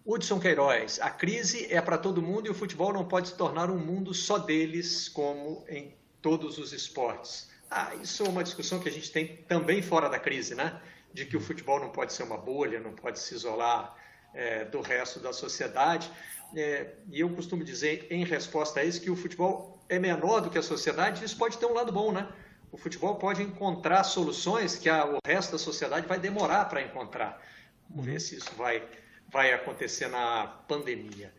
Hudson 0.05 0.39
Queiroz, 0.39 1.01
a 1.01 1.09
crise 1.09 1.73
é 1.73 1.81
para 1.81 1.97
todo 1.97 2.21
mundo 2.21 2.47
e 2.47 2.51
o 2.51 2.55
futebol 2.55 2.93
não 2.93 3.09
pode 3.09 3.29
se 3.29 3.37
tornar 3.37 3.71
um 3.71 3.79
mundo 3.79 4.13
só 4.13 4.37
deles, 4.37 5.09
como 5.09 5.65
em 5.67 5.95
todos 6.21 6.59
os 6.59 6.73
esportes. 6.75 7.51
Ah, 7.71 7.95
isso 8.03 8.23
é 8.23 8.29
uma 8.29 8.45
discussão 8.45 8.79
que 8.79 8.89
a 8.89 8.93
gente 8.93 9.11
tem 9.11 9.39
também 9.49 9.81
fora 9.81 10.09
da 10.09 10.19
crise, 10.19 10.55
né? 10.55 10.79
De 11.13 11.25
que 11.25 11.37
o 11.37 11.41
futebol 11.41 11.81
não 11.81 11.89
pode 11.89 12.13
ser 12.13 12.23
uma 12.23 12.37
bolha, 12.37 12.79
não 12.79 12.93
pode 12.93 13.19
se 13.19 13.35
isolar 13.35 13.97
é, 14.35 14.65
do 14.67 14.83
resto 14.83 15.21
da 15.21 15.33
sociedade. 15.33 16.11
É, 16.55 16.95
e 17.11 17.21
eu 17.21 17.31
costumo 17.31 17.65
dizer, 17.65 18.07
em 18.11 18.25
resposta 18.25 18.81
a 18.81 18.85
isso, 18.85 19.01
que 19.01 19.11
o 19.11 19.17
futebol 19.17 19.74
é 19.89 19.99
menor 19.99 20.41
do 20.41 20.51
que 20.51 20.59
a 20.59 20.63
sociedade, 20.63 21.25
isso 21.25 21.37
pode 21.37 21.59
ter 21.59 21.67
um 21.67 21.75
lado 21.75 21.93
bom, 21.93 22.13
né? 22.13 22.29
o 22.75 22.77
futebol 22.77 23.15
pode 23.15 23.41
encontrar 23.41 24.03
soluções 24.03 24.77
que 24.77 24.89
a, 24.89 25.07
o 25.07 25.19
resto 25.25 25.53
da 25.53 25.59
sociedade 25.59 26.09
vai 26.09 26.19
demorar 26.19 26.65
para 26.65 26.83
encontrar. 26.83 27.41
Vamos 27.89 28.05
ver 28.05 28.21
se 28.21 28.35
isso 28.35 28.53
vai, 28.57 28.83
vai 29.31 29.53
acontecer 29.53 30.09
na 30.09 30.49
pandemia. 30.67 31.33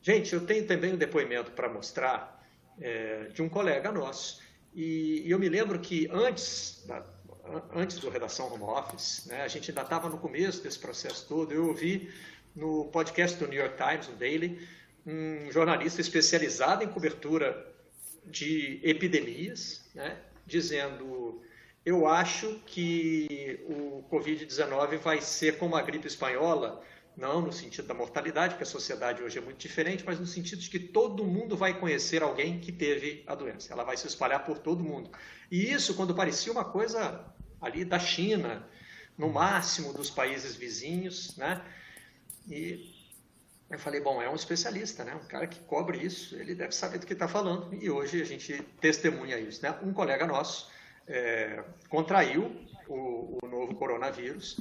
Gente, 0.00 0.32
eu 0.32 0.46
tenho 0.46 0.66
também 0.66 0.94
um 0.94 0.96
depoimento 0.96 1.50
para 1.50 1.68
mostrar 1.68 2.42
é, 2.80 3.24
de 3.34 3.42
um 3.42 3.50
colega 3.50 3.92
nosso. 3.92 4.40
E, 4.74 5.22
e, 5.26 5.30
eu 5.30 5.38
me 5.38 5.46
lembro 5.46 5.78
que 5.78 6.08
antes, 6.10 6.82
da, 6.86 7.04
antes 7.74 7.98
do 7.98 8.08
Redação 8.08 8.50
Home 8.50 8.64
Office, 8.64 9.26
né, 9.26 9.42
a 9.42 9.48
gente 9.48 9.70
ainda 9.70 9.82
estava 9.82 10.08
no 10.08 10.16
começo 10.16 10.62
desse 10.62 10.78
processo 10.78 11.28
todo, 11.28 11.52
eu 11.52 11.68
ouvi 11.68 12.10
no 12.56 12.86
podcast 12.86 13.36
do 13.36 13.46
New 13.46 13.60
York 13.60 13.76
Times, 13.76 14.08
o 14.08 14.12
Daily, 14.12 14.66
um 15.06 15.52
jornalista 15.52 16.00
especializado 16.00 16.82
em 16.82 16.88
cobertura 16.88 17.71
de 18.24 18.80
epidemias, 18.82 19.84
né, 19.94 20.18
dizendo: 20.46 21.42
eu 21.84 22.06
acho 22.06 22.60
que 22.66 23.60
o 23.66 24.04
Covid-19 24.10 24.98
vai 24.98 25.20
ser 25.20 25.58
como 25.58 25.76
a 25.76 25.82
gripe 25.82 26.06
espanhola, 26.06 26.82
não 27.16 27.42
no 27.42 27.52
sentido 27.52 27.86
da 27.86 27.94
mortalidade, 27.94 28.54
porque 28.54 28.62
a 28.62 28.66
sociedade 28.66 29.22
hoje 29.22 29.38
é 29.38 29.40
muito 29.40 29.58
diferente, 29.58 30.04
mas 30.06 30.18
no 30.18 30.26
sentido 30.26 30.60
de 30.60 30.70
que 30.70 30.78
todo 30.78 31.24
mundo 31.24 31.56
vai 31.56 31.78
conhecer 31.78 32.22
alguém 32.22 32.58
que 32.58 32.72
teve 32.72 33.22
a 33.26 33.34
doença. 33.34 33.72
Ela 33.72 33.84
vai 33.84 33.96
se 33.96 34.06
espalhar 34.06 34.44
por 34.44 34.58
todo 34.58 34.82
mundo. 34.82 35.10
E 35.50 35.70
isso, 35.70 35.94
quando 35.94 36.14
parecia 36.14 36.52
uma 36.52 36.64
coisa 36.64 37.26
ali 37.60 37.84
da 37.84 37.98
China, 37.98 38.66
no 39.18 39.28
máximo 39.28 39.92
dos 39.92 40.08
países 40.08 40.56
vizinhos, 40.56 41.36
né? 41.36 41.62
E 42.48 43.01
eu 43.72 43.78
falei, 43.78 44.00
bom, 44.00 44.20
é 44.20 44.28
um 44.28 44.34
especialista, 44.34 45.02
né? 45.02 45.14
Um 45.14 45.26
cara 45.26 45.46
que 45.46 45.58
cobre 45.60 45.96
isso, 45.96 46.36
ele 46.36 46.54
deve 46.54 46.72
saber 46.72 46.98
do 46.98 47.06
que 47.06 47.14
está 47.14 47.26
falando. 47.26 47.74
E 47.74 47.90
hoje 47.90 48.20
a 48.20 48.24
gente 48.24 48.62
testemunha 48.78 49.38
isso, 49.38 49.62
né? 49.62 49.74
Um 49.82 49.94
colega 49.94 50.26
nosso 50.26 50.70
é, 51.08 51.64
contraiu 51.88 52.54
o, 52.86 53.38
o 53.42 53.48
novo 53.48 53.74
coronavírus. 53.74 54.60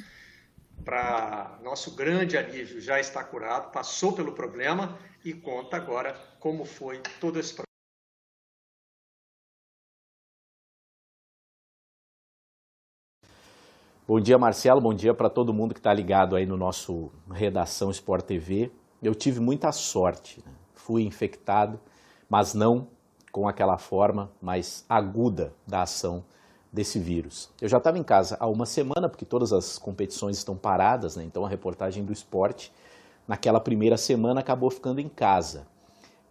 Para 0.86 1.60
nosso 1.62 1.94
grande 1.94 2.38
alívio, 2.38 2.80
já 2.80 3.00
está 3.00 3.24
curado, 3.24 3.72
passou 3.72 4.14
pelo 4.14 4.32
problema 4.32 4.98
e 5.24 5.34
conta 5.34 5.76
agora 5.76 6.14
como 6.40 6.64
foi 6.66 7.02
todo 7.20 7.38
esse 7.38 7.54
processo. 7.54 7.68
Bom 14.08 14.20
dia, 14.20 14.38
Marcelo. 14.38 14.82
Bom 14.82 14.94
dia 14.94 15.14
para 15.14 15.30
todo 15.30 15.54
mundo 15.54 15.74
que 15.74 15.80
está 15.80 15.94
ligado 15.94 16.36
aí 16.36 16.46
no 16.46 16.58
nosso 16.58 17.12
Redação 17.30 17.92
Sport 17.92 18.26
TV 18.26 18.72
eu 19.02 19.16
tive 19.16 19.40
muita 19.40 19.72
sorte. 19.72 20.42
Né? 20.46 20.52
Fui 20.74 21.04
infectado, 21.04 21.80
mas 22.30 22.54
não 22.54 22.88
com 23.32 23.48
aquela 23.48 23.78
forma 23.78 24.32
mais 24.42 24.86
aguda 24.90 25.54
da 25.66 25.84
ação 25.84 26.24
desse 26.72 27.00
vírus. 27.00 27.50
Eu 27.62 27.68
já 27.68 27.78
estava 27.78 27.98
em 27.98 28.04
casa 28.04 28.38
há 28.40 28.48
uma 28.48 28.66
semana, 28.66 29.10
porque 29.10 29.26
todas 29.26 29.52
as 29.52 29.78
competições 29.78 30.38
estão 30.38 30.56
paradas, 30.56 31.16
né? 31.16 31.24
então 31.24 31.46
a 31.46 31.50
reportagem 31.50 32.04
do 32.04 32.14
esporte, 32.14 32.72
naquela 33.28 33.60
primeira 33.60 33.98
semana, 33.98 34.40
acabou 34.40 34.70
ficando 34.70 35.00
em 35.00 35.10
casa. 35.10 35.68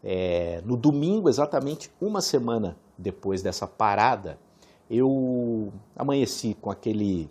É, 0.03 0.63
no 0.65 0.77
domingo, 0.77 1.29
exatamente 1.29 1.91
uma 2.01 2.23
semana 2.23 2.77
depois 2.97 3.43
dessa 3.43 3.67
parada, 3.67 4.39
eu 4.89 5.73
amanheci 5.95 6.57
com 6.61 6.71
aquele 6.71 7.31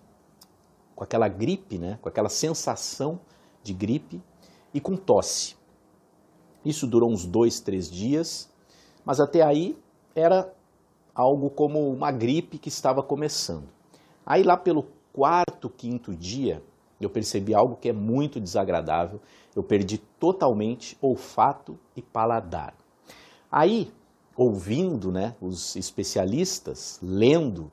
com 0.95 1.03
aquela 1.03 1.29
gripe, 1.29 1.77
né? 1.77 1.97
com 2.01 2.09
aquela 2.09 2.27
sensação 2.27 3.21
de 3.63 3.73
gripe, 3.73 4.21
e 4.73 4.79
com 4.79 4.95
tosse. 4.95 5.55
Isso 6.63 6.85
durou 6.85 7.09
uns 7.09 7.25
dois, 7.25 7.59
três 7.59 7.89
dias, 7.89 8.49
mas 9.05 9.19
até 9.19 9.41
aí 9.41 9.77
era 10.15 10.53
algo 11.15 11.49
como 11.49 11.91
uma 11.91 12.11
gripe 12.11 12.57
que 12.57 12.69
estava 12.69 13.01
começando. 13.01 13.67
Aí 14.25 14.43
lá 14.43 14.55
pelo 14.55 14.87
quarto, 15.13 15.69
quinto 15.69 16.15
dia, 16.15 16.61
eu 16.99 17.09
percebi 17.09 17.53
algo 17.53 17.77
que 17.77 17.89
é 17.89 17.93
muito 17.93 18.39
desagradável. 18.39 19.19
Eu 19.55 19.63
perdi 19.63 19.97
totalmente 19.97 20.97
olfato 21.01 21.79
e 21.95 22.01
paladar. 22.01 22.73
Aí, 23.51 23.91
ouvindo 24.35 25.11
né, 25.11 25.35
os 25.41 25.75
especialistas, 25.75 26.99
lendo, 27.01 27.71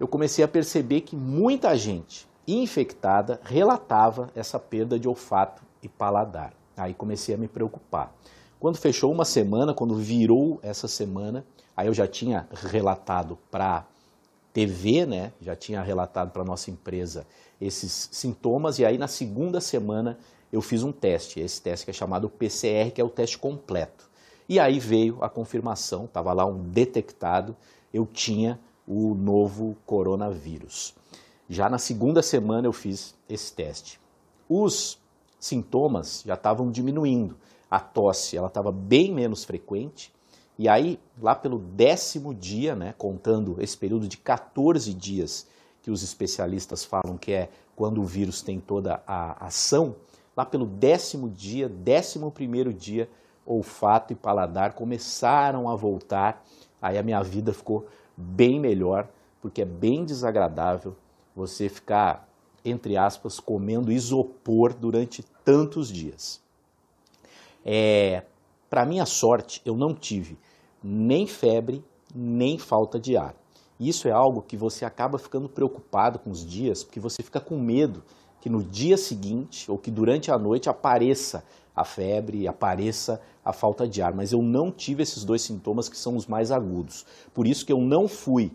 eu 0.00 0.08
comecei 0.08 0.44
a 0.44 0.48
perceber 0.48 1.02
que 1.02 1.14
muita 1.14 1.76
gente 1.76 2.26
infectada 2.46 3.40
relatava 3.44 4.30
essa 4.34 4.58
perda 4.58 4.98
de 4.98 5.08
olfato 5.08 5.62
e 5.86 5.88
paladar. 5.88 6.52
Aí 6.76 6.94
comecei 6.94 7.34
a 7.34 7.38
me 7.38 7.48
preocupar. 7.48 8.14
Quando 8.58 8.76
fechou 8.76 9.12
uma 9.12 9.24
semana, 9.24 9.74
quando 9.74 9.94
virou 9.94 10.58
essa 10.62 10.88
semana, 10.88 11.44
aí 11.76 11.86
eu 11.86 11.94
já 11.94 12.06
tinha 12.06 12.48
relatado 12.70 13.38
para 13.50 13.86
TV, 14.52 15.04
né? 15.04 15.32
Já 15.40 15.54
tinha 15.54 15.82
relatado 15.82 16.30
para 16.30 16.44
nossa 16.44 16.70
empresa 16.70 17.26
esses 17.60 18.08
sintomas 18.12 18.78
e 18.78 18.84
aí 18.84 18.98
na 18.98 19.08
segunda 19.08 19.60
semana 19.60 20.18
eu 20.52 20.62
fiz 20.62 20.82
um 20.82 20.92
teste, 20.92 21.40
esse 21.40 21.60
teste 21.60 21.84
que 21.84 21.90
é 21.90 21.94
chamado 21.94 22.28
PCR, 22.28 22.90
que 22.92 23.00
é 23.00 23.04
o 23.04 23.08
teste 23.08 23.36
completo. 23.36 24.08
E 24.48 24.60
aí 24.60 24.78
veio 24.78 25.18
a 25.22 25.28
confirmação, 25.28 26.04
estava 26.04 26.32
lá 26.32 26.44
um 26.44 26.62
detectado, 26.62 27.56
eu 27.92 28.06
tinha 28.06 28.60
o 28.86 29.14
novo 29.14 29.76
coronavírus. 29.84 30.94
Já 31.48 31.68
na 31.68 31.78
segunda 31.78 32.22
semana 32.22 32.68
eu 32.68 32.72
fiz 32.72 33.14
esse 33.28 33.52
teste. 33.52 34.00
Os 34.48 34.98
sintomas 35.44 36.22
já 36.24 36.34
estavam 36.34 36.70
diminuindo. 36.70 37.36
A 37.70 37.78
tosse 37.78 38.36
ela 38.36 38.46
estava 38.46 38.72
bem 38.72 39.12
menos 39.12 39.44
frequente. 39.44 40.12
E 40.58 40.68
aí, 40.68 40.98
lá 41.20 41.34
pelo 41.34 41.58
décimo 41.58 42.32
dia, 42.32 42.74
né, 42.74 42.94
contando 42.96 43.56
esse 43.60 43.76
período 43.76 44.08
de 44.08 44.16
14 44.16 44.94
dias 44.94 45.46
que 45.82 45.90
os 45.90 46.02
especialistas 46.02 46.84
falam 46.84 47.18
que 47.18 47.32
é 47.32 47.50
quando 47.76 48.00
o 48.00 48.04
vírus 48.04 48.40
tem 48.40 48.58
toda 48.58 49.02
a 49.06 49.46
ação, 49.46 49.96
lá 50.34 50.46
pelo 50.46 50.64
décimo 50.64 51.28
dia, 51.28 51.68
décimo 51.68 52.30
primeiro 52.30 52.72
dia, 52.72 53.10
olfato 53.44 54.12
e 54.12 54.16
paladar 54.16 54.72
começaram 54.72 55.68
a 55.68 55.76
voltar. 55.76 56.42
Aí 56.80 56.96
a 56.96 57.02
minha 57.02 57.22
vida 57.22 57.52
ficou 57.52 57.86
bem 58.16 58.58
melhor, 58.58 59.08
porque 59.42 59.60
é 59.60 59.66
bem 59.66 60.04
desagradável 60.04 60.96
você 61.36 61.68
ficar 61.68 62.26
entre 62.64 62.96
aspas, 62.96 63.38
comendo 63.38 63.92
isopor 63.92 64.74
durante 64.74 65.22
tantos 65.44 65.92
dias. 65.92 66.40
É, 67.64 68.22
Para 68.70 68.86
minha 68.86 69.06
sorte, 69.06 69.60
eu 69.64 69.76
não 69.76 69.94
tive 69.94 70.38
nem 70.82 71.26
febre, 71.26 71.84
nem 72.14 72.58
falta 72.58 72.98
de 72.98 73.16
ar. 73.16 73.34
Isso 73.78 74.06
é 74.06 74.12
algo 74.12 74.42
que 74.42 74.56
você 74.56 74.84
acaba 74.84 75.18
ficando 75.18 75.48
preocupado 75.48 76.18
com 76.18 76.30
os 76.30 76.44
dias, 76.44 76.84
porque 76.84 77.00
você 77.00 77.22
fica 77.22 77.40
com 77.40 77.58
medo 77.58 78.02
que 78.40 78.50
no 78.50 78.62
dia 78.62 78.96
seguinte 78.96 79.70
ou 79.70 79.78
que 79.78 79.90
durante 79.90 80.30
a 80.30 80.38
noite 80.38 80.68
apareça 80.68 81.44
a 81.74 81.84
febre, 81.84 82.46
apareça 82.46 83.20
a 83.44 83.52
falta 83.52 83.88
de 83.88 84.02
ar. 84.02 84.14
Mas 84.14 84.32
eu 84.32 84.42
não 84.42 84.70
tive 84.70 85.02
esses 85.02 85.24
dois 85.24 85.42
sintomas 85.42 85.88
que 85.88 85.96
são 85.96 86.16
os 86.16 86.26
mais 86.26 86.50
agudos. 86.50 87.04
Por 87.32 87.46
isso 87.46 87.64
que 87.64 87.72
eu 87.72 87.80
não 87.80 88.06
fui 88.06 88.52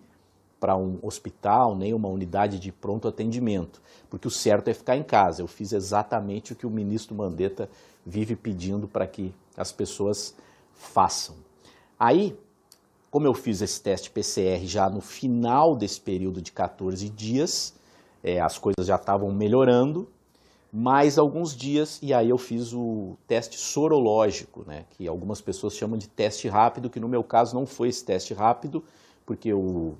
para 0.60 0.76
um 0.76 1.00
hospital, 1.02 1.76
nem 1.76 1.94
uma 1.94 2.10
unidade 2.10 2.60
de 2.60 2.72
pronto 2.72 3.08
atendimento, 3.08 3.82
porque 4.10 4.28
o 4.28 4.32
certo 4.32 4.68
é 4.68 4.74
ficar 4.74 4.98
em 4.98 5.04
casa. 5.04 5.42
Eu 5.42 5.48
fiz 5.48 5.72
exatamente 5.72 6.54
o 6.54 6.56
que 6.56 6.68
o 6.68 6.70
ministro 6.70 7.16
Mandetta 7.16 7.70
vive 8.06 8.36
pedindo 8.36 8.88
para 8.88 9.08
que 9.08 9.34
as 9.56 9.72
pessoas 9.72 10.36
façam. 10.74 11.36
Aí, 11.98 12.38
como 13.12 13.28
eu 13.28 13.34
fiz 13.34 13.62
esse 13.62 13.82
teste 13.82 14.10
PCR 14.10 14.66
já 14.66 14.90
no 14.90 15.02
final 15.02 15.76
desse 15.76 16.00
período 16.00 16.42
de 16.42 16.52
14 16.52 17.10
dias, 17.10 17.74
é, 18.24 18.40
as 18.40 18.58
coisas 18.58 18.86
já 18.86 18.96
estavam 18.96 19.32
melhorando, 19.32 20.08
mais 20.72 21.18
alguns 21.18 21.56
dias, 21.56 22.00
e 22.02 22.14
aí 22.14 22.30
eu 22.30 22.38
fiz 22.38 22.74
o 22.74 23.18
teste 23.28 23.58
sorológico, 23.58 24.64
né, 24.68 24.86
que 24.92 25.08
algumas 25.08 25.42
pessoas 25.42 25.74
chamam 25.74 25.98
de 25.98 26.08
teste 26.08 26.48
rápido, 26.48 26.90
que 26.90 27.00
no 27.00 27.10
meu 27.10 27.24
caso 27.24 27.56
não 27.56 27.66
foi 27.66 27.90
esse 27.90 28.06
teste 28.06 28.36
rápido, 28.36 28.84
porque 29.26 29.52
o 29.52 29.96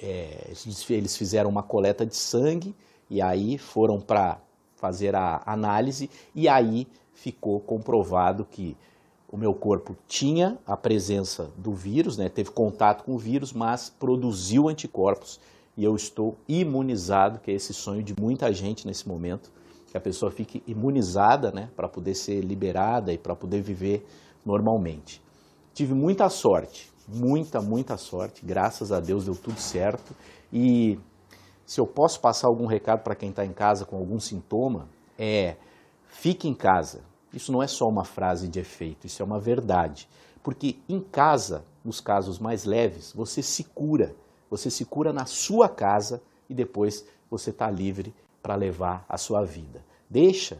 é, 0.00 0.52
eles 0.88 1.16
fizeram 1.16 1.50
uma 1.50 1.62
coleta 1.62 2.06
de 2.06 2.16
sangue 2.16 2.74
e 3.08 3.20
aí 3.20 3.58
foram 3.58 4.00
para 4.00 4.40
fazer 4.76 5.14
a 5.14 5.42
análise 5.44 6.08
e 6.34 6.48
aí 6.48 6.88
ficou 7.12 7.60
comprovado 7.60 8.46
que 8.50 8.76
o 9.30 9.36
meu 9.36 9.54
corpo 9.54 9.96
tinha 10.08 10.58
a 10.66 10.76
presença 10.76 11.50
do 11.56 11.72
vírus, 11.72 12.16
né, 12.16 12.28
teve 12.28 12.50
contato 12.50 13.04
com 13.04 13.14
o 13.14 13.18
vírus, 13.18 13.52
mas 13.52 13.90
produziu 13.90 14.68
anticorpos 14.68 15.38
e 15.76 15.84
eu 15.84 15.94
estou 15.94 16.36
imunizado, 16.48 17.38
que 17.38 17.50
é 17.50 17.54
esse 17.54 17.72
sonho 17.72 18.02
de 18.02 18.14
muita 18.18 18.52
gente 18.52 18.86
nesse 18.86 19.06
momento, 19.06 19.52
que 19.90 19.96
a 19.96 20.00
pessoa 20.00 20.30
fique 20.30 20.62
imunizada 20.66 21.50
né, 21.52 21.68
para 21.76 21.88
poder 21.88 22.14
ser 22.14 22.40
liberada 22.40 23.12
e 23.12 23.18
para 23.18 23.36
poder 23.36 23.62
viver 23.62 24.04
normalmente. 24.44 25.22
Tive 25.72 25.94
muita 25.94 26.28
sorte, 26.28 26.90
muita, 27.12 27.60
muita 27.60 27.96
sorte. 27.96 28.44
Graças 28.44 28.92
a 28.92 29.00
Deus 29.00 29.24
deu 29.24 29.34
tudo 29.34 29.58
certo. 29.58 30.14
E 30.52 30.98
se 31.66 31.80
eu 31.80 31.86
posso 31.86 32.20
passar 32.20 32.48
algum 32.48 32.66
recado 32.66 33.02
para 33.02 33.14
quem 33.14 33.30
está 33.30 33.44
em 33.44 33.52
casa 33.52 33.84
com 33.84 33.96
algum 33.96 34.18
sintoma, 34.18 34.88
é 35.18 35.56
fique 36.08 36.48
em 36.48 36.54
casa. 36.54 37.02
Isso 37.32 37.52
não 37.52 37.62
é 37.62 37.66
só 37.66 37.86
uma 37.86 38.04
frase 38.04 38.48
de 38.48 38.58
efeito, 38.58 39.06
isso 39.06 39.22
é 39.22 39.24
uma 39.24 39.38
verdade. 39.38 40.08
Porque 40.42 40.78
em 40.88 41.00
casa, 41.00 41.64
nos 41.84 42.00
casos 42.00 42.38
mais 42.38 42.64
leves, 42.64 43.12
você 43.12 43.42
se 43.42 43.64
cura, 43.64 44.14
você 44.48 44.70
se 44.70 44.84
cura 44.84 45.12
na 45.12 45.26
sua 45.26 45.68
casa 45.68 46.22
e 46.48 46.54
depois 46.54 47.06
você 47.30 47.50
está 47.50 47.70
livre 47.70 48.12
para 48.42 48.56
levar 48.56 49.04
a 49.08 49.16
sua 49.16 49.44
vida. 49.44 49.84
Deixa 50.08 50.58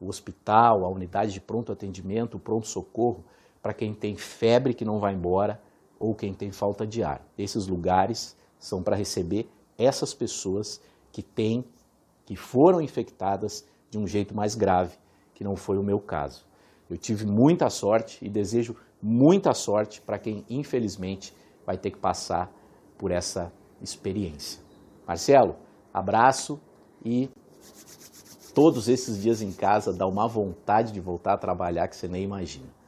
o 0.00 0.08
hospital, 0.08 0.84
a 0.84 0.88
unidade 0.88 1.32
de 1.32 1.40
pronto 1.40 1.72
atendimento, 1.72 2.36
o 2.36 2.40
pronto-socorro, 2.40 3.24
para 3.60 3.72
quem 3.72 3.94
tem 3.94 4.16
febre 4.16 4.74
que 4.74 4.84
não 4.84 5.00
vai 5.00 5.14
embora 5.14 5.60
ou 6.02 6.16
quem 6.16 6.34
tem 6.34 6.50
falta 6.50 6.84
de 6.84 7.04
ar. 7.04 7.24
Esses 7.38 7.68
lugares 7.68 8.36
são 8.58 8.82
para 8.82 8.96
receber 8.96 9.48
essas 9.78 10.12
pessoas 10.12 10.82
que 11.12 11.22
têm, 11.22 11.64
que 12.26 12.34
foram 12.34 12.80
infectadas 12.80 13.64
de 13.88 13.98
um 13.98 14.06
jeito 14.06 14.34
mais 14.34 14.56
grave, 14.56 14.98
que 15.32 15.44
não 15.44 15.54
foi 15.54 15.78
o 15.78 15.82
meu 15.82 16.00
caso. 16.00 16.44
Eu 16.90 16.98
tive 16.98 17.24
muita 17.24 17.70
sorte 17.70 18.18
e 18.20 18.28
desejo 18.28 18.74
muita 19.00 19.54
sorte 19.54 20.00
para 20.00 20.18
quem, 20.18 20.44
infelizmente, 20.50 21.32
vai 21.64 21.78
ter 21.78 21.92
que 21.92 21.98
passar 21.98 22.52
por 22.98 23.12
essa 23.12 23.52
experiência. 23.80 24.60
Marcelo, 25.06 25.54
abraço 25.94 26.60
e 27.04 27.30
todos 28.52 28.88
esses 28.88 29.22
dias 29.22 29.40
em 29.40 29.52
casa 29.52 29.92
dá 29.92 30.06
uma 30.06 30.26
vontade 30.26 30.92
de 30.92 31.00
voltar 31.00 31.34
a 31.34 31.38
trabalhar 31.38 31.86
que 31.86 31.94
você 31.94 32.08
nem 32.08 32.24
imagina. 32.24 32.81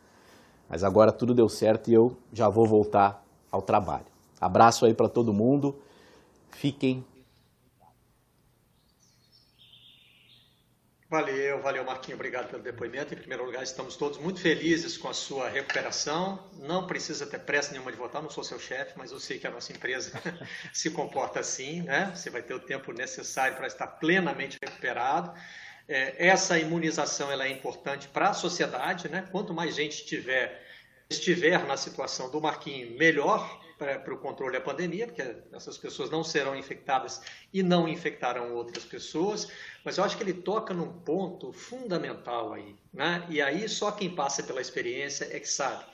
Mas 0.69 0.83
agora 0.83 1.13
tudo 1.13 1.35
deu 1.35 1.49
certo 1.49 1.91
e 1.91 1.95
eu 1.95 2.17
já 2.33 2.49
vou 2.49 2.67
voltar 2.67 3.25
ao 3.51 3.63
trabalho. 3.63 4.07
Abraço 4.41 4.85
aí 4.85 4.95
para 4.95 5.09
todo 5.09 5.33
mundo. 5.33 5.77
Fiquem 6.51 7.05
Valeu, 11.15 11.63
valeu 11.63 11.85
Marquinho, 11.85 12.17
obrigado 12.17 12.51
pelo 12.51 12.61
depoimento. 12.61 13.15
Em 13.15 13.17
primeiro 13.17 13.45
lugar, 13.45 13.63
estamos 13.63 13.95
todos 13.95 14.19
muito 14.19 14.41
felizes 14.41 14.97
com 14.97 15.09
a 15.09 15.15
sua 15.15 15.49
recuperação. 15.49 16.43
Não 16.55 16.89
precisa 16.89 17.25
ter 17.25 17.39
pressa 17.39 17.71
nenhuma 17.71 17.93
de 17.93 17.97
votar, 17.97 18.21
não 18.21 18.29
sou 18.29 18.43
seu 18.43 18.59
chefe, 18.59 18.95
mas 18.97 19.13
eu 19.13 19.21
sei 19.21 19.39
que 19.39 19.47
a 19.47 19.51
nossa 19.53 19.71
empresa 19.73 20.11
se 20.75 20.91
comporta 20.91 21.39
assim, 21.39 21.83
né? 21.83 22.11
Você 22.13 22.31
vai 22.31 22.43
ter 22.43 22.53
o 22.55 22.59
tempo 22.59 22.93
necessário 22.93 23.57
para 23.57 23.69
estar 23.69 23.87
plenamente 23.87 24.59
recuperado. 24.61 25.33
É, 25.87 26.29
essa 26.29 26.59
imunização 26.59 27.31
ela 27.31 27.45
é 27.45 27.51
importante 27.51 28.09
para 28.09 28.31
a 28.31 28.35
sociedade, 28.35 29.09
né? 29.09 29.29
Quanto 29.31 29.53
mais 29.53 29.75
gente 29.75 30.05
tiver, 30.07 30.65
estiver 31.11 31.65
na 31.67 31.77
situação 31.77 32.31
do 32.31 32.41
Marquinho, 32.41 32.97
melhor 32.97 33.61
para 33.77 34.15
o 34.15 34.19
controle 34.19 34.55
da 34.55 34.61
pandemia, 34.61 35.07
porque 35.07 35.37
essas 35.53 35.77
pessoas 35.77 36.09
não 36.09 36.23
serão 36.23 36.57
infectadas 36.57 37.21
e 37.53 37.63
não 37.63 37.89
infectarão 37.89 38.55
outras 38.55 38.85
pessoas, 38.85 39.49
mas 39.85 39.99
eu 39.99 40.05
acho 40.05 40.17
que 40.17 40.23
ele 40.23 40.33
toca 40.33 40.73
num 40.73 41.01
ponto 41.01 41.53
fundamental 41.53 42.53
aí, 42.53 42.77
né? 42.93 43.27
E 43.29 43.43
aí 43.43 43.69
só 43.69 43.91
quem 43.91 44.15
passa 44.15 44.43
pela 44.43 44.61
experiência 44.61 45.29
é 45.31 45.41
que 45.41 45.49
sabe. 45.49 45.85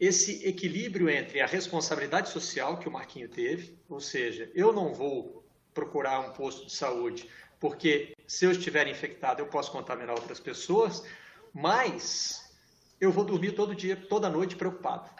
Esse 0.00 0.46
equilíbrio 0.46 1.10
entre 1.10 1.40
a 1.40 1.46
responsabilidade 1.46 2.30
social 2.30 2.78
que 2.78 2.88
o 2.88 2.92
Marquinho 2.92 3.28
teve, 3.28 3.76
ou 3.88 4.00
seja, 4.00 4.48
eu 4.54 4.72
não 4.72 4.94
vou 4.94 5.44
procurar 5.74 6.20
um 6.20 6.32
posto 6.32 6.66
de 6.66 6.72
saúde 6.72 7.28
porque 7.58 8.14
se 8.28 8.44
eu 8.44 8.52
estiver 8.52 8.86
infectado 8.86 9.42
eu 9.42 9.46
posso 9.46 9.72
contaminar 9.72 10.14
outras 10.14 10.38
pessoas, 10.38 11.02
mas 11.52 12.54
eu 13.00 13.10
vou 13.10 13.24
dormir 13.24 13.52
todo 13.52 13.74
dia, 13.74 13.96
toda 13.96 14.30
noite 14.30 14.54
preocupado 14.54 15.10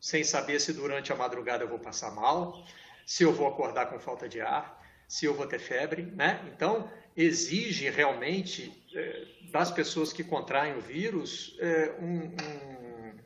sem 0.00 0.24
saber 0.24 0.58
se 0.60 0.72
durante 0.72 1.12
a 1.12 1.16
madrugada 1.16 1.62
eu 1.62 1.68
vou 1.68 1.78
passar 1.78 2.10
mal, 2.10 2.64
se 3.04 3.22
eu 3.22 3.32
vou 3.32 3.46
acordar 3.46 3.86
com 3.86 4.00
falta 4.00 4.28
de 4.28 4.40
ar, 4.40 4.80
se 5.06 5.26
eu 5.26 5.34
vou 5.34 5.46
ter 5.46 5.58
febre, 5.58 6.02
né? 6.02 6.40
Então, 6.54 6.90
exige 7.16 7.90
realmente 7.90 8.72
é, 8.94 9.26
das 9.50 9.70
pessoas 9.70 10.12
que 10.12 10.24
contraem 10.24 10.76
o 10.76 10.80
vírus 10.80 11.56
é, 11.60 11.96
um, 12.00 12.28
um, 12.28 13.18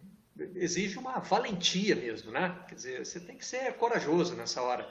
exige 0.57 0.99
uma 0.99 1.20
valentia 1.20 1.95
mesmo, 1.95 2.33
né? 2.33 2.59
Quer 2.68 2.75
dizer, 2.75 3.07
você 3.07 3.20
tem 3.20 3.37
que 3.37 3.45
ser 3.45 3.75
corajoso 3.75 4.35
nessa 4.35 4.61
hora, 4.62 4.91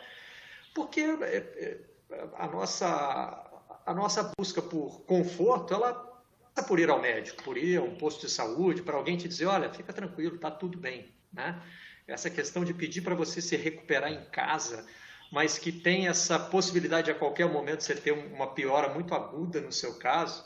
porque 0.73 1.01
é, 1.01 1.79
a 2.35 2.47
nossa 2.47 3.52
a 3.85 3.93
nossa 3.93 4.31
busca 4.37 4.61
por 4.61 5.01
conforto, 5.01 5.73
ela 5.73 5.93
passa 6.53 6.67
por 6.67 6.79
ir 6.79 6.89
ao 6.89 7.01
médico, 7.01 7.43
por 7.43 7.57
ir 7.57 7.77
a 7.77 7.81
um 7.81 7.95
posto 7.95 8.25
de 8.25 8.31
saúde, 8.31 8.81
para 8.81 8.95
alguém 8.95 9.17
te 9.17 9.27
dizer, 9.27 9.45
olha, 9.45 9.71
fica 9.73 9.91
tranquilo, 9.91 10.35
está 10.35 10.51
tudo 10.51 10.77
bem. 10.77 11.11
Né? 11.31 11.61
Essa 12.07 12.29
questão 12.29 12.63
de 12.63 12.73
pedir 12.73 13.01
para 13.01 13.15
você 13.15 13.41
se 13.41 13.55
recuperar 13.55 14.11
em 14.11 14.23
casa, 14.25 14.85
mas 15.31 15.57
que 15.57 15.71
tem 15.71 16.07
essa 16.07 16.37
possibilidade 16.37 17.09
a 17.09 17.15
qualquer 17.15 17.49
momento 17.49 17.83
você 17.83 17.95
ter 17.95 18.11
uma 18.11 18.53
piora 18.53 18.93
muito 18.93 19.13
aguda 19.13 19.59
no 19.59 19.71
seu 19.71 19.95
caso, 19.95 20.45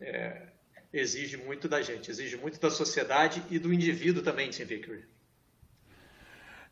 é, 0.00 0.48
exige 0.92 1.36
muito 1.36 1.68
da 1.68 1.80
gente, 1.82 2.10
exige 2.10 2.36
muito 2.36 2.58
da 2.60 2.70
sociedade 2.70 3.42
e 3.50 3.58
do 3.58 3.72
indivíduo 3.72 4.22
também, 4.22 4.50
Tim 4.50 4.64
Vickery. 4.64 5.04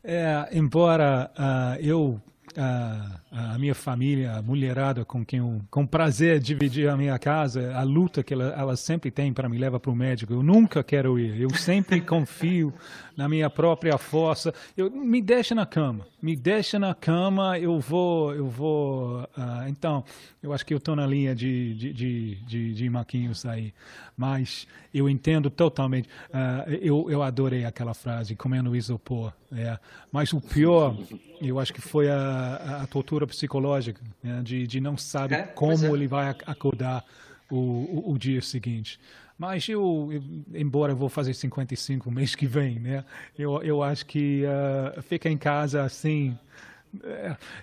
É, 0.03 0.49
embora 0.53 1.32
uh, 1.36 1.80
eu 1.84 2.20
a, 2.57 3.20
a, 3.55 3.59
minha 3.59 3.74
família, 3.74 4.32
a 4.36 4.42
mulherada 4.42 5.05
com 5.05 5.24
quem 5.24 5.38
eu, 5.38 5.61
com 5.70 5.86
prazer 5.86 6.40
dividir 6.40 6.88
a 6.88 6.97
minha 6.97 7.18
casa, 7.18 7.74
a 7.74 7.82
luta 7.82 8.22
que 8.22 8.34
ela, 8.34 8.55
ela 8.57 8.76
sempre 8.76 9.11
tem 9.11 9.32
para 9.32 9.49
me 9.49 9.59
levar 9.59 9.80
para 9.80 9.90
o 9.90 9.97
médico. 9.97 10.32
Eu 10.32 10.42
nunca 10.42 10.82
quero 10.82 11.18
ir. 11.18 11.40
Eu 11.40 11.51
sempre 11.51 12.01
confio 12.03 12.72
na 13.16 13.28
minha 13.28 13.49
própria 13.49 13.97
força. 13.99 14.55
Eu, 14.76 14.90
me 14.90 15.20
deixa 15.20 15.55
na 15.55 15.66
cama, 15.66 16.07
me 16.20 16.36
deixa 16.36 16.78
na 16.78 16.94
cama. 16.94 17.59
Eu 17.59 17.80
vou, 17.80 18.34
eu 18.34 18.47
vou. 18.47 19.22
Uh, 19.36 19.68
então, 19.68 20.05
eu 20.42 20.53
acho 20.53 20.64
que 20.64 20.74
eu 20.74 20.78
estou 20.78 20.94
na 20.94 21.07
linha 21.07 21.34
de 21.34 21.57
de, 21.74 21.92
de, 21.92 22.34
de, 22.47 22.74
de 22.74 22.90
Maquinhos 22.90 23.44
aí. 23.44 23.72
Mas 24.16 24.66
eu 24.92 25.09
entendo 25.09 25.51
totalmente. 25.51 26.09
Uh, 26.28 26.70
eu, 26.80 27.11
eu 27.11 27.22
adorei 27.22 27.64
aquela 27.64 27.94
frase, 27.94 28.34
comendo 28.34 28.74
isopor. 28.74 29.32
É. 29.53 29.78
Mas 30.11 30.32
o 30.32 30.40
pior, 30.40 30.97
eu 31.40 31.59
acho 31.59 31.72
que 31.72 31.80
foi 31.80 32.11
a, 32.11 32.80
a 32.82 32.86
tortura 32.86 33.26
psicológica, 33.26 34.01
né? 34.22 34.40
de, 34.42 34.66
de 34.66 34.80
não 34.80 34.97
saber 34.97 35.34
é, 35.34 35.42
como 35.42 35.86
é. 35.86 35.90
ele 35.90 36.07
vai 36.07 36.28
acordar 36.47 37.05
o, 37.51 37.57
o, 37.57 38.12
o, 38.12 38.18
dia 38.18 38.42
seguinte. 38.42 38.99
Mas 39.38 39.68
eu, 39.68 40.09
eu, 40.11 40.22
embora 40.59 40.92
eu 40.92 40.97
vou 40.97 41.09
fazer 41.09 41.34
55 41.34 42.11
mês 42.11 42.34
que 42.34 42.47
vem, 42.47 42.80
né? 42.80 43.05
Eu, 43.38 43.62
eu 43.62 43.82
acho 43.82 44.07
que 44.07 44.42
uh, 44.44 45.03
fica 45.03 45.28
em 45.28 45.36
casa 45.36 45.82
assim, 45.82 46.36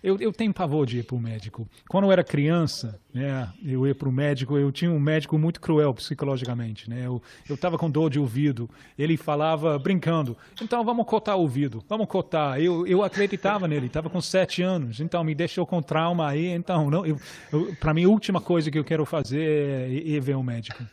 eu, 0.02 0.18
eu 0.20 0.32
tenho 0.32 0.54
pavor 0.54 0.86
de 0.86 1.00
ir 1.00 1.04
para 1.04 1.16
o 1.16 1.20
médico. 1.20 1.68
Quando 1.90 2.06
eu 2.06 2.12
era 2.12 2.24
criança, 2.24 3.00
né, 3.14 3.52
eu 3.64 3.86
ia 3.88 3.96
para 3.96 4.10
o 4.10 4.12
médico, 4.12 4.58
eu 4.58 4.72
tinha 4.72 4.92
um 4.92 5.00
médico 5.00 5.38
muito 5.38 5.60
cruel 5.60 5.94
psicologicamente. 5.94 6.90
Né? 6.90 7.06
Eu 7.06 7.22
estava 7.50 7.78
com 7.78 7.90
dor 7.90 8.10
de 8.10 8.20
ouvido, 8.20 8.70
ele 8.98 9.18
falava 9.18 9.78
brincando, 9.78 10.38
então 10.62 10.84
vamos 10.84 11.06
cotar 11.06 11.38
o 11.38 11.42
ouvido, 11.42 11.84
vamos 11.88 12.08
cotar. 12.08 12.60
Eu, 12.60 12.86
eu 12.88 13.04
acreditava 13.04 13.68
nele, 13.68 13.88
estava 13.88 14.10
com 14.10 14.22
sete 14.22 14.62
anos, 14.62 15.00
então 15.00 15.24
me 15.24 15.36
deixou 15.36 15.66
com 15.66 15.82
trauma 15.82 16.30
aí. 16.30 16.48
Então, 16.48 16.90
não, 16.90 17.04
para 17.80 17.94
mim, 17.94 18.06
a 18.06 18.10
última 18.10 18.42
coisa 18.42 18.70
que 18.70 18.80
eu 18.80 18.84
quero 18.84 19.06
fazer 19.06 19.42
é 19.42 19.90
ir 19.90 20.20
ver 20.20 20.36
um 20.36 20.44
médico. 20.44 20.84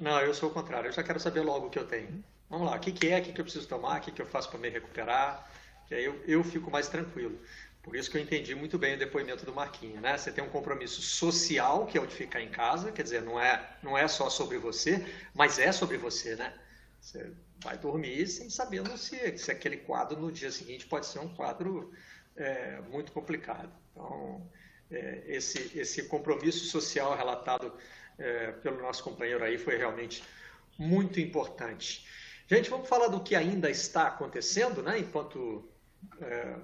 Não, 0.00 0.20
eu 0.20 0.32
sou 0.32 0.48
o 0.48 0.52
contrário, 0.52 0.88
eu 0.88 0.92
já 0.92 1.02
quero 1.02 1.18
saber 1.18 1.40
logo 1.40 1.66
o 1.66 1.70
que 1.70 1.78
eu 1.78 1.84
tenho. 1.84 2.22
Vamos 2.48 2.66
lá, 2.66 2.76
o 2.76 2.78
que, 2.78 2.92
que 2.92 3.08
é, 3.08 3.18
o 3.18 3.22
que, 3.22 3.32
que 3.32 3.40
eu 3.40 3.44
preciso 3.44 3.68
tomar, 3.68 3.98
o 3.98 4.00
que, 4.00 4.10
que 4.10 4.22
eu 4.22 4.26
faço 4.26 4.48
para 4.48 4.58
me 4.58 4.70
recuperar 4.70 5.47
que 5.88 5.94
aí 5.94 6.04
eu, 6.04 6.22
eu 6.26 6.44
fico 6.44 6.70
mais 6.70 6.86
tranquilo. 6.86 7.40
Por 7.82 7.96
isso 7.96 8.10
que 8.10 8.18
eu 8.18 8.20
entendi 8.20 8.54
muito 8.54 8.76
bem 8.76 8.94
o 8.94 8.98
depoimento 8.98 9.46
do 9.46 9.54
Marquinho, 9.54 9.98
né? 10.00 10.18
Você 10.18 10.30
tem 10.30 10.44
um 10.44 10.50
compromisso 10.50 11.00
social, 11.00 11.86
que 11.86 11.96
é 11.96 12.00
o 12.00 12.06
de 12.06 12.14
ficar 12.14 12.42
em 12.42 12.50
casa, 12.50 12.92
quer 12.92 13.02
dizer, 13.02 13.22
não 13.22 13.40
é, 13.40 13.78
não 13.82 13.96
é 13.96 14.06
só 14.06 14.28
sobre 14.28 14.58
você, 14.58 15.04
mas 15.34 15.58
é 15.58 15.72
sobre 15.72 15.96
você, 15.96 16.36
né? 16.36 16.52
Você 17.00 17.32
vai 17.62 17.78
dormir 17.78 18.26
sem 18.26 18.50
sabendo 18.50 18.96
se, 18.98 19.38
se 19.38 19.50
aquele 19.50 19.78
quadro 19.78 20.20
no 20.20 20.30
dia 20.30 20.50
seguinte 20.50 20.86
pode 20.86 21.06
ser 21.06 21.20
um 21.20 21.34
quadro 21.34 21.90
é, 22.36 22.80
muito 22.90 23.10
complicado. 23.10 23.72
Então, 23.92 24.46
é, 24.90 25.24
esse, 25.26 25.78
esse 25.78 26.02
compromisso 26.04 26.66
social 26.66 27.16
relatado 27.16 27.72
é, 28.18 28.52
pelo 28.52 28.82
nosso 28.82 29.02
companheiro 29.02 29.42
aí 29.42 29.56
foi 29.56 29.78
realmente 29.78 30.22
muito 30.76 31.18
importante. 31.20 32.06
Gente, 32.46 32.68
vamos 32.68 32.88
falar 32.88 33.08
do 33.08 33.20
que 33.22 33.34
ainda 33.34 33.70
está 33.70 34.08
acontecendo, 34.08 34.82
né? 34.82 34.98
Enquanto 34.98 35.68
é, 36.20 36.54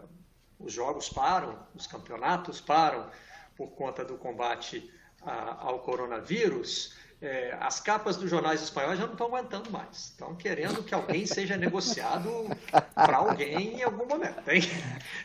os 0.59 0.73
jogos 0.73 1.09
param, 1.09 1.59
os 1.75 1.87
campeonatos 1.87 2.61
param 2.61 3.09
por 3.57 3.69
conta 3.69 4.05
do 4.05 4.17
combate 4.17 4.91
a, 5.23 5.67
ao 5.67 5.81
coronavírus, 5.81 6.95
é, 7.25 7.57
as 7.59 7.81
capas 7.81 8.17
dos 8.17 8.29
jornais 8.29 8.63
espanhóis 8.63 8.99
já 8.99 9.07
não 9.07 9.13
estão 9.13 9.29
aguentando 9.29 9.71
mais. 9.71 10.11
Estão 10.11 10.35
querendo 10.35 10.83
que 10.83 10.95
alguém 10.95 11.25
seja 11.27 11.57
negociado 11.57 12.31
para 12.95 13.17
alguém 13.17 13.79
em 13.79 13.83
algum 13.83 14.07
momento. 14.07 14.43
Tem, 14.43 14.61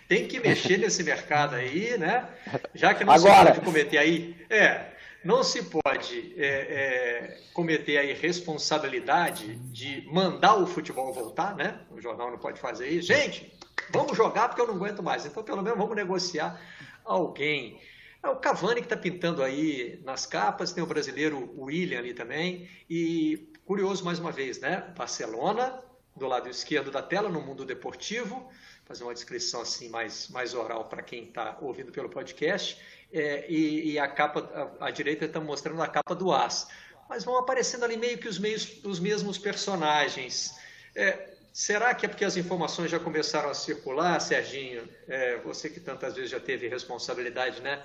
tem 0.08 0.28
que 0.28 0.40
mexer 0.40 0.78
nesse 0.78 1.04
mercado 1.04 1.56
aí, 1.56 1.98
né? 1.98 2.30
Já 2.74 2.94
que 2.94 3.04
não 3.04 3.14
Agora... 3.14 3.48
se 3.48 3.54
pode 3.54 3.66
cometer 3.66 3.98
aí. 3.98 4.36
É, 4.50 4.92
não 5.24 5.44
se 5.44 5.64
pode 5.64 6.34
é, 6.38 6.48
é, 6.48 7.42
cometer 7.54 7.98
a 7.98 8.04
irresponsabilidade 8.06 9.56
de 9.56 10.08
mandar 10.10 10.56
o 10.56 10.66
futebol 10.66 11.14
voltar, 11.14 11.54
né? 11.56 11.82
O 11.92 12.00
jornal 12.00 12.32
não 12.32 12.38
pode 12.38 12.62
fazer 12.62 12.88
isso. 12.88 13.10
Gente, 13.10 13.52
Vamos 13.92 14.16
jogar 14.16 14.50
porque 14.50 14.62
eu 14.62 14.68
não 14.68 14.76
aguento 14.76 15.02
mais. 15.02 15.26
Então, 15.26 15.44
pelo 15.44 15.62
menos, 15.62 15.78
vamos 15.78 15.96
negociar 15.96 16.60
alguém. 17.04 17.80
É 18.22 18.28
o 18.28 18.36
Cavani 18.36 18.82
que 18.82 18.86
está 18.86 18.98
pintando 18.98 19.42
aí 19.42 20.00
nas 20.04 20.26
capas, 20.26 20.74
tem 20.74 20.84
o 20.84 20.88
brasileiro 20.88 21.54
William 21.58 22.00
ali 22.00 22.14
também. 22.14 22.70
E 22.90 23.52
curioso 23.66 24.04
mais 24.04 24.20
uma 24.20 24.32
vez, 24.32 24.60
né? 24.60 24.94
Barcelona, 24.98 25.82
do 26.16 26.28
lado 26.28 26.50
esquerdo 26.50 26.92
da 26.92 27.02
tela, 27.02 27.30
no 27.30 27.42
mundo 27.42 27.66
deportivo. 27.66 28.50
fazer 28.86 29.04
uma 29.04 29.14
descrição 29.14 29.62
assim 29.62 29.88
mais, 29.88 30.28
mais 30.30 30.54
oral 30.54 30.86
para 30.86 31.02
quem 31.02 31.26
está 31.26 31.58
ouvindo 31.62 31.92
pelo 31.92 32.10
podcast. 32.10 32.82
É, 33.12 33.50
e, 33.50 33.92
e, 33.92 34.00
a 34.00 34.08
capa, 34.08 34.76
a 34.80 34.92
direita 34.92 35.26
está 35.26 35.40
mostrando 35.40 35.82
a 35.82 35.88
capa 35.88 36.14
do 36.14 36.34
As. 36.34 36.68
Mas 37.08 37.24
vão 37.24 37.38
aparecendo 37.38 37.86
ali 37.86 37.98
meio 37.98 38.18
que 38.18 38.28
os, 38.28 38.38
meios, 38.38 38.84
os 38.84 39.00
mesmos 39.00 39.38
personagens. 39.38 40.54
É, 40.96 41.29
será 41.60 41.94
que 41.94 42.06
é 42.06 42.10
porque 42.10 42.24
as 42.24 42.38
informações 42.38 42.90
já 42.90 42.98
começaram 42.98 43.50
a 43.50 43.54
circular, 43.54 44.18
Serginho? 44.22 44.88
É, 45.10 45.38
você 45.40 45.70
que 45.70 45.82
tantas 45.82 46.16
vezes 46.16 46.32
já 46.32 46.40
teve 46.40 46.70
responsabilidade, 46.70 47.62
né? 47.62 47.84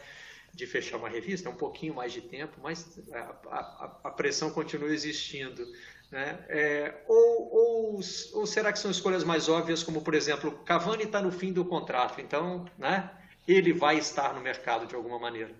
de 0.52 0.64
fechar 0.64 0.98
uma 0.98 1.08
revista, 1.08 1.48
é 1.48 1.52
um 1.52 1.56
pouquinho 1.56 1.92
mais 1.92 2.12
de 2.12 2.20
tempo, 2.20 2.56
mas 2.62 3.00
a, 3.12 3.18
a, 3.50 3.98
a 4.04 4.10
pressão 4.12 4.52
continua 4.52 4.88
existindo. 4.88 5.66
Né? 6.12 6.38
É, 6.48 6.94
ou, 7.08 7.96
ou, 7.96 8.00
ou, 8.34 8.46
será 8.46 8.72
que 8.72 8.78
são 8.78 8.92
escolhas 8.92 9.24
mais 9.24 9.48
óbvias, 9.48 9.82
como, 9.82 10.02
por 10.02 10.14
exemplo, 10.14 10.52
Cavani 10.64 11.02
está 11.02 11.20
no 11.20 11.32
fim 11.32 11.52
do 11.52 11.64
contrato, 11.64 12.20
então 12.20 12.64
né, 12.78 13.10
ele 13.48 13.72
vai 13.72 13.98
estar 13.98 14.32
no 14.32 14.40
mercado 14.40 14.86
de 14.86 14.94
alguma 14.94 15.18
maneira? 15.18 15.52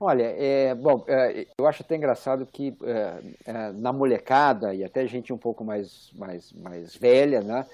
Olha, 0.00 0.32
é, 0.38 0.76
bom, 0.76 1.04
é, 1.08 1.44
eu 1.58 1.66
acho 1.66 1.82
até 1.82 1.96
engraçado 1.96 2.46
que 2.46 2.72
é, 2.84 3.18
é, 3.44 3.72
na 3.72 3.92
molecada 3.92 4.72
e 4.72 4.84
até 4.84 5.04
gente 5.08 5.32
um 5.32 5.38
pouco 5.38 5.64
mais, 5.64 6.10
mais, 6.14 6.52
mais 6.52 6.94
velha, 6.94 7.40
né, 7.40 7.66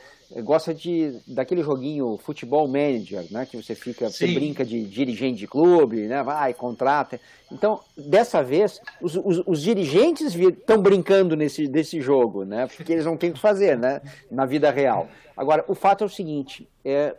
gosta 0.42 0.72
de 0.72 1.20
daquele 1.26 1.62
joguinho 1.62 2.16
futebol 2.16 2.66
manager, 2.66 3.26
né, 3.30 3.44
que 3.44 3.62
você 3.62 3.74
fica, 3.74 4.08
Sim. 4.08 4.12
você 4.12 4.34
brinca 4.34 4.64
de 4.64 4.84
dirigente 4.84 5.38
de 5.38 5.46
clube, 5.46 6.06
né, 6.06 6.22
vai 6.22 6.54
contrata. 6.54 7.20
Então, 7.52 7.80
dessa 7.94 8.42
vez, 8.42 8.80
os, 9.02 9.16
os, 9.16 9.42
os 9.46 9.60
dirigentes 9.60 10.34
estão 10.34 10.80
brincando 10.80 11.36
nesse 11.36 11.68
desse 11.68 12.00
jogo, 12.00 12.46
né, 12.46 12.66
porque 12.74 12.90
eles 12.90 13.04
não 13.04 13.18
têm 13.18 13.30
o 13.30 13.34
que 13.34 13.40
fazer, 13.40 13.76
né, 13.76 14.00
na 14.30 14.46
vida 14.46 14.70
real. 14.70 15.08
Agora, 15.36 15.62
o 15.68 15.74
fato 15.74 16.04
é 16.04 16.06
o 16.06 16.10
seguinte: 16.10 16.66
é, 16.82 17.14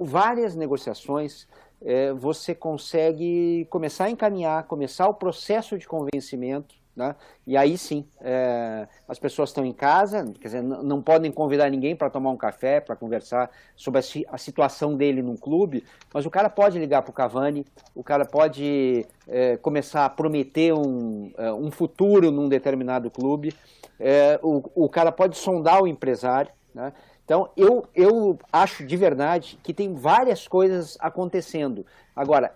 várias 0.00 0.56
negociações 0.56 1.46
é, 1.84 2.12
você 2.12 2.54
consegue 2.54 3.66
começar 3.70 4.04
a 4.04 4.10
encaminhar, 4.10 4.64
começar 4.64 5.08
o 5.08 5.14
processo 5.14 5.78
de 5.78 5.86
convencimento, 5.86 6.74
né? 6.94 7.16
e 7.46 7.56
aí 7.56 7.78
sim, 7.78 8.06
é, 8.20 8.86
as 9.08 9.18
pessoas 9.18 9.48
estão 9.48 9.64
em 9.64 9.72
casa, 9.72 10.24
quer 10.40 10.48
dizer, 10.48 10.62
não 10.62 11.00
podem 11.00 11.32
convidar 11.32 11.70
ninguém 11.70 11.96
para 11.96 12.10
tomar 12.10 12.30
um 12.30 12.36
café, 12.36 12.80
para 12.80 12.94
conversar 12.94 13.50
sobre 13.74 14.00
a, 14.00 14.34
a, 14.34 14.38
situação 14.38 14.94
dele 14.94 15.22
num 15.22 15.36
clube, 15.36 15.84
mas 16.12 16.26
o 16.26 16.30
cara 16.30 16.50
pode 16.50 16.78
ligar 16.78 17.02
para 17.02 17.10
o 17.10 17.14
Cavani, 17.14 17.64
o 17.94 18.04
cara 18.04 18.24
pode 18.24 19.06
é, 19.26 19.56
começar 19.56 20.04
a 20.04 20.10
prometer 20.10 20.74
um, 20.74 21.32
é, 21.38 21.52
um 21.52 21.70
futuro 21.70 22.30
num 22.30 22.48
determinado 22.48 23.10
clube, 23.10 23.54
é, 23.98 24.38
o, 24.42 24.62
o 24.74 24.88
cara 24.88 25.10
pode 25.10 25.36
sondar 25.36 25.82
o 25.82 25.86
empresário, 25.86 26.52
né? 26.74 26.92
Então, 27.32 27.48
eu, 27.56 27.86
eu 27.94 28.38
acho 28.52 28.84
de 28.84 28.94
verdade 28.94 29.58
que 29.62 29.72
tem 29.72 29.94
várias 29.94 30.46
coisas 30.46 30.98
acontecendo. 31.00 31.86
Agora, 32.14 32.54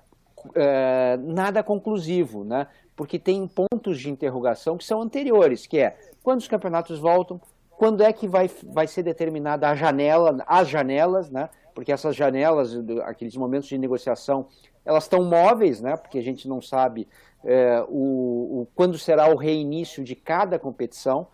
é, 0.55 1.17
nada 1.17 1.63
conclusivo, 1.63 2.45
né? 2.45 2.67
porque 2.95 3.19
tem 3.19 3.49
pontos 3.49 3.99
de 3.99 4.11
interrogação 4.11 4.77
que 4.77 4.85
são 4.85 5.01
anteriores, 5.01 5.67
que 5.67 5.79
é 5.79 5.97
quando 6.23 6.41
os 6.41 6.49
campeonatos 6.49 6.99
voltam, 6.99 7.41
quando 7.71 8.03
é 8.03 8.13
que 8.13 8.29
vai, 8.29 8.51
vai 8.65 8.87
ser 8.87 9.03
determinada 9.03 9.67
a 9.67 9.75
janela, 9.75 10.45
as 10.47 10.69
janelas, 10.69 11.31
né? 11.31 11.49
porque 11.75 11.91
essas 11.91 12.15
janelas, 12.15 12.77
aqueles 13.07 13.35
momentos 13.35 13.71
de 13.71 13.79
negociação, 13.79 14.47
elas 14.85 15.05
estão 15.05 15.25
móveis, 15.25 15.81
né? 15.81 15.97
porque 15.97 16.19
a 16.19 16.23
gente 16.23 16.47
não 16.47 16.61
sabe 16.61 17.09
é, 17.43 17.83
o, 17.89 18.61
o, 18.61 18.69
quando 18.75 18.99
será 18.99 19.27
o 19.31 19.37
reinício 19.37 20.05
de 20.05 20.15
cada 20.15 20.59
competição. 20.59 21.29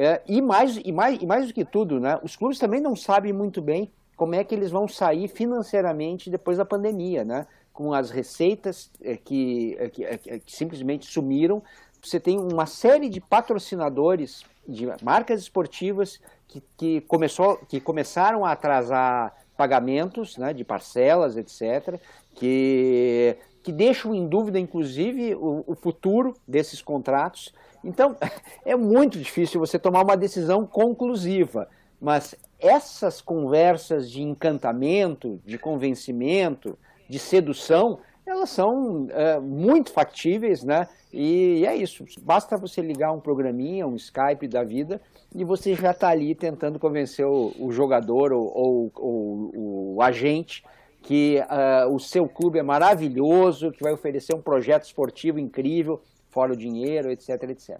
É, 0.00 0.22
e, 0.28 0.40
mais, 0.40 0.76
e, 0.76 0.92
mais, 0.92 1.20
e 1.20 1.26
mais 1.26 1.48
do 1.48 1.52
que 1.52 1.64
tudo, 1.64 1.98
né, 1.98 2.20
os 2.22 2.36
clubes 2.36 2.56
também 2.56 2.80
não 2.80 2.94
sabem 2.94 3.32
muito 3.32 3.60
bem 3.60 3.90
como 4.16 4.36
é 4.36 4.44
que 4.44 4.54
eles 4.54 4.70
vão 4.70 4.86
sair 4.86 5.26
financeiramente 5.26 6.30
depois 6.30 6.56
da 6.56 6.64
pandemia, 6.64 7.24
né? 7.24 7.48
com 7.72 7.92
as 7.92 8.10
receitas 8.10 8.90
é, 9.00 9.16
que, 9.16 9.76
é, 9.78 9.88
que, 9.88 10.04
é, 10.04 10.18
que, 10.18 10.52
simplesmente 10.52 11.06
sumiram. 11.06 11.62
Você 12.02 12.18
tem 12.18 12.36
uma 12.36 12.66
série 12.66 13.08
de 13.08 13.20
patrocinadores 13.20 14.44
de 14.66 14.88
marcas 15.02 15.40
esportivas 15.42 16.20
que, 16.48 16.60
que, 16.76 17.00
começou, 17.02 17.56
que 17.68 17.80
começaram 17.80 18.44
a 18.44 18.50
atrasar 18.50 19.32
pagamentos 19.56 20.36
né, 20.36 20.52
de 20.52 20.64
parcelas, 20.64 21.36
etc., 21.36 22.00
que, 22.34 23.36
que 23.62 23.72
deixam 23.72 24.14
em 24.14 24.26
dúvida, 24.26 24.58
inclusive, 24.58 25.34
o, 25.34 25.64
o 25.66 25.74
futuro 25.74 26.34
desses 26.46 26.80
contratos. 26.80 27.52
Então, 27.82 28.16
é 28.64 28.76
muito 28.76 29.18
difícil 29.18 29.60
você 29.60 29.78
tomar 29.78 30.02
uma 30.02 30.16
decisão 30.16 30.66
conclusiva, 30.66 31.68
mas 32.00 32.34
essas 32.58 33.20
conversas 33.20 34.10
de 34.10 34.22
encantamento, 34.22 35.40
de 35.44 35.58
convencimento, 35.58 36.78
de 37.08 37.18
sedução, 37.18 37.98
elas 38.26 38.50
são 38.50 39.06
é, 39.10 39.40
muito 39.40 39.90
factíveis, 39.90 40.62
né? 40.62 40.86
E, 41.12 41.64
é 41.66 41.74
isso. 41.74 42.04
Basta 42.20 42.56
você 42.56 42.82
ligar 42.82 43.12
um 43.12 43.20
programinha, 43.20 43.86
um 43.86 43.96
Skype 43.96 44.46
da 44.46 44.62
vida, 44.62 45.00
e 45.34 45.44
você 45.44 45.74
já 45.74 45.92
está 45.92 46.08
ali 46.08 46.34
tentando 46.34 46.78
convencer 46.78 47.26
o, 47.26 47.52
o 47.58 47.72
jogador 47.72 48.32
ou, 48.32 48.52
ou, 48.54 48.92
ou, 48.94 49.94
o 49.96 50.02
agente 50.02 50.62
que 51.08 51.38
uh, 51.40 51.90
o 51.90 51.98
seu 51.98 52.28
clube 52.28 52.58
é 52.58 52.62
maravilhoso, 52.62 53.72
que 53.72 53.82
vai 53.82 53.94
oferecer 53.94 54.34
um 54.34 54.42
projeto 54.42 54.84
esportivo 54.84 55.38
incrível, 55.38 56.02
fora 56.28 56.52
o 56.52 56.56
dinheiro, 56.56 57.10
etc, 57.10 57.30
etc. 57.44 57.78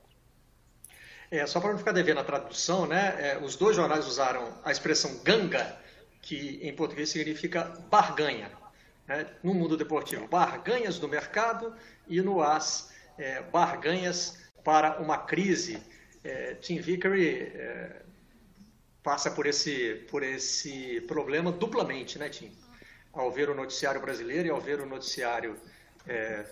É, 1.31 1.47
só 1.47 1.61
para 1.61 1.73
não 1.73 1.79
ficar 1.79 1.93
devendo 1.93 2.21
a 2.21 2.25
tradução, 2.25 2.87
né, 2.87 3.17
é, 3.19 3.39
os 3.45 3.55
dois 3.55 3.77
jornais 3.77 4.07
usaram 4.07 4.55
a 4.65 4.73
expressão 4.73 5.15
ganga, 5.23 5.77
que 6.23 6.59
em 6.63 6.75
português 6.75 7.11
significa 7.11 7.65
barganha, 7.91 8.51
né, 9.07 9.27
no 9.43 9.53
mundo 9.53 9.77
deportivo. 9.77 10.27
Barganhas 10.27 10.99
do 10.99 11.07
mercado 11.07 11.75
e 12.09 12.23
no 12.23 12.41
AS, 12.43 12.91
é, 13.19 13.43
barganhas 13.43 14.39
para 14.65 14.99
uma 15.01 15.19
crise. 15.19 15.83
É, 16.25 16.55
Tim 16.55 16.81
Vickery 16.81 17.53
é, 17.55 18.01
passa 19.03 19.31
por 19.31 19.45
esse, 19.45 19.97
por 20.11 20.23
esse 20.23 21.03
problema 21.03 21.53
duplamente, 21.53 22.19
né, 22.19 22.31
Tim? 22.31 22.51
Ao 23.19 23.31
ver 23.33 23.51
o 23.51 23.55
noticiário 23.55 24.01
brasileiro 24.01 24.47
e 24.47 24.51
ao 24.51 24.61
ver 24.61 24.81
o 24.81 24.87
noticiário 24.87 25.57
é, 26.07 26.47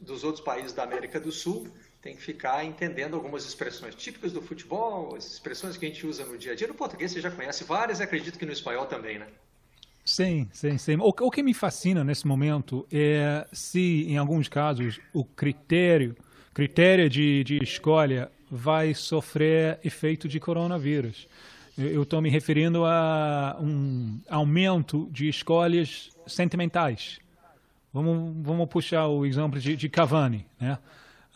dos 0.00 0.22
outros 0.22 0.44
países 0.44 0.72
da 0.72 0.84
América 0.84 1.18
do 1.18 1.32
Sul, 1.32 1.66
tem 2.00 2.14
que 2.14 2.22
ficar 2.22 2.64
entendendo 2.64 3.16
algumas 3.16 3.44
expressões 3.44 3.94
típicas 3.94 4.32
do 4.32 4.40
futebol, 4.40 5.16
as 5.16 5.32
expressões 5.32 5.76
que 5.76 5.86
a 5.86 5.88
gente 5.88 6.06
usa 6.06 6.24
no 6.24 6.38
dia 6.38 6.52
a 6.52 6.54
dia. 6.54 6.68
No 6.68 6.74
português 6.74 7.10
você 7.10 7.20
já 7.20 7.30
conhece 7.30 7.64
várias, 7.64 8.00
acredito 8.00 8.38
que 8.38 8.46
no 8.46 8.52
espanhol 8.52 8.86
também, 8.86 9.18
né? 9.18 9.26
Sim, 10.04 10.48
sim, 10.52 10.76
sim. 10.76 10.96
O, 10.96 11.08
o 11.08 11.30
que 11.30 11.42
me 11.42 11.54
fascina 11.54 12.04
nesse 12.04 12.26
momento 12.26 12.86
é 12.92 13.46
se, 13.52 14.04
em 14.06 14.18
alguns 14.18 14.48
casos, 14.48 15.00
o 15.12 15.24
critério, 15.24 16.14
critério 16.52 17.08
de, 17.08 17.42
de 17.42 17.58
escolha 17.62 18.30
vai 18.50 18.94
sofrer 18.94 19.80
efeito 19.82 20.28
de 20.28 20.38
coronavírus. 20.38 21.26
Eu 21.76 22.04
estou 22.04 22.22
me 22.22 22.30
referindo 22.30 22.84
a 22.84 23.56
um 23.60 24.20
aumento 24.30 25.08
de 25.10 25.28
escolhas 25.28 26.10
sentimentais. 26.26 27.18
Vamos, 27.92 28.32
vamos 28.46 28.68
puxar 28.68 29.08
o 29.08 29.26
exemplo 29.26 29.58
de, 29.58 29.76
de 29.76 29.88
Cavani, 29.88 30.46
né? 30.60 30.78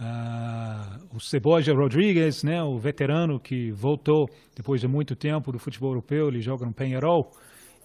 Uh, 0.01 1.17
o 1.17 1.21
Ceboja 1.21 1.75
Rodrigues, 1.75 2.45
né, 2.45 2.63
o 2.63 2.79
veterano 2.79 3.41
que 3.41 3.73
voltou 3.73 4.31
depois 4.55 4.81
de 4.81 4.87
muito 4.87 5.17
tempo 5.17 5.51
do 5.51 5.59
futebol 5.59 5.91
europeu, 5.91 6.29
ele 6.29 6.41
joga 6.41 6.65
no 6.65 6.73
Penharol, 6.73 7.33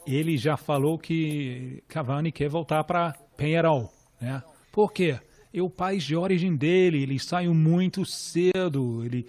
ele 0.06 0.38
já 0.38 0.56
falou 0.56 1.00
que 1.00 1.82
Cavani 1.88 2.32
quer 2.32 2.50
voltar 2.50 2.84
para 2.84 3.14
Penharol. 3.36 3.92
Né? 4.22 4.44
Por 4.72 4.94
quê? 4.94 5.20
É 5.52 5.60
o 5.60 5.72
país 5.72 6.04
de 6.04 6.16
origem 6.16 6.56
dele, 6.56 7.02
ele 7.02 7.18
saiu 7.18 7.52
muito 7.52 8.06
cedo, 8.06 9.04
ele 9.04 9.26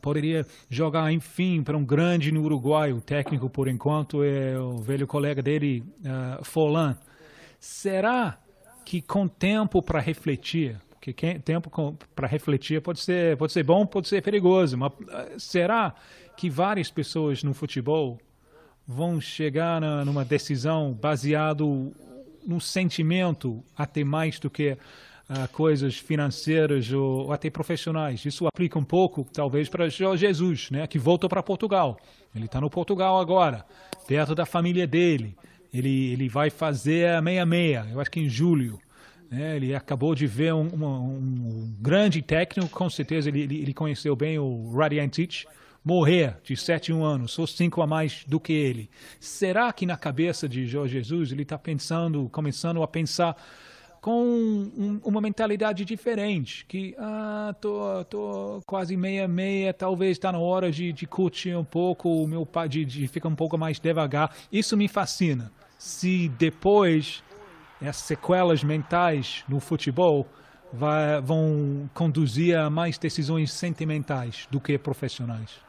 poderia 0.00 0.46
jogar, 0.68 1.12
enfim, 1.12 1.62
para 1.62 1.76
um 1.76 1.84
grande 1.84 2.32
no 2.32 2.42
Uruguai. 2.42 2.92
O 2.92 3.00
técnico, 3.00 3.48
por 3.48 3.68
enquanto, 3.68 4.22
é 4.22 4.58
o 4.58 4.78
velho 4.78 5.06
colega 5.06 5.42
dele, 5.42 5.84
uh. 6.00 6.96
Será 7.60 8.38
que 8.84 9.02
com 9.02 9.28
tempo 9.28 9.82
para 9.82 10.00
refletir, 10.00 10.80
porque 10.90 11.12
tempo 11.40 11.70
para 12.14 12.26
refletir 12.26 12.80
pode 12.80 13.00
ser, 13.00 13.36
pode 13.36 13.52
ser 13.52 13.62
bom, 13.62 13.84
pode 13.84 14.08
ser 14.08 14.22
perigoso, 14.22 14.78
mas 14.78 14.92
eh, 15.08 15.34
será 15.36 15.94
que 16.36 16.48
várias 16.48 16.90
pessoas 16.90 17.42
no 17.42 17.52
futebol 17.52 18.18
vão 18.86 19.20
chegar 19.20 19.80
na, 19.80 20.04
numa 20.04 20.24
decisão 20.24 20.92
baseado 20.92 21.92
no 22.46 22.60
sentimento 22.60 23.62
até 23.76 24.02
mais 24.02 24.38
do 24.38 24.48
que 24.48 24.78
uh, 25.28 25.48
coisas 25.52 25.96
financeiras 25.96 26.90
ou, 26.92 27.26
ou, 27.26 27.32
até 27.32 27.50
profissionais. 27.50 28.24
Isso 28.24 28.46
aplica 28.46 28.78
um 28.78 28.84
pouco, 28.84 29.26
talvez, 29.32 29.68
para 29.68 29.88
Jesus, 29.88 30.70
né, 30.70 30.86
que 30.86 30.98
voltou 30.98 31.28
para 31.28 31.42
Portugal. 31.42 31.98
Ele 32.34 32.46
está 32.46 32.60
no 32.60 32.70
Portugal 32.70 33.20
agora, 33.20 33.64
perto 34.06 34.34
da 34.34 34.46
família 34.46 34.86
dele. 34.86 35.36
Ele, 35.72 36.12
ele 36.12 36.28
vai 36.28 36.48
fazer 36.48 37.10
a 37.10 37.20
meia-meia, 37.20 37.86
eu 37.92 38.00
acho 38.00 38.10
que 38.10 38.20
em 38.20 38.28
julho. 38.28 38.80
Né? 39.30 39.56
Ele 39.56 39.74
acabou 39.74 40.14
de 40.14 40.26
ver 40.26 40.54
um, 40.54 40.66
um, 40.74 40.86
um 40.86 41.76
grande 41.78 42.22
técnico, 42.22 42.70
com 42.70 42.88
certeza 42.88 43.28
ele, 43.28 43.42
ele, 43.42 43.74
conheceu 43.74 44.16
bem 44.16 44.38
o 44.38 44.72
Radiantich, 44.72 45.46
morrer 45.84 46.36
de 46.42 46.56
7 46.56 46.92
anos, 46.92 47.32
sou 47.32 47.46
cinco 47.46 47.82
a 47.82 47.86
mais 47.86 48.24
do 48.26 48.40
que 48.40 48.52
ele. 48.52 48.90
Será 49.20 49.72
que 49.72 49.84
na 49.84 49.96
cabeça 49.96 50.48
de 50.48 50.66
Jorge 50.66 50.94
Jesus 50.94 51.32
ele 51.32 51.42
está 51.42 51.58
pensando, 51.58 52.28
começando 52.30 52.82
a 52.82 52.88
pensar 52.88 53.36
com 54.08 54.24
um, 54.24 54.98
uma 55.04 55.20
mentalidade 55.20 55.84
diferente, 55.84 56.64
que 56.66 56.94
ah, 56.98 57.54
tô, 57.60 58.02
tô 58.06 58.62
quase 58.64 58.96
meia 58.96 59.28
meia, 59.28 59.74
talvez 59.74 60.12
está 60.12 60.32
na 60.32 60.38
hora 60.38 60.72
de, 60.72 60.94
de 60.94 61.06
curtir 61.06 61.54
um 61.54 61.62
pouco 61.62 62.08
o 62.08 62.26
meu 62.26 62.46
pai, 62.46 62.70
de, 62.70 62.86
de 62.86 63.06
ficar 63.06 63.28
um 63.28 63.34
pouco 63.34 63.58
mais 63.58 63.78
devagar. 63.78 64.34
Isso 64.50 64.78
me 64.78 64.88
fascina. 64.88 65.52
Se 65.76 66.30
depois 66.38 67.22
as 67.82 67.98
sequelas 67.98 68.64
mentais 68.64 69.44
no 69.46 69.60
futebol 69.60 70.26
vai, 70.72 71.20
vão 71.20 71.90
conduzir 71.92 72.56
a 72.56 72.70
mais 72.70 72.96
decisões 72.96 73.52
sentimentais 73.52 74.48
do 74.50 74.58
que 74.58 74.78
profissionais. 74.78 75.67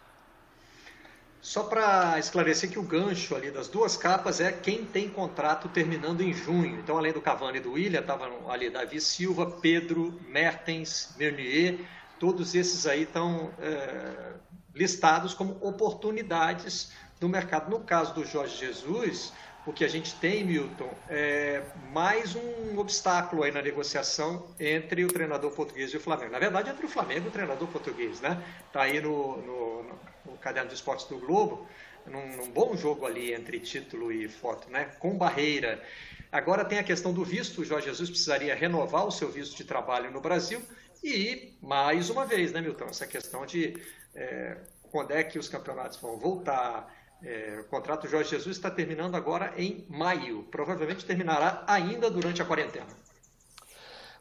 Só 1.42 1.64
para 1.64 2.20
esclarecer 2.20 2.70
que 2.70 2.78
o 2.78 2.84
gancho 2.84 3.34
ali 3.34 3.50
das 3.50 3.70
duas 3.70 3.96
capas 3.96 4.42
é 4.42 4.52
quem 4.52 4.84
tem 4.84 5.08
contrato 5.08 5.70
terminando 5.70 6.22
em 6.22 6.34
junho. 6.34 6.78
Então, 6.80 6.98
além 6.98 7.14
do 7.14 7.22
Cavani 7.22 7.60
e 7.60 7.62
do 7.62 7.72
William, 7.74 8.02
estavam 8.02 8.52
ali 8.52 8.70
Davi 8.70 9.00
Silva, 9.00 9.50
Pedro, 9.50 10.20
Mertens, 10.28 11.14
Mernier. 11.18 11.80
Todos 12.20 12.56
esses 12.56 12.86
aí 12.86 13.04
estão 13.04 13.54
é, 13.60 14.34
listados 14.76 15.34
como 15.34 15.58
oportunidades 15.62 16.92
do 17.22 17.30
mercado. 17.30 17.70
No 17.70 17.80
caso 17.80 18.14
do 18.14 18.26
Jorge 18.26 18.58
Jesus, 18.58 19.32
o 19.66 19.74
que 19.74 19.84
a 19.84 19.88
gente 19.88 20.16
tem, 20.16 20.43
Milton, 20.43 20.89
é 21.10 21.62
mais 21.91 22.36
um 22.36 22.78
obstáculo 22.78 23.43
aí 23.43 23.51
na 23.51 23.62
negociação 23.62 24.47
entre 24.60 25.03
o 25.03 25.07
treinador 25.07 25.51
português 25.51 25.91
e 25.91 25.97
o 25.97 25.99
Flamengo. 25.99 26.32
Na 26.32 26.39
verdade, 26.39 26.70
entre 26.70 26.86
o 26.86 26.89
Flamengo 26.89 27.26
e 27.26 27.28
o 27.28 27.32
treinador 27.32 27.68
português, 27.68 28.22
né? 28.22 28.41
Está 28.68 28.84
aí 28.84 29.01
no, 29.01 29.38
no, 29.38 29.84
no, 30.26 30.38
caderno 30.38 30.70
de 30.70 30.76
esportes 30.76 31.05
do 31.07 31.18
Globo, 31.18 31.68
num, 32.05 32.38
num, 32.38 32.49
bom 32.49 32.76
jogo 32.76 33.05
ali 33.05 33.34
entre 33.34 33.60
título 33.60 34.12
e 34.12 34.28
foto, 34.30 34.70
né? 34.72 34.86
Com 34.99 35.18
barreira. 35.18 35.84
Agora 36.32 36.64
tem 36.64 36.80
a 36.80 36.84
questão 36.84 37.14
do 37.14 37.24
visto. 37.24 37.62
O 37.62 37.66
Jorge 37.66 37.88
Jesus 37.88 38.10
precisaria 38.10 38.55
renovar 38.55 39.05
o 39.05 39.12
seu 39.12 39.30
visto 39.30 39.55
de 39.57 39.66
trabalho 39.66 40.10
no 40.10 40.22
Brasil. 40.22 40.62
E, 41.03 41.57
mais 41.62 42.10
uma 42.10 42.26
vez, 42.26 42.51
né, 42.51 42.62
Milton, 42.62 42.86
essa 42.86 43.05
questão 43.05 43.45
de 43.45 43.76
é, 44.16 44.57
quando 44.91 45.12
é 45.12 45.24
que 45.24 45.38
os 45.38 45.47
campeonatos 45.47 45.97
vão 45.97 46.18
voltar 46.18 46.99
é, 47.24 47.60
o 47.62 47.70
contrato 47.70 48.08
Jorge 48.08 48.30
Jesus 48.30 48.56
está 48.56 48.72
terminando 48.72 49.16
agora 49.16 49.54
em 49.58 49.86
maio. 49.90 50.44
Provavelmente 50.44 51.06
terminará 51.06 51.64
ainda 51.68 52.10
durante 52.10 52.42
a 52.42 52.46
quarentena. 52.46 52.88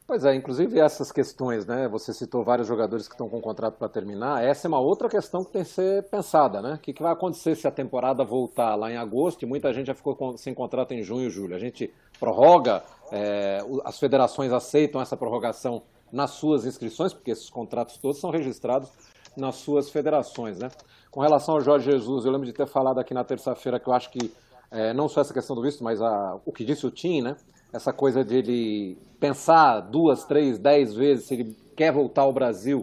Pois 0.09 0.25
é, 0.25 0.35
inclusive 0.35 0.81
essas 0.81 1.13
questões, 1.13 1.67
né? 1.67 1.87
Você 1.89 2.15
citou 2.15 2.43
vários 2.43 2.67
jogadores 2.67 3.07
que 3.07 3.13
estão 3.13 3.29
com 3.29 3.43
contrato 3.43 3.75
para 3.75 3.91
terminar. 3.91 4.43
Essa 4.43 4.67
é 4.67 4.69
uma 4.69 4.81
outra 4.81 5.07
questão 5.07 5.45
que 5.45 5.53
tem 5.53 5.63
que 5.63 5.69
ser 5.69 6.03
pensada, 6.05 6.63
né? 6.63 6.77
O 6.77 6.79
que, 6.79 6.95
que 6.95 7.03
vai 7.03 7.13
acontecer 7.13 7.55
se 7.55 7.69
a 7.69 7.71
temporada 7.71 8.25
voltar 8.25 8.75
lá 8.75 8.91
em 8.91 8.97
agosto 8.97 9.43
e 9.43 9.47
muita 9.47 9.71
gente 9.71 9.89
já 9.89 9.95
ficou 9.95 10.17
com, 10.17 10.35
sem 10.39 10.55
contrato 10.55 10.93
em 10.93 11.03
junho 11.03 11.27
e 11.27 11.31
julho? 11.31 11.55
A 11.55 11.59
gente 11.59 11.93
prorroga, 12.19 12.83
é, 13.13 13.59
as 13.85 13.99
federações 13.99 14.51
aceitam 14.51 14.99
essa 14.99 15.15
prorrogação 15.15 15.83
nas 16.11 16.31
suas 16.31 16.65
inscrições, 16.65 17.13
porque 17.13 17.31
esses 17.31 17.51
contratos 17.51 17.99
todos 17.99 18.19
são 18.19 18.31
registrados 18.31 18.91
nas 19.37 19.57
suas 19.57 19.91
federações, 19.91 20.59
né? 20.59 20.71
Com 21.11 21.21
relação 21.21 21.55
ao 21.55 21.61
Jorge 21.61 21.91
Jesus, 21.91 22.25
eu 22.25 22.33
lembro 22.33 22.47
de 22.47 22.53
ter 22.53 22.67
falado 22.67 22.99
aqui 22.99 23.15
na 23.15 23.25
terça-feira 23.25 23.81
que 23.81 23.89
eu 23.89 23.93
acho 23.93 24.11
que 24.11 24.33
é, 24.71 24.93
não 24.93 25.09
só 25.09 25.23
essa 25.23 25.33
questão 25.33 25.57
do 25.57 25.63
visto, 25.63 25.83
mas 25.83 26.01
a, 26.03 26.39
o 26.45 26.53
que 26.53 26.65
disse 26.65 26.87
o 26.87 26.91
Tim, 26.91 27.23
né? 27.23 27.37
Essa 27.73 27.93
coisa 27.93 28.25
de 28.25 28.37
ele 28.37 28.99
pensar 29.19 29.81
duas, 29.81 30.25
três, 30.25 30.59
dez 30.59 30.95
vezes 30.95 31.27
se 31.27 31.35
ele 31.35 31.57
quer 31.75 31.93
voltar 31.93 32.23
ao 32.23 32.33
Brasil 32.33 32.83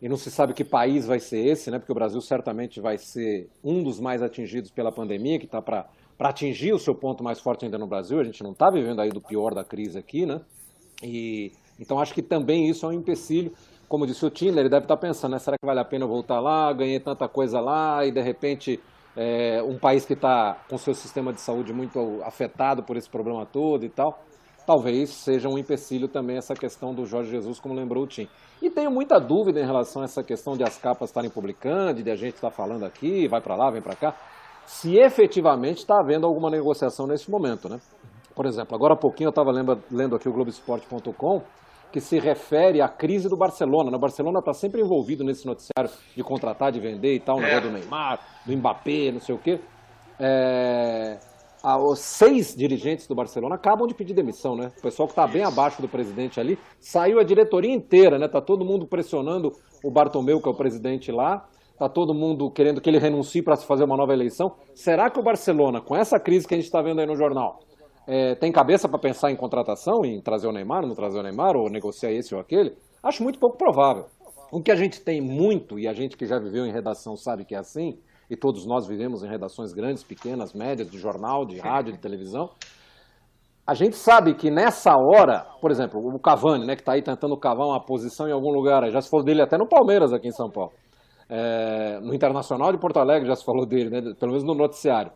e 0.00 0.08
não 0.08 0.16
se 0.16 0.30
sabe 0.30 0.54
que 0.54 0.64
país 0.64 1.06
vai 1.06 1.18
ser 1.18 1.46
esse, 1.46 1.70
né? 1.70 1.78
Porque 1.78 1.92
o 1.92 1.94
Brasil 1.94 2.20
certamente 2.20 2.80
vai 2.80 2.98
ser 2.98 3.48
um 3.62 3.82
dos 3.82 4.00
mais 4.00 4.22
atingidos 4.22 4.70
pela 4.70 4.90
pandemia, 4.90 5.38
que 5.38 5.44
está 5.44 5.60
para 5.60 5.88
atingir 6.18 6.72
o 6.72 6.78
seu 6.78 6.94
ponto 6.94 7.22
mais 7.22 7.40
forte 7.40 7.64
ainda 7.64 7.78
no 7.78 7.86
Brasil. 7.86 8.18
A 8.18 8.24
gente 8.24 8.42
não 8.42 8.52
está 8.52 8.70
vivendo 8.70 9.00
aí 9.00 9.10
do 9.10 9.20
pior 9.20 9.54
da 9.54 9.64
crise 9.64 9.98
aqui, 9.98 10.24
né? 10.26 10.40
E 11.02 11.52
então 11.78 11.98
acho 11.98 12.12
que 12.12 12.22
também 12.22 12.68
isso 12.68 12.84
é 12.84 12.90
um 12.90 12.92
empecilho 12.92 13.52
como 13.90 14.06
disse 14.06 14.24
o 14.24 14.30
Tinder, 14.30 14.60
ele 14.60 14.68
deve 14.68 14.84
estar 14.84 14.96
pensando, 14.96 15.32
né, 15.32 15.40
será 15.40 15.56
que 15.60 15.66
vale 15.66 15.80
a 15.80 15.84
pena 15.84 16.06
voltar 16.06 16.38
lá, 16.38 16.72
ganhei 16.72 17.00
tanta 17.00 17.28
coisa 17.28 17.60
lá 17.60 18.06
e 18.06 18.12
de 18.12 18.20
repente 18.20 18.78
é, 19.16 19.60
um 19.64 19.76
país 19.76 20.06
que 20.06 20.12
está 20.12 20.56
com 20.70 20.78
seu 20.78 20.94
sistema 20.94 21.32
de 21.32 21.40
saúde 21.40 21.72
muito 21.72 22.22
afetado 22.22 22.84
por 22.84 22.96
esse 22.96 23.10
problema 23.10 23.44
todo 23.44 23.84
e 23.84 23.88
tal, 23.88 24.22
talvez 24.64 25.10
seja 25.10 25.48
um 25.48 25.58
empecilho 25.58 26.06
também 26.06 26.36
essa 26.36 26.54
questão 26.54 26.94
do 26.94 27.04
Jorge 27.04 27.32
Jesus, 27.32 27.58
como 27.58 27.74
lembrou 27.74 28.04
o 28.04 28.06
Tim. 28.06 28.28
E 28.62 28.70
tenho 28.70 28.92
muita 28.92 29.18
dúvida 29.18 29.58
em 29.58 29.66
relação 29.66 30.02
a 30.02 30.04
essa 30.04 30.22
questão 30.22 30.56
de 30.56 30.62
as 30.62 30.78
capas 30.78 31.08
estarem 31.08 31.28
publicando, 31.28 32.00
de 32.00 32.12
a 32.12 32.14
gente 32.14 32.36
estar 32.36 32.52
falando 32.52 32.84
aqui, 32.84 33.26
vai 33.26 33.40
para 33.40 33.56
lá, 33.56 33.72
vem 33.72 33.82
para 33.82 33.96
cá, 33.96 34.14
se 34.66 34.98
efetivamente 34.98 35.78
está 35.78 35.98
havendo 35.98 36.28
alguma 36.28 36.48
negociação 36.48 37.08
nesse 37.08 37.28
momento, 37.28 37.68
né? 37.68 37.80
Por 38.36 38.46
exemplo, 38.46 38.76
agora 38.76 38.94
há 38.94 38.96
pouquinho 38.96 39.26
eu 39.26 39.30
estava 39.30 39.50
lendo 39.50 40.14
aqui 40.14 40.28
o 40.28 40.32
Globoesporte.com 40.32 41.42
que 41.92 42.00
se 42.00 42.18
refere 42.18 42.80
à 42.80 42.88
crise 42.88 43.28
do 43.28 43.36
Barcelona. 43.36 43.94
O 43.96 43.98
Barcelona 43.98 44.38
está 44.38 44.52
sempre 44.52 44.80
envolvido 44.80 45.24
nesse 45.24 45.46
noticiário 45.46 45.90
de 46.14 46.22
contratar, 46.22 46.72
de 46.72 46.80
vender 46.80 47.14
e 47.14 47.20
tal, 47.20 47.36
o 47.36 47.40
é. 47.40 47.42
negócio 47.42 47.70
do 47.70 47.78
Neymar, 47.78 48.20
do 48.46 48.56
Mbappé, 48.56 49.12
não 49.12 49.20
sei 49.20 49.34
o 49.34 49.38
quê. 49.38 49.60
É, 50.18 51.18
os 51.62 51.98
seis 51.98 52.54
dirigentes 52.54 53.06
do 53.06 53.14
Barcelona 53.14 53.54
acabam 53.54 53.86
de 53.86 53.94
pedir 53.94 54.14
demissão, 54.14 54.56
né? 54.56 54.72
O 54.78 54.82
pessoal 54.82 55.06
que 55.06 55.12
está 55.12 55.26
bem 55.26 55.42
abaixo 55.42 55.82
do 55.82 55.88
presidente 55.88 56.40
ali, 56.40 56.58
saiu 56.78 57.18
a 57.18 57.24
diretoria 57.24 57.72
inteira, 57.72 58.18
né? 58.18 58.28
Tá 58.28 58.40
todo 58.40 58.64
mundo 58.64 58.86
pressionando 58.86 59.52
o 59.82 59.90
Bartomeu, 59.90 60.40
que 60.40 60.48
é 60.48 60.50
o 60.50 60.54
presidente 60.54 61.10
lá, 61.10 61.46
tá 61.78 61.88
todo 61.88 62.14
mundo 62.14 62.50
querendo 62.50 62.80
que 62.80 62.88
ele 62.88 62.98
renuncie 62.98 63.42
para 63.42 63.56
se 63.56 63.66
fazer 63.66 63.84
uma 63.84 63.96
nova 63.96 64.12
eleição. 64.12 64.54
Será 64.74 65.10
que 65.10 65.18
o 65.18 65.22
Barcelona, 65.22 65.80
com 65.80 65.96
essa 65.96 66.20
crise 66.20 66.46
que 66.46 66.54
a 66.54 66.56
gente 66.56 66.66
está 66.66 66.80
vendo 66.80 67.00
aí 67.00 67.06
no 67.06 67.16
jornal, 67.16 67.60
é, 68.10 68.34
tem 68.34 68.50
cabeça 68.50 68.88
para 68.88 68.98
pensar 68.98 69.30
em 69.30 69.36
contratação, 69.36 70.04
em 70.04 70.20
trazer 70.20 70.48
o 70.48 70.52
Neymar, 70.52 70.84
não 70.84 70.96
trazer 70.96 71.20
o 71.20 71.22
Neymar, 71.22 71.56
ou 71.56 71.70
negociar 71.70 72.10
esse 72.10 72.34
ou 72.34 72.40
aquele? 72.40 72.76
Acho 73.00 73.22
muito 73.22 73.38
pouco 73.38 73.56
provável. 73.56 74.06
O 74.50 74.60
que 74.60 74.72
a 74.72 74.74
gente 74.74 75.00
tem 75.00 75.20
muito, 75.20 75.78
e 75.78 75.86
a 75.86 75.92
gente 75.92 76.16
que 76.16 76.26
já 76.26 76.36
viveu 76.36 76.66
em 76.66 76.72
redação 76.72 77.14
sabe 77.14 77.44
que 77.44 77.54
é 77.54 77.58
assim, 77.58 78.00
e 78.28 78.36
todos 78.36 78.66
nós 78.66 78.88
vivemos 78.88 79.22
em 79.22 79.28
redações 79.28 79.72
grandes, 79.72 80.02
pequenas, 80.02 80.52
médias, 80.52 80.90
de 80.90 80.98
jornal, 80.98 81.46
de 81.46 81.60
rádio, 81.60 81.92
de 81.92 82.00
televisão, 82.00 82.50
a 83.64 83.74
gente 83.74 83.94
sabe 83.94 84.34
que 84.34 84.50
nessa 84.50 84.90
hora, 84.96 85.46
por 85.60 85.70
exemplo, 85.70 86.00
o 86.00 86.18
Cavani, 86.18 86.66
né, 86.66 86.74
que 86.74 86.82
está 86.82 86.94
aí 86.94 87.02
tentando 87.02 87.36
cavar 87.38 87.68
uma 87.68 87.80
posição 87.80 88.28
em 88.28 88.32
algum 88.32 88.50
lugar, 88.50 88.90
já 88.90 89.00
se 89.00 89.08
falou 89.08 89.24
dele 89.24 89.40
até 89.40 89.56
no 89.56 89.68
Palmeiras 89.68 90.12
aqui 90.12 90.26
em 90.26 90.32
São 90.32 90.50
Paulo. 90.50 90.72
É, 91.28 92.00
no 92.00 92.12
Internacional 92.12 92.72
de 92.72 92.78
Porto 92.80 92.98
Alegre 92.98 93.28
já 93.28 93.36
se 93.36 93.44
falou 93.44 93.64
dele, 93.64 93.88
né, 93.88 94.00
pelo 94.18 94.32
menos 94.32 94.42
no 94.42 94.54
noticiário. 94.56 95.12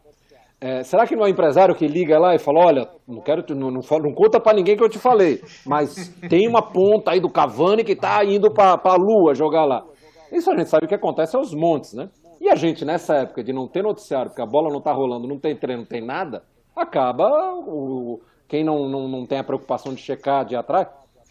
É, 0.65 0.83
será 0.83 1.07
que 1.07 1.15
não 1.15 1.27
é 1.27 1.29
empresário 1.29 1.75
que 1.75 1.87
liga 1.87 2.19
lá 2.19 2.35
e 2.35 2.39
fala, 2.39 2.65
olha, 2.65 2.89
não 3.07 3.21
quero, 3.21 3.45
não, 3.55 3.71
não, 3.71 3.81
não 3.83 4.15
conta 4.15 4.41
para 4.41 4.57
ninguém 4.57 4.75
que 4.75 4.83
eu 4.83 4.89
te 4.89 4.99
falei, 4.99 5.43
mas 5.67 6.09
tem 6.27 6.49
uma 6.49 6.63
ponta 6.63 7.11
aí 7.11 7.21
do 7.21 7.29
Cavani 7.29 7.85
que 7.85 7.93
está 7.93 8.25
indo 8.25 8.51
para 8.51 8.81
a 8.83 8.97
Lua 8.97 9.35
jogar 9.35 9.67
lá. 9.67 9.85
Isso 10.33 10.51
a 10.51 10.57
gente 10.57 10.71
sabe 10.71 10.87
que 10.87 10.95
acontece 10.95 11.37
aos 11.37 11.53
montes, 11.53 11.93
né? 11.93 12.09
E 12.41 12.49
a 12.49 12.55
gente, 12.55 12.83
nessa 12.83 13.15
época 13.17 13.45
de 13.45 13.53
não 13.53 13.69
ter 13.69 13.83
noticiário, 13.83 14.31
porque 14.31 14.41
a 14.41 14.47
bola 14.47 14.71
não 14.71 14.79
está 14.79 14.91
rolando, 14.91 15.29
não 15.29 15.39
tem 15.39 15.55
treino, 15.55 15.83
não 15.83 15.87
tem 15.87 16.03
nada, 16.03 16.43
acaba, 16.75 17.29
o, 17.67 18.23
quem 18.49 18.65
não, 18.65 18.89
não, 18.89 19.07
não 19.07 19.27
tem 19.27 19.39
a 19.39 19.45
preocupação 19.45 19.93
de 19.93 20.01
checar, 20.01 20.47
de 20.47 20.55
ir 20.55 20.57
atrás, 20.57 20.89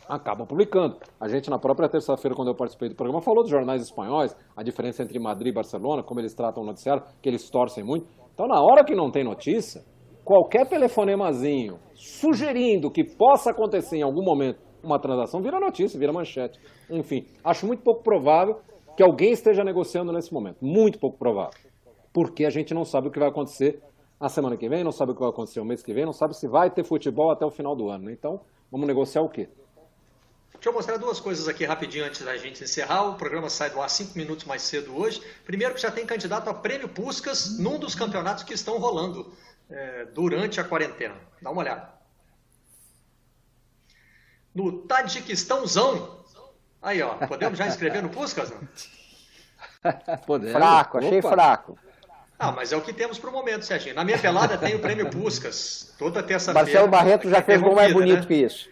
acaba 0.08 0.46
publicando. 0.46 0.98
A 1.20 1.28
gente, 1.28 1.50
na 1.50 1.58
própria 1.58 1.90
terça-feira, 1.90 2.36
quando 2.36 2.50
eu 2.50 2.56
participei 2.56 2.88
do 2.88 2.96
programa, 2.96 3.20
falou 3.20 3.42
dos 3.42 3.52
jornais 3.52 3.82
espanhóis, 3.82 4.38
a 4.56 4.62
diferença 4.62 5.02
entre 5.02 5.18
Madrid 5.18 5.52
e 5.52 5.56
Barcelona, 5.56 6.04
como 6.04 6.20
eles 6.20 6.36
tratam 6.36 6.62
o 6.62 6.66
noticiário, 6.68 7.02
que 7.20 7.28
eles 7.28 7.50
torcem 7.50 7.84
muito. 7.84 8.06
Então, 8.34 8.48
na 8.48 8.62
hora 8.62 8.84
que 8.84 8.96
não 8.96 9.12
tem 9.12 9.24
notícia, 9.24 9.84
qualquer 10.24 10.68
telefonemazinho 10.68 11.80
sugerindo 11.94 12.90
que 12.90 13.04
possa 13.04 13.52
acontecer 13.52 13.98
em 13.98 14.02
algum 14.02 14.24
momento 14.24 14.60
uma 14.84 15.00
transação 15.00 15.42
vira 15.42 15.60
notícia, 15.60 16.00
vira 16.00 16.12
manchete. 16.12 16.60
Enfim, 16.90 17.26
acho 17.44 17.66
muito 17.66 17.84
pouco 17.84 18.04
provável 18.04 18.60
que 18.98 19.04
alguém 19.04 19.32
esteja 19.32 19.64
negociando 19.64 20.12
nesse 20.12 20.34
momento. 20.34 20.58
Muito 20.62 21.00
pouco 21.00 21.18
provável. 21.18 21.58
Porque 22.12 22.46
a 22.46 22.50
gente 22.50 22.74
não 22.74 22.84
sabe 22.84 23.08
o 23.08 23.12
que 23.12 23.20
vai 23.20 23.30
acontecer 23.30 23.82
a 24.20 24.30
semana 24.30 24.58
que 24.58 24.68
vem, 24.68 24.84
não 24.84 24.92
sabe 24.92 25.12
o 25.12 25.16
que 25.16 25.22
vai 25.22 25.30
acontecer 25.30 25.60
o 25.60 25.66
mês 25.66 25.84
que 25.84 25.94
vem, 25.94 26.06
não 26.06 26.14
sabe 26.14 26.36
se 26.36 26.48
vai 26.48 26.70
ter 26.70 26.84
futebol 26.84 27.32
até 27.32 27.46
o 27.46 27.52
final 27.52 27.76
do 27.76 27.90
ano. 27.90 28.10
Então, 28.10 28.40
vamos 28.72 28.88
negociar 28.88 29.22
o 29.22 29.30
quê? 29.30 29.48
Deixa 30.64 30.70
eu 30.70 30.76
mostrar 30.76 30.96
duas 30.96 31.20
coisas 31.20 31.50
aqui 31.50 31.66
rapidinho 31.66 32.06
antes 32.06 32.22
da 32.22 32.38
gente 32.38 32.64
encerrar. 32.64 33.04
O 33.10 33.16
programa 33.16 33.50
sai 33.50 33.70
do 33.70 33.82
ar 33.82 33.90
cinco 33.90 34.18
minutos 34.18 34.46
mais 34.46 34.62
cedo 34.62 34.98
hoje. 34.98 35.22
Primeiro 35.44 35.74
que 35.74 35.82
já 35.82 35.92
tem 35.92 36.06
candidato 36.06 36.50
a 36.50 36.54
prêmio 36.54 36.88
Puscas 36.88 37.60
num 37.60 37.78
dos 37.78 37.94
campeonatos 37.94 38.46
que 38.46 38.54
estão 38.54 38.78
rolando 38.78 39.34
é, 39.70 40.06
durante 40.06 40.62
a 40.62 40.64
quarentena. 40.64 41.16
Dá 41.42 41.52
uma 41.52 41.60
olhada. 41.60 41.90
No 44.56 44.84
Tadjiquistãozão. 44.84 46.24
Aí, 46.82 47.02
ó. 47.02 47.16
Podemos 47.28 47.60
já 47.60 47.68
inscrever 47.68 48.02
no 48.02 48.08
Puscas? 48.08 48.54
Podemos. 50.26 50.54
Fraco, 50.54 50.98
achei 50.98 51.20
Opa. 51.20 51.30
fraco. 51.30 51.78
Ah, 52.40 52.54
mas 52.54 52.72
é 52.72 52.78
o 52.78 52.82
que 52.82 52.94
temos 52.94 53.20
para 53.20 53.30
o 53.30 53.34
momento, 53.34 53.66
Serginho. 53.66 53.96
Na 53.96 54.06
minha 54.06 54.18
pelada 54.18 54.58
tem 54.58 54.76
o 54.76 54.80
prêmio 54.80 55.10
Puscas. 55.10 55.94
Toda 56.00 56.24
terça-feira. 56.24 56.66
Marcelo 56.66 56.88
Barreto 56.88 57.30
já 57.30 57.42
fez 57.42 57.62
um 57.62 57.76
mais 57.76 57.92
bonito 57.92 58.22
né? 58.22 58.26
que 58.26 58.36
isso. 58.36 58.72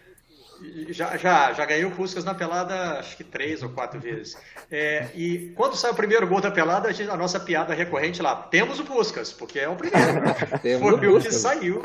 Já, 0.90 1.16
já, 1.16 1.52
já 1.52 1.64
ganhei 1.64 1.84
o 1.84 1.90
Puskas 1.90 2.24
na 2.24 2.34
pelada 2.34 2.98
acho 2.98 3.16
que 3.16 3.24
três 3.24 3.62
ou 3.62 3.70
quatro 3.70 4.00
vezes. 4.00 4.36
É, 4.70 5.08
e 5.14 5.52
quando 5.56 5.76
sai 5.76 5.90
o 5.90 5.94
primeiro 5.94 6.26
gol 6.26 6.40
da 6.40 6.50
pelada, 6.50 6.88
a, 6.88 6.92
gente, 6.92 7.10
a, 7.10 7.16
nossa 7.16 7.40
piada 7.40 7.74
recorrente 7.74 8.22
lá, 8.22 8.36
temos 8.36 8.78
o 8.78 8.84
Puskas, 8.84 9.32
porque 9.32 9.58
é 9.58 9.68
o 9.68 9.76
primeiro. 9.76 10.22
Foi 10.80 11.08
o 11.08 11.20
que 11.20 11.32
saiu. 11.32 11.82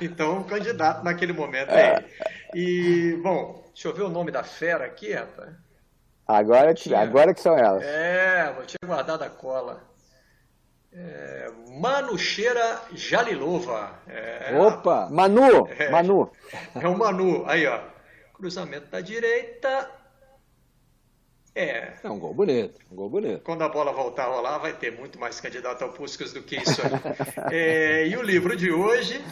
Então, 0.00 0.40
o 0.40 0.44
candidato 0.44 1.04
naquele 1.04 1.32
momento 1.32 1.70
é 1.70 1.96
ele. 1.96 2.06
E, 2.54 3.16
bom, 3.22 3.64
deixa 3.72 3.88
eu 3.88 3.94
ver 3.94 4.02
o 4.02 4.08
nome 4.10 4.30
da 4.30 4.42
fera 4.42 4.84
aqui, 4.84 5.12
rapaz. 5.12 5.50
Agora, 6.26 6.74
tinha, 6.74 7.00
agora 7.00 7.34
que 7.34 7.40
são 7.40 7.56
elas. 7.56 7.82
É, 7.82 8.52
vou 8.54 8.64
tinha 8.64 8.78
guardado 8.86 9.22
a 9.22 9.28
cola. 9.28 9.82
É, 10.92 11.50
Manucheira 11.80 12.80
Jalilova. 12.92 13.90
É, 14.08 14.56
Opa! 14.56 15.08
Manu! 15.10 15.68
É, 15.78 15.90
Manu! 15.90 16.30
É 16.74 16.86
o 16.86 16.96
Manu. 16.96 17.44
Aí, 17.46 17.66
ó. 17.66 17.80
Cruzamento 18.40 18.86
da 18.86 19.02
direita. 19.02 19.90
É. 21.54 21.92
É 22.02 22.10
um 22.10 22.18
gol 22.18 22.32
bonito, 22.32 22.78
um 22.90 22.96
gol 22.96 23.10
bonito. 23.10 23.42
Quando 23.42 23.60
a 23.62 23.68
bola 23.68 23.92
voltar 23.92 24.24
a 24.24 24.28
rolar, 24.28 24.56
vai 24.56 24.72
ter 24.72 24.90
muito 24.90 25.18
mais 25.18 25.38
candidato 25.40 25.82
ao 25.82 25.92
Puskas 25.92 26.32
do 26.32 26.42
que 26.42 26.56
isso 26.56 26.80
aí. 26.80 27.52
é, 27.52 28.06
e 28.06 28.16
o 28.16 28.22
livro 28.22 28.56
de 28.56 28.72
hoje, 28.72 29.22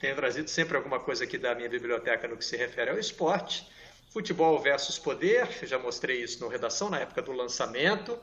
tenho 0.00 0.16
trazido 0.16 0.48
sempre 0.48 0.78
alguma 0.78 0.98
coisa 0.98 1.24
aqui 1.24 1.36
da 1.36 1.54
minha 1.54 1.68
biblioteca 1.68 2.26
no 2.26 2.38
que 2.38 2.44
se 2.44 2.56
refere 2.56 2.90
ao 2.90 2.98
esporte. 2.98 3.68
Futebol 4.10 4.58
versus 4.60 4.98
Poder, 4.98 5.46
eu 5.60 5.68
já 5.68 5.78
mostrei 5.78 6.22
isso 6.22 6.40
no 6.40 6.48
Redação 6.48 6.88
na 6.88 7.00
época 7.00 7.20
do 7.20 7.32
lançamento. 7.32 8.18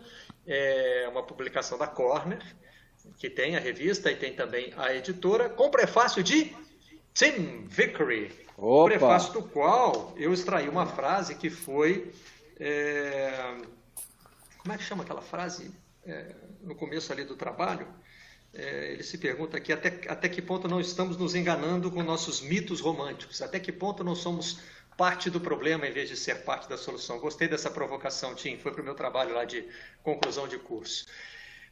É 0.48 1.08
uma 1.12 1.22
publicação 1.22 1.78
da 1.78 1.86
Corner 1.86 2.42
que 3.20 3.30
tem 3.30 3.56
a 3.56 3.60
revista 3.60 4.12
e 4.12 4.16
tem 4.16 4.34
também 4.34 4.74
a 4.76 4.96
editora, 4.96 5.50
com 5.50 5.70
prefácio 5.70 6.24
de 6.24 6.56
Tim 7.14 7.68
Vickery. 7.68 8.32
Opa. 8.62 8.92
Prefácio 8.92 9.34
do 9.34 9.42
qual 9.42 10.14
eu 10.16 10.32
extraí 10.32 10.70
uma 10.70 10.86
frase 10.86 11.34
que 11.34 11.50
foi. 11.50 12.14
É, 12.60 13.56
como 14.60 14.72
é 14.72 14.78
que 14.78 14.84
chama 14.84 15.04
aquela 15.04 15.22
frase? 15.22 15.72
É, 16.06 16.36
no 16.62 16.76
começo 16.76 17.12
ali 17.12 17.24
do 17.24 17.36
trabalho. 17.36 17.88
É, 18.54 18.92
ele 18.92 19.02
se 19.02 19.18
pergunta 19.18 19.58
aqui 19.58 19.74
até, 19.74 19.88
até 20.08 20.30
que 20.30 20.42
ponto 20.44 20.68
não 20.68 20.80
estamos 20.80 21.18
nos 21.18 21.34
enganando 21.34 21.90
com 21.90 22.04
nossos 22.04 22.42
mitos 22.42 22.82
românticos, 22.82 23.42
até 23.42 23.60
que 23.60 23.72
ponto 23.72 24.04
não 24.04 24.14
somos 24.14 24.60
parte 24.96 25.30
do 25.30 25.40
problema 25.40 25.88
em 25.88 25.92
vez 25.92 26.10
de 26.10 26.16
ser 26.16 26.44
parte 26.44 26.70
da 26.70 26.78
solução. 26.78 27.18
Gostei 27.18 27.48
dessa 27.48 27.72
provocação, 27.72 28.36
Tim, 28.36 28.58
foi 28.58 28.72
para 28.72 28.82
o 28.82 28.86
meu 28.86 28.94
trabalho 28.94 29.34
lá 29.34 29.44
de 29.44 29.68
conclusão 30.04 30.48
de 30.48 30.60
curso. 30.60 31.08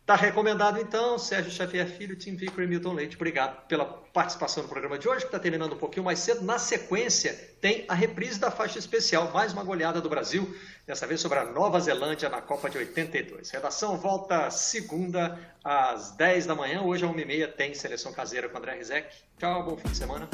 Está 0.10 0.26
recomendado 0.26 0.80
então, 0.80 1.20
Sérgio 1.20 1.52
Xavier 1.52 1.86
Filho, 1.86 2.16
Tim 2.16 2.36
Vickery 2.36 2.64
e 2.64 2.68
Milton 2.68 2.94
Leite. 2.94 3.16
Obrigado 3.16 3.68
pela 3.68 3.86
participação 3.86 4.64
no 4.64 4.68
programa 4.68 4.98
de 4.98 5.08
hoje, 5.08 5.20
que 5.20 5.28
está 5.28 5.38
terminando 5.38 5.74
um 5.74 5.78
pouquinho 5.78 6.04
mais 6.04 6.18
cedo. 6.18 6.44
Na 6.44 6.58
sequência, 6.58 7.32
tem 7.62 7.86
a 7.88 7.94
reprise 7.94 8.40
da 8.40 8.50
faixa 8.50 8.80
especial, 8.80 9.30
mais 9.32 9.54
uma 9.54 9.64
goleada 9.64 10.02
do 10.02 10.10
Brasil, 10.10 10.52
dessa 10.88 11.06
vez 11.06 11.22
sobre 11.22 11.38
a 11.38 11.46
Nova 11.46 11.80
Zelândia 11.80 12.28
na 12.28 12.42
Copa 12.42 12.72
de 12.72 12.80
82. 12.80 13.52
Redação 13.52 14.00
volta 14.00 14.50
segunda 14.50 15.38
às 15.64 16.10
10 16.14 16.48
da 16.48 16.56
manhã. 16.56 16.82
Hoje, 16.82 17.06
às 17.06 17.12
1h30, 17.12 17.48
tem 17.54 17.76
seleção 17.76 18.12
caseira 18.12 18.50
com 18.50 18.58
André 18.58 18.78
Rizek. 18.78 19.16
Tchau, 19.38 19.64
bom 19.64 19.78
fim 19.78 19.90
de 19.90 19.96
semana. 19.96 20.28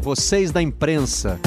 Vocês 0.00 0.52
da 0.52 0.62
imprensa. 0.62 1.40